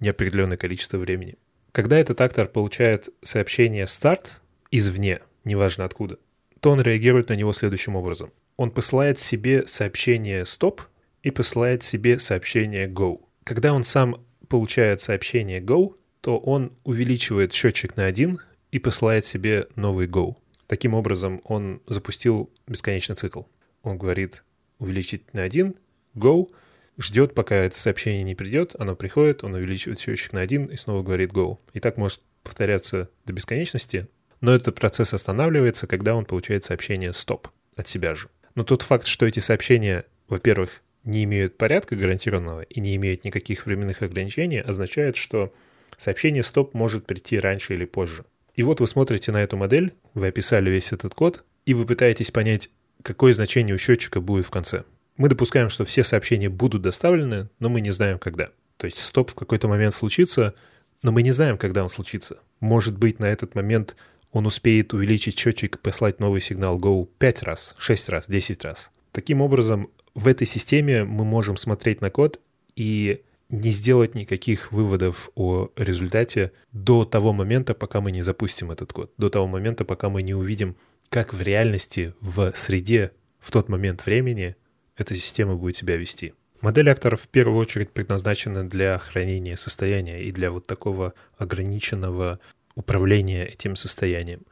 неопределенное 0.00 0.56
количество 0.56 0.98
времени. 0.98 1.36
Когда 1.72 1.98
этот 1.98 2.20
актор 2.20 2.48
получает 2.48 3.08
сообщение 3.22 3.86
«старт» 3.86 4.40
извне, 4.72 5.20
неважно 5.44 5.84
откуда, 5.84 6.18
то 6.58 6.72
он 6.72 6.80
реагирует 6.80 7.28
на 7.28 7.34
него 7.34 7.52
следующим 7.52 7.94
образом. 7.94 8.32
Он 8.56 8.72
посылает 8.72 9.20
себе 9.20 9.66
сообщение 9.66 10.44
«стоп» 10.46 10.82
и 11.22 11.30
посылает 11.30 11.84
себе 11.84 12.18
сообщение 12.18 12.88
«go». 12.88 13.20
Когда 13.44 13.72
он 13.72 13.84
сам 13.84 14.24
получает 14.50 15.00
сообщение 15.00 15.60
«go», 15.60 15.94
то 16.20 16.36
он 16.36 16.72
увеличивает 16.84 17.54
счетчик 17.54 17.96
на 17.96 18.04
один 18.04 18.40
и 18.72 18.78
посылает 18.78 19.24
себе 19.24 19.68
новый 19.76 20.06
go. 20.06 20.36
Таким 20.66 20.92
образом, 20.92 21.40
он 21.44 21.80
запустил 21.86 22.50
бесконечный 22.66 23.16
цикл. 23.16 23.44
Он 23.82 23.96
говорит 23.96 24.42
увеличить 24.78 25.32
на 25.32 25.44
один, 25.44 25.76
go, 26.14 26.50
ждет, 26.98 27.34
пока 27.34 27.54
это 27.54 27.80
сообщение 27.80 28.24
не 28.24 28.34
придет, 28.34 28.74
оно 28.78 28.96
приходит, 28.96 29.44
он 29.44 29.54
увеличивает 29.54 30.00
счетчик 30.00 30.32
на 30.32 30.40
один 30.40 30.66
и 30.66 30.76
снова 30.76 31.02
говорит 31.02 31.30
go. 31.30 31.58
И 31.72 31.80
так 31.80 31.96
может 31.96 32.20
повторяться 32.42 33.08
до 33.24 33.32
бесконечности, 33.32 34.08
но 34.40 34.52
этот 34.52 34.74
процесс 34.74 35.14
останавливается, 35.14 35.86
когда 35.86 36.14
он 36.14 36.24
получает 36.24 36.64
сообщение 36.64 37.12
стоп 37.12 37.48
от 37.76 37.88
себя 37.88 38.14
же. 38.14 38.28
Но 38.56 38.64
тот 38.64 38.82
факт, 38.82 39.06
что 39.06 39.26
эти 39.26 39.38
сообщения, 39.38 40.04
во-первых, 40.28 40.82
не 41.04 41.24
имеют 41.24 41.56
порядка 41.56 41.96
гарантированного 41.96 42.62
и 42.62 42.80
не 42.80 42.96
имеют 42.96 43.24
никаких 43.24 43.66
временных 43.66 44.02
ограничений, 44.02 44.60
означает, 44.60 45.16
что 45.16 45.52
сообщение 45.96 46.42
стоп 46.42 46.74
может 46.74 47.06
прийти 47.06 47.38
раньше 47.38 47.74
или 47.74 47.84
позже. 47.84 48.24
И 48.54 48.62
вот 48.62 48.80
вы 48.80 48.86
смотрите 48.86 49.32
на 49.32 49.42
эту 49.42 49.56
модель, 49.56 49.94
вы 50.14 50.28
описали 50.28 50.70
весь 50.70 50.92
этот 50.92 51.14
код, 51.14 51.44
и 51.66 51.74
вы 51.74 51.86
пытаетесь 51.86 52.30
понять, 52.30 52.70
какое 53.02 53.32
значение 53.32 53.74
у 53.74 53.78
счетчика 53.78 54.20
будет 54.20 54.46
в 54.46 54.50
конце. 54.50 54.84
Мы 55.16 55.28
допускаем, 55.28 55.68
что 55.68 55.84
все 55.84 56.02
сообщения 56.04 56.48
будут 56.48 56.82
доставлены, 56.82 57.48
но 57.58 57.68
мы 57.68 57.80
не 57.80 57.90
знаем, 57.90 58.18
когда. 58.18 58.50
То 58.76 58.86
есть 58.86 58.98
стоп 58.98 59.30
в 59.30 59.34
какой-то 59.34 59.68
момент 59.68 59.94
случится, 59.94 60.54
но 61.02 61.12
мы 61.12 61.22
не 61.22 61.32
знаем, 61.32 61.58
когда 61.58 61.82
он 61.82 61.88
случится. 61.88 62.40
Может 62.60 62.98
быть, 62.98 63.18
на 63.18 63.26
этот 63.26 63.54
момент 63.54 63.96
он 64.32 64.46
успеет 64.46 64.92
увеличить 64.92 65.38
счетчик 65.38 65.76
и 65.76 65.78
послать 65.78 66.20
новый 66.20 66.40
сигнал 66.40 66.78
Go 66.78 67.08
5 67.18 67.42
раз, 67.42 67.74
6 67.78 68.08
раз, 68.08 68.26
10 68.28 68.64
раз. 68.64 68.90
Таким 69.12 69.40
образом, 69.40 69.90
в 70.14 70.26
этой 70.26 70.46
системе 70.46 71.04
мы 71.04 71.24
можем 71.24 71.56
смотреть 71.56 72.00
на 72.00 72.10
код 72.10 72.40
и 72.76 73.22
не 73.48 73.70
сделать 73.70 74.14
никаких 74.14 74.70
выводов 74.72 75.30
о 75.34 75.70
результате 75.76 76.52
до 76.72 77.04
того 77.04 77.32
момента, 77.32 77.74
пока 77.74 78.00
мы 78.00 78.12
не 78.12 78.22
запустим 78.22 78.70
этот 78.70 78.92
код, 78.92 79.12
до 79.18 79.28
того 79.28 79.46
момента, 79.46 79.84
пока 79.84 80.08
мы 80.08 80.22
не 80.22 80.34
увидим, 80.34 80.76
как 81.08 81.34
в 81.34 81.42
реальности, 81.42 82.14
в 82.20 82.52
среде, 82.54 83.12
в 83.40 83.50
тот 83.50 83.68
момент 83.68 84.06
времени 84.06 84.56
эта 84.96 85.16
система 85.16 85.56
будет 85.56 85.76
себя 85.76 85.96
вести. 85.96 86.34
Модель 86.60 86.90
акторов 86.90 87.22
в 87.22 87.28
первую 87.28 87.58
очередь 87.58 87.90
предназначена 87.90 88.68
для 88.68 88.98
хранения 88.98 89.56
состояния 89.56 90.22
и 90.22 90.30
для 90.30 90.50
вот 90.50 90.66
такого 90.66 91.14
ограниченного 91.38 92.38
управления 92.74 93.46
этим 93.46 93.76
состоянием. 93.76 94.42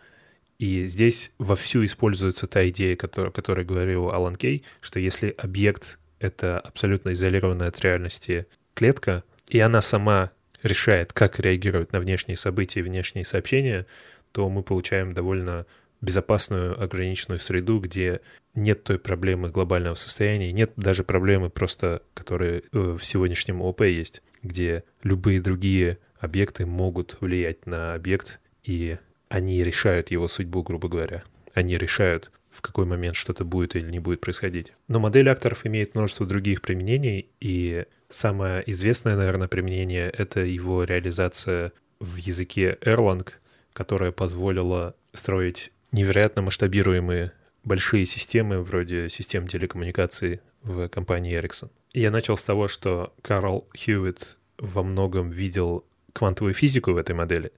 И 0.59 0.87
здесь 0.87 1.31
вовсю 1.39 1.85
используется 1.85 2.49
та 2.49 2.69
идея, 2.69 2.95
о 2.95 3.31
которой 3.31 3.65
говорил 3.65 4.11
Алан 4.11 4.35
Кей, 4.35 4.65
что 4.81 4.99
если 4.99 5.35
объект— 5.39 5.99
это 6.19 6.59
абсолютно 6.59 7.13
изолированная 7.13 7.69
от 7.69 7.81
реальности 7.81 8.47
клетка, 8.75 9.23
и 9.49 9.61
она 9.61 9.83
сама 9.83 10.33
решает, 10.65 11.13
как 11.13 11.39
реагировать 11.39 11.93
на 11.93 12.01
внешние 12.01 12.37
события 12.37 12.81
и 12.81 12.83
внешние 12.83 13.25
сообщения, 13.25 13.87
то 14.33 14.49
мы 14.49 14.65
получаем 14.65 15.15
довольно 15.15 15.65
безопасную 16.01 16.81
ограниченную 16.81 17.39
среду, 17.39 17.79
где 17.79 18.21
нет 18.55 18.83
той 18.83 18.99
проблемы 18.99 19.51
глобального 19.51 19.95
состояния, 19.95 20.53
нет 20.53 20.73
даже 20.77 21.05
проблемы 21.05 21.51
просто, 21.51 22.03
которые 22.15 22.63
э, 22.73 22.97
в 22.99 23.03
сегодняшнем 23.03 23.63
ОП 23.63 23.83
есть, 23.83 24.23
где 24.43 24.85
любые 25.03 25.41
другие 25.41 25.99
объекты 26.19 26.67
могут 26.67 27.17
влиять 27.21 27.67
на 27.67 27.95
объект, 27.95 28.41
и 28.65 28.99
они 29.29 29.63
решают 29.63 30.11
его 30.11 30.29
судьбу, 30.29 30.63
грубо 30.63 30.89
говоря. 30.89 31.25
Они 31.55 31.77
решают, 31.77 32.31
в 32.51 32.63
какой 32.63 32.87
момент 32.87 33.17
что-то 33.17 33.45
будет 33.45 33.77
или 33.77 33.89
не 33.89 34.01
будет 34.01 34.21
происходить. 34.21 34.73
Но 34.87 35.01
модель 35.01 35.29
акторов 35.29 35.67
имеет 35.67 35.95
множество 35.95 36.27
других 36.27 36.63
применений, 36.63 37.29
и 37.41 37.85
самое 38.11 38.63
известное, 38.71 39.17
наверное, 39.17 39.49
применение— 39.49 40.09
это 40.17 40.41
его 40.41 40.85
реализация 40.85 41.73
в 42.01 42.17
языке 42.17 42.79
Erlang, 42.81 43.29
которая 43.73 44.13
позволила 44.13 44.95
строить 45.13 45.73
невероятно 45.93 46.43
масштабируемые 46.43 47.33
большие 47.65 48.07
системы, 48.07 48.63
вроде 48.63 49.09
систем 49.09 49.47
телекоммуникаций 49.47 50.41
в 50.63 50.89
компании 50.89 51.39
Ericsson. 51.39 51.71
Я 51.93 52.11
начал 52.11 52.37
с 52.37 52.43
того, 52.43 52.69
что 52.69 53.15
Карл 53.23 53.69
Хьюитт 53.77 54.39
во 54.59 54.83
многом 54.83 55.31
видел 55.31 55.85
квантовую 56.13 56.55
физику 56.55 56.93
в 56.93 56.97
этой 56.97 57.15
модели. 57.15 57.53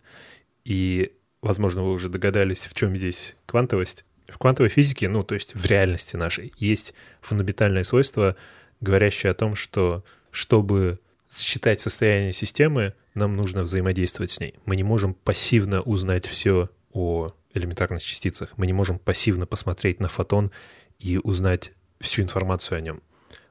И, 0.64 1.12
возможно, 1.42 1.82
вы 1.82 1.92
уже 1.92 2.08
догадались, 2.08 2.66
в 2.66 2.74
чем 2.74 2.96
здесь 2.96 3.36
квантовость. 3.46 4.04
В 4.28 4.38
квантовой 4.38 4.70
физике, 4.70 5.08
ну, 5.08 5.24
то 5.24 5.34
есть 5.34 5.54
в 5.54 5.66
реальности 5.66 6.16
нашей, 6.16 6.52
есть 6.56 6.94
фундаментальное 7.20 7.84
свойство, 7.84 8.36
говорящее 8.80 9.32
о 9.32 9.34
том, 9.34 9.56
что 9.56 10.04
чтобы 10.30 11.00
считать 11.32 11.80
состояние 11.80 12.32
системы, 12.32 12.94
нам 13.14 13.36
нужно 13.36 13.62
взаимодействовать 13.62 14.30
с 14.30 14.40
ней. 14.40 14.54
Мы 14.66 14.76
не 14.76 14.84
можем 14.84 15.14
пассивно 15.14 15.80
узнать 15.82 16.26
все 16.26 16.70
о 16.92 17.32
элементарных 17.54 18.02
частицах. 18.02 18.50
Мы 18.56 18.66
не 18.66 18.72
можем 18.72 18.98
пассивно 18.98 19.46
посмотреть 19.46 20.00
на 20.00 20.08
фотон 20.08 20.50
и 20.98 21.18
узнать 21.18 21.72
всю 22.00 22.22
информацию 22.22 22.78
о 22.78 22.80
нем. 22.80 23.02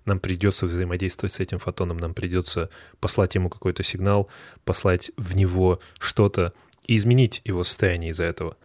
Нам 0.06 0.20
придется 0.20 0.66
взаимодействовать 0.66 1.34
с 1.34 1.40
этим 1.40 1.60
фотоном, 1.60 1.98
нам 1.98 2.14
придется 2.14 2.70
послать 3.00 3.36
ему 3.36 3.50
какой-то 3.50 3.84
сигнал, 3.84 4.30
послать 4.64 5.12
в 5.18 5.36
него 5.36 5.80
что-то 6.00 6.54
и 6.90 6.98
изменить 6.98 7.42
его 7.46 7.64
состояние 7.64 8.12
из-за 8.12 8.24
этого. 8.24 8.58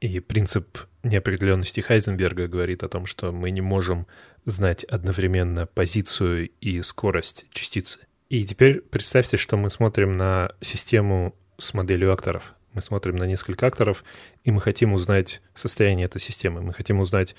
И 0.00 0.20
принцип 0.20 0.78
неопределенности 1.02 1.80
Хайзенберга 1.80 2.46
говорит 2.46 2.84
о 2.84 2.88
том, 2.88 3.06
что 3.06 3.32
мы 3.32 3.50
не 3.50 3.60
можем 3.60 4.06
знать 4.44 4.84
одновременно 4.84 5.66
позицию 5.66 6.50
и 6.60 6.80
скорость 6.82 7.46
частицы. 7.50 7.98
И 8.28 8.44
теперь 8.44 8.82
представьте, 8.82 9.36
что 9.36 9.56
мы 9.56 9.68
смотрим 9.68 10.16
на 10.16 10.52
систему 10.60 11.34
с 11.58 11.74
моделью 11.74 12.12
акторов 12.12 12.54
мы 12.72 12.80
смотрим 12.80 13.16
на 13.16 13.24
несколько 13.24 13.66
акторов, 13.66 14.02
и 14.44 14.50
мы 14.50 14.60
хотим 14.60 14.94
узнать 14.94 15.42
состояние 15.54 16.06
этой 16.06 16.20
системы, 16.20 16.62
мы 16.62 16.72
хотим 16.72 17.00
узнать, 17.00 17.34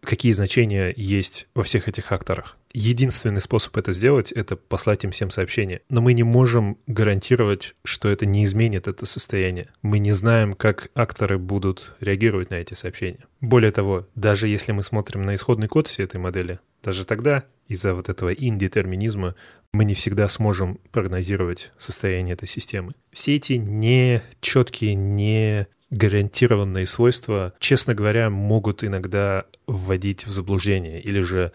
какие 0.00 0.32
значения 0.32 0.92
есть 0.96 1.46
во 1.54 1.62
всех 1.62 1.88
этих 1.88 2.12
акторах. 2.12 2.56
Единственный 2.72 3.40
способ 3.40 3.76
это 3.76 3.92
сделать— 3.92 4.30
это 4.32 4.54
послать 4.56 5.02
им 5.04 5.10
всем 5.10 5.30
сообщения. 5.30 5.80
Но 5.88 6.00
мы 6.00 6.12
не 6.12 6.22
можем 6.22 6.78
гарантировать, 6.86 7.74
что 7.84 8.08
это 8.08 8.26
не 8.26 8.44
изменит 8.44 8.86
это 8.86 9.06
состояние. 9.06 9.68
Мы 9.82 9.98
не 9.98 10.12
знаем, 10.12 10.54
как 10.54 10.90
акторы 10.94 11.38
будут 11.38 11.94
реагировать 12.00 12.50
на 12.50 12.54
эти 12.54 12.74
сообщения. 12.74 13.26
Более 13.40 13.72
того, 13.72 14.06
даже 14.14 14.46
если 14.46 14.70
мы 14.72 14.84
смотрим 14.84 15.22
на 15.22 15.34
исходный 15.34 15.68
код 15.68 15.88
всей 15.88 16.04
этой 16.04 16.18
модели, 16.20 16.60
даже 16.82 17.04
тогда 17.04 17.44
из-за 17.66 17.94
вот 17.94 18.08
этого 18.08 18.32
индетерминизма 18.32 19.34
мы 19.72 19.84
не 19.84 19.94
всегда 19.94 20.28
сможем 20.28 20.78
прогнозировать 20.92 21.72
состояние 21.78 22.34
этой 22.34 22.48
системы. 22.48 22.92
Все 23.12 23.36
эти 23.36 23.54
нечеткие, 23.54 24.94
не 24.94 25.66
гарантированные 25.90 26.86
свойства, 26.86 27.52
честно 27.58 27.94
говоря, 27.94 28.30
могут 28.30 28.84
иногда 28.84 29.44
вводить 29.66 30.26
в 30.26 30.32
заблуждение 30.32 31.00
или 31.00 31.20
же 31.20 31.52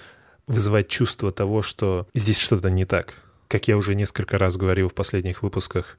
вызывать 0.47 0.87
чувство 0.87 1.31
того, 1.31 1.61
что 1.61 2.07
здесь 2.13 2.37
что-то 2.37 2.69
не 2.69 2.85
так. 2.85 3.15
Как 3.47 3.67
я 3.67 3.77
уже 3.77 3.95
несколько 3.95 4.37
раз 4.37 4.57
говорил 4.57 4.89
в 4.89 4.93
последних 4.93 5.41
выпусках, 5.41 5.97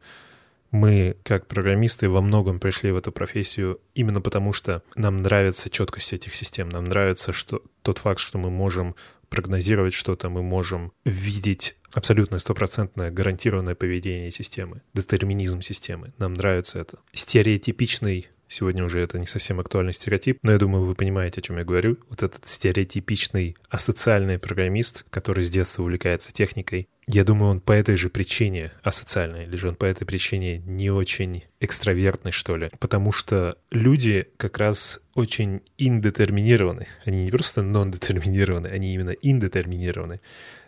мы, 0.71 1.17
как 1.23 1.47
программисты, 1.47 2.09
во 2.09 2.21
многом 2.21 2.59
пришли 2.59 2.91
в 2.91 2.97
эту 2.97 3.13
профессию 3.13 3.81
именно 3.95 4.21
потому, 4.21 4.53
что 4.53 4.83
нам 4.95 5.17
нравится 5.19 5.71
четкость 5.71 6.13
этих 6.13 6.35
систем, 6.35 6.69
нам 6.69 6.85
нравится 6.85 7.33
что, 7.33 7.63
тот 7.83 7.99
факт, 7.99 8.21
что 8.21 8.39
мы 8.39 8.51
можем 8.51 8.97
прогнозировать 9.29 9.95
что-то, 9.95 10.29
мы 10.29 10.43
можем 10.43 10.93
видеть 11.05 11.77
абсолютно 11.93 12.39
стопроцентное 12.39 13.11
гарантированное 13.11 13.75
поведение 13.75 14.31
системы, 14.33 14.83
детерминизм 14.95 15.63
системы. 15.63 16.13
Нам 16.19 16.35
нравится 16.35 16.79
это. 16.79 16.99
Стереотипичный 17.13 18.29
Сегодня 18.49 18.85
уже 18.85 19.01
это 19.01 19.19
не 19.19 19.27
совсем 19.27 19.59
актуальный 19.59 19.93
стереотип, 19.93 20.39
но 20.43 20.53
я 20.53 20.59
думаю, 20.59 20.85
вы 20.85 20.95
понимаете, 20.95 21.41
о 21.41 21.43
чем 21.43 21.59
я 21.59 21.65
говорю. 21.65 21.99
Вот 22.09 22.23
этот 22.23 22.47
стереотипичный 22.47 23.57
асоциальный 23.71 24.39
программист, 24.39 25.05
который 25.11 25.43
с 25.43 25.51
детства 25.51 25.83
увлекается 25.83 26.33
техникой, 26.33 26.89
я 27.09 27.25
думаю, 27.25 27.53
он 27.53 27.61
по 27.61 27.73
этой 27.73 27.97
же 27.97 28.09
причине 28.09 28.73
асоциальный, 28.83 29.45
или 29.45 29.57
же 29.57 29.69
он 29.69 29.77
по 29.77 29.85
этой 29.85 30.05
причине 30.05 30.59
не 30.59 30.91
очень 30.91 31.45
экстравертный, 31.61 32.33
что 32.33 32.57
ли. 32.57 32.71
Потому 32.81 33.13
что 33.13 33.59
люди 33.71 34.29
как 34.37 34.59
раз 34.59 35.01
очень 35.15 35.63
индетерминированы. 35.79 36.89
Они 37.05 37.25
не 37.25 37.31
просто 37.31 37.63
нон-детерминированы, 37.63 38.67
они 38.67 38.93
именно 38.95 39.11
индетерминированы 39.11 40.21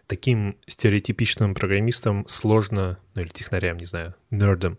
таким 0.06 0.56
стереотипичным 0.66 1.54
программистам 1.54 2.26
сложно, 2.28 2.98
ну 3.14 3.22
или 3.22 3.28
технарям, 3.28 3.76
не 3.76 3.84
знаю, 3.84 4.14
нердам, 4.30 4.78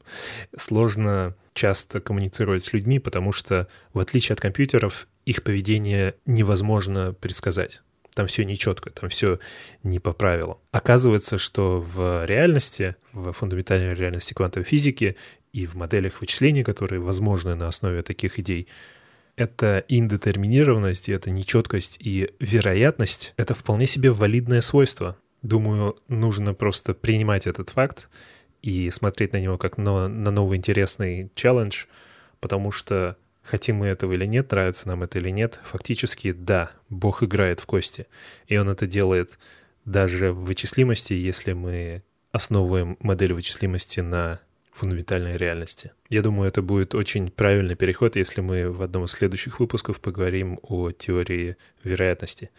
сложно 0.58 1.36
часто 1.54 2.02
коммуницировать 2.02 2.64
с 2.64 2.74
людьми, 2.74 3.00
потому 3.00 3.32
что, 3.32 3.68
в 3.94 4.00
отличие 4.00 4.34
от 4.34 4.42
компьютеров, 4.42 5.08
их 5.26 5.44
поведение 5.44 6.16
невозможно 6.26 7.14
предсказать. 7.14 7.82
Там 8.20 8.28
все 8.28 8.44
нечетко, 8.44 8.90
там 8.90 9.10
все 9.10 9.40
не 9.82 9.98
по 10.00 10.12
правилам. 10.12 10.58
Оказывается, 10.74 11.38
что 11.38 11.80
в 11.80 12.26
реальности, 12.26 12.98
в 13.14 13.32
фундаментальной 13.32 13.96
реальности 13.96 14.34
квантовой 14.34 14.66
физики 14.66 15.16
и 15.54 15.66
в 15.66 15.76
моделях 15.76 16.20
вычислений, 16.20 16.66
которые 16.66 17.00
возможны 17.00 17.56
на 17.56 17.70
основе 17.70 18.02
таких 18.02 18.38
идей, 18.38 18.68
эта 19.38 19.86
индетерминированность, 19.88 21.08
и 21.08 21.14
эта 21.14 21.30
нечеткость 21.30 21.96
и 22.02 22.32
вероятность— 22.42 23.34
это 23.38 23.56
вполне 23.56 23.88
себе 23.88 24.12
валидное 24.12 24.60
свойство. 24.60 25.16
Думаю, 25.42 25.96
нужно 26.10 26.54
просто 26.54 26.94
принимать 26.94 27.48
этот 27.48 27.70
факт 27.70 28.10
и 28.62 28.92
смотреть 28.92 29.32
на 29.32 29.40
него 29.40 29.58
как 29.58 29.78
на, 29.78 30.10
на 30.10 30.30
новый 30.30 30.58
интересный 30.58 31.32
челлендж, 31.36 31.86
потому 32.42 32.74
что 32.74 33.16
хотим 33.50 33.78
мы 33.78 33.88
этого 33.88 34.14
или 34.14 34.26
нет, 34.26 34.52
нравится 34.52 34.88
нам 34.88 35.04
это 35.04 35.18
или 35.20 35.30
нет, 35.30 35.60
фактически 35.64 36.32
да, 36.32 36.72
Бог 36.90 37.24
играет 37.24 37.60
в 37.60 37.66
кости. 37.66 38.06
И 38.48 38.56
он 38.58 38.70
это 38.70 38.86
делает 38.86 39.40
даже 39.86 40.32
в 40.32 40.46
вычислимости, 40.46 41.14
если 41.14 41.54
мы 41.54 42.04
основываем 42.32 42.98
модель 43.00 43.34
вычислимости 43.34 44.02
на 44.02 44.40
фундаментальной 44.72 45.36
реальности. 45.36 45.92
Я 46.10 46.22
думаю, 46.22 46.48
это 46.48 46.62
будет 46.62 46.94
очень 46.94 47.32
правильный 47.32 47.76
переход, 47.76 48.16
если 48.16 48.42
мы 48.42 48.72
в 48.72 48.82
одном 48.82 49.06
из 49.06 49.12
следующих 49.12 49.60
выпусков 49.60 50.00
поговорим 50.00 50.60
о 50.62 50.92
теории 50.92 51.58
вероятности, 51.84 52.52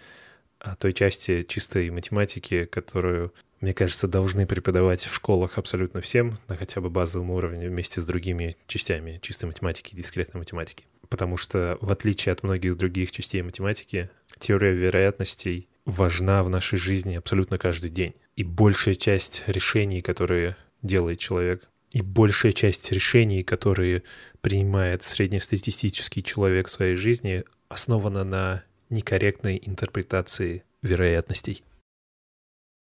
той 0.78 0.92
части 0.92 1.44
чистой 1.48 1.90
математики, 1.90 2.64
которую, 2.64 3.32
мне 3.60 3.74
кажется, 3.74 4.08
должны 4.08 4.46
преподавать 4.46 5.04
в 5.04 5.14
школах 5.14 5.58
абсолютно 5.58 6.00
всем 6.00 6.38
на 6.48 6.56
хотя 6.56 6.80
бы 6.80 6.90
базовом 6.90 7.30
уровне 7.30 7.68
вместе 7.68 8.00
с 8.00 8.04
другими 8.04 8.56
частями 8.66 9.18
чистой 9.22 9.46
математики 9.46 9.94
и 9.94 9.96
дискретной 9.96 10.40
математики. 10.40 10.84
Потому 11.08 11.36
что, 11.36 11.76
в 11.80 11.90
отличие 11.90 12.32
от 12.32 12.42
многих 12.42 12.76
других 12.76 13.10
частей 13.10 13.42
математики, 13.42 14.10
теория 14.38 14.72
вероятностей 14.72 15.68
важна 15.84 16.44
в 16.44 16.50
нашей 16.50 16.78
жизни 16.78 17.16
абсолютно 17.16 17.58
каждый 17.58 17.90
день. 17.90 18.14
И 18.36 18.44
большая 18.44 18.94
часть 18.94 19.42
решений, 19.46 20.02
которые 20.02 20.56
делает 20.82 21.18
человек, 21.18 21.68
и 21.90 22.02
большая 22.02 22.52
часть 22.52 22.92
решений, 22.92 23.42
которые 23.42 24.04
принимает 24.40 25.02
среднестатистический 25.02 26.22
человек 26.22 26.68
в 26.68 26.70
своей 26.70 26.96
жизни, 26.96 27.44
основана 27.68 28.24
на 28.24 28.64
некорректной 28.90 29.60
интерпретации 29.64 30.64
вероятностей. 30.82 31.62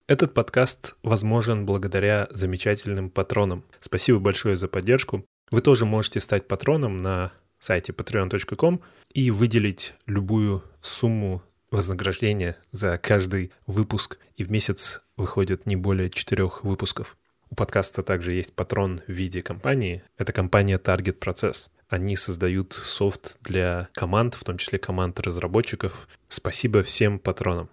Этот 0.08 0.34
подкаст 0.34 0.96
возможен 1.04 1.66
благодаря 1.66 2.28
замечательным 2.32 3.12
патронам. 3.12 3.64
Спасибо 3.80 4.20
большое 4.20 4.56
за 4.56 4.68
поддержку. 4.68 5.24
Вы 5.52 5.62
тоже 5.62 5.86
можете 5.86 6.20
стать 6.20 6.48
патроном 6.48 7.02
на 7.02 7.32
сайте 7.60 7.92
patreon.com 7.92 8.82
и 9.14 9.30
выделить 9.30 9.94
любую 10.08 10.64
сумму 10.82 11.44
вознаграждения 11.70 12.58
за 12.72 12.98
каждый 12.98 13.52
выпуск, 13.68 14.18
и 14.36 14.44
в 14.44 14.50
месяц 14.50 15.02
выходит 15.18 15.66
не 15.66 15.76
более 15.76 16.10
четырех 16.10 16.64
выпусков. 16.64 17.16
У 17.52 17.56
подкаста 17.56 18.04
также 18.04 18.34
есть 18.34 18.54
патрон 18.54 19.02
в 19.08 19.12
виде 19.12 19.42
компании. 19.42 20.04
Это 20.18 20.34
компания 20.34 20.78
Target 20.78 21.20
Process. 21.20 21.68
Они 21.90 22.16
создают 22.16 22.74
софт 22.74 23.38
для 23.42 23.90
команд, 23.94 24.36
в 24.36 24.44
том 24.44 24.58
числе 24.58 24.78
команд 24.78 25.20
разработчиков. 25.20 26.08
Спасибо 26.28 26.84
всем 26.84 27.18
патронам. 27.18 27.70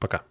Пока. 0.00 0.26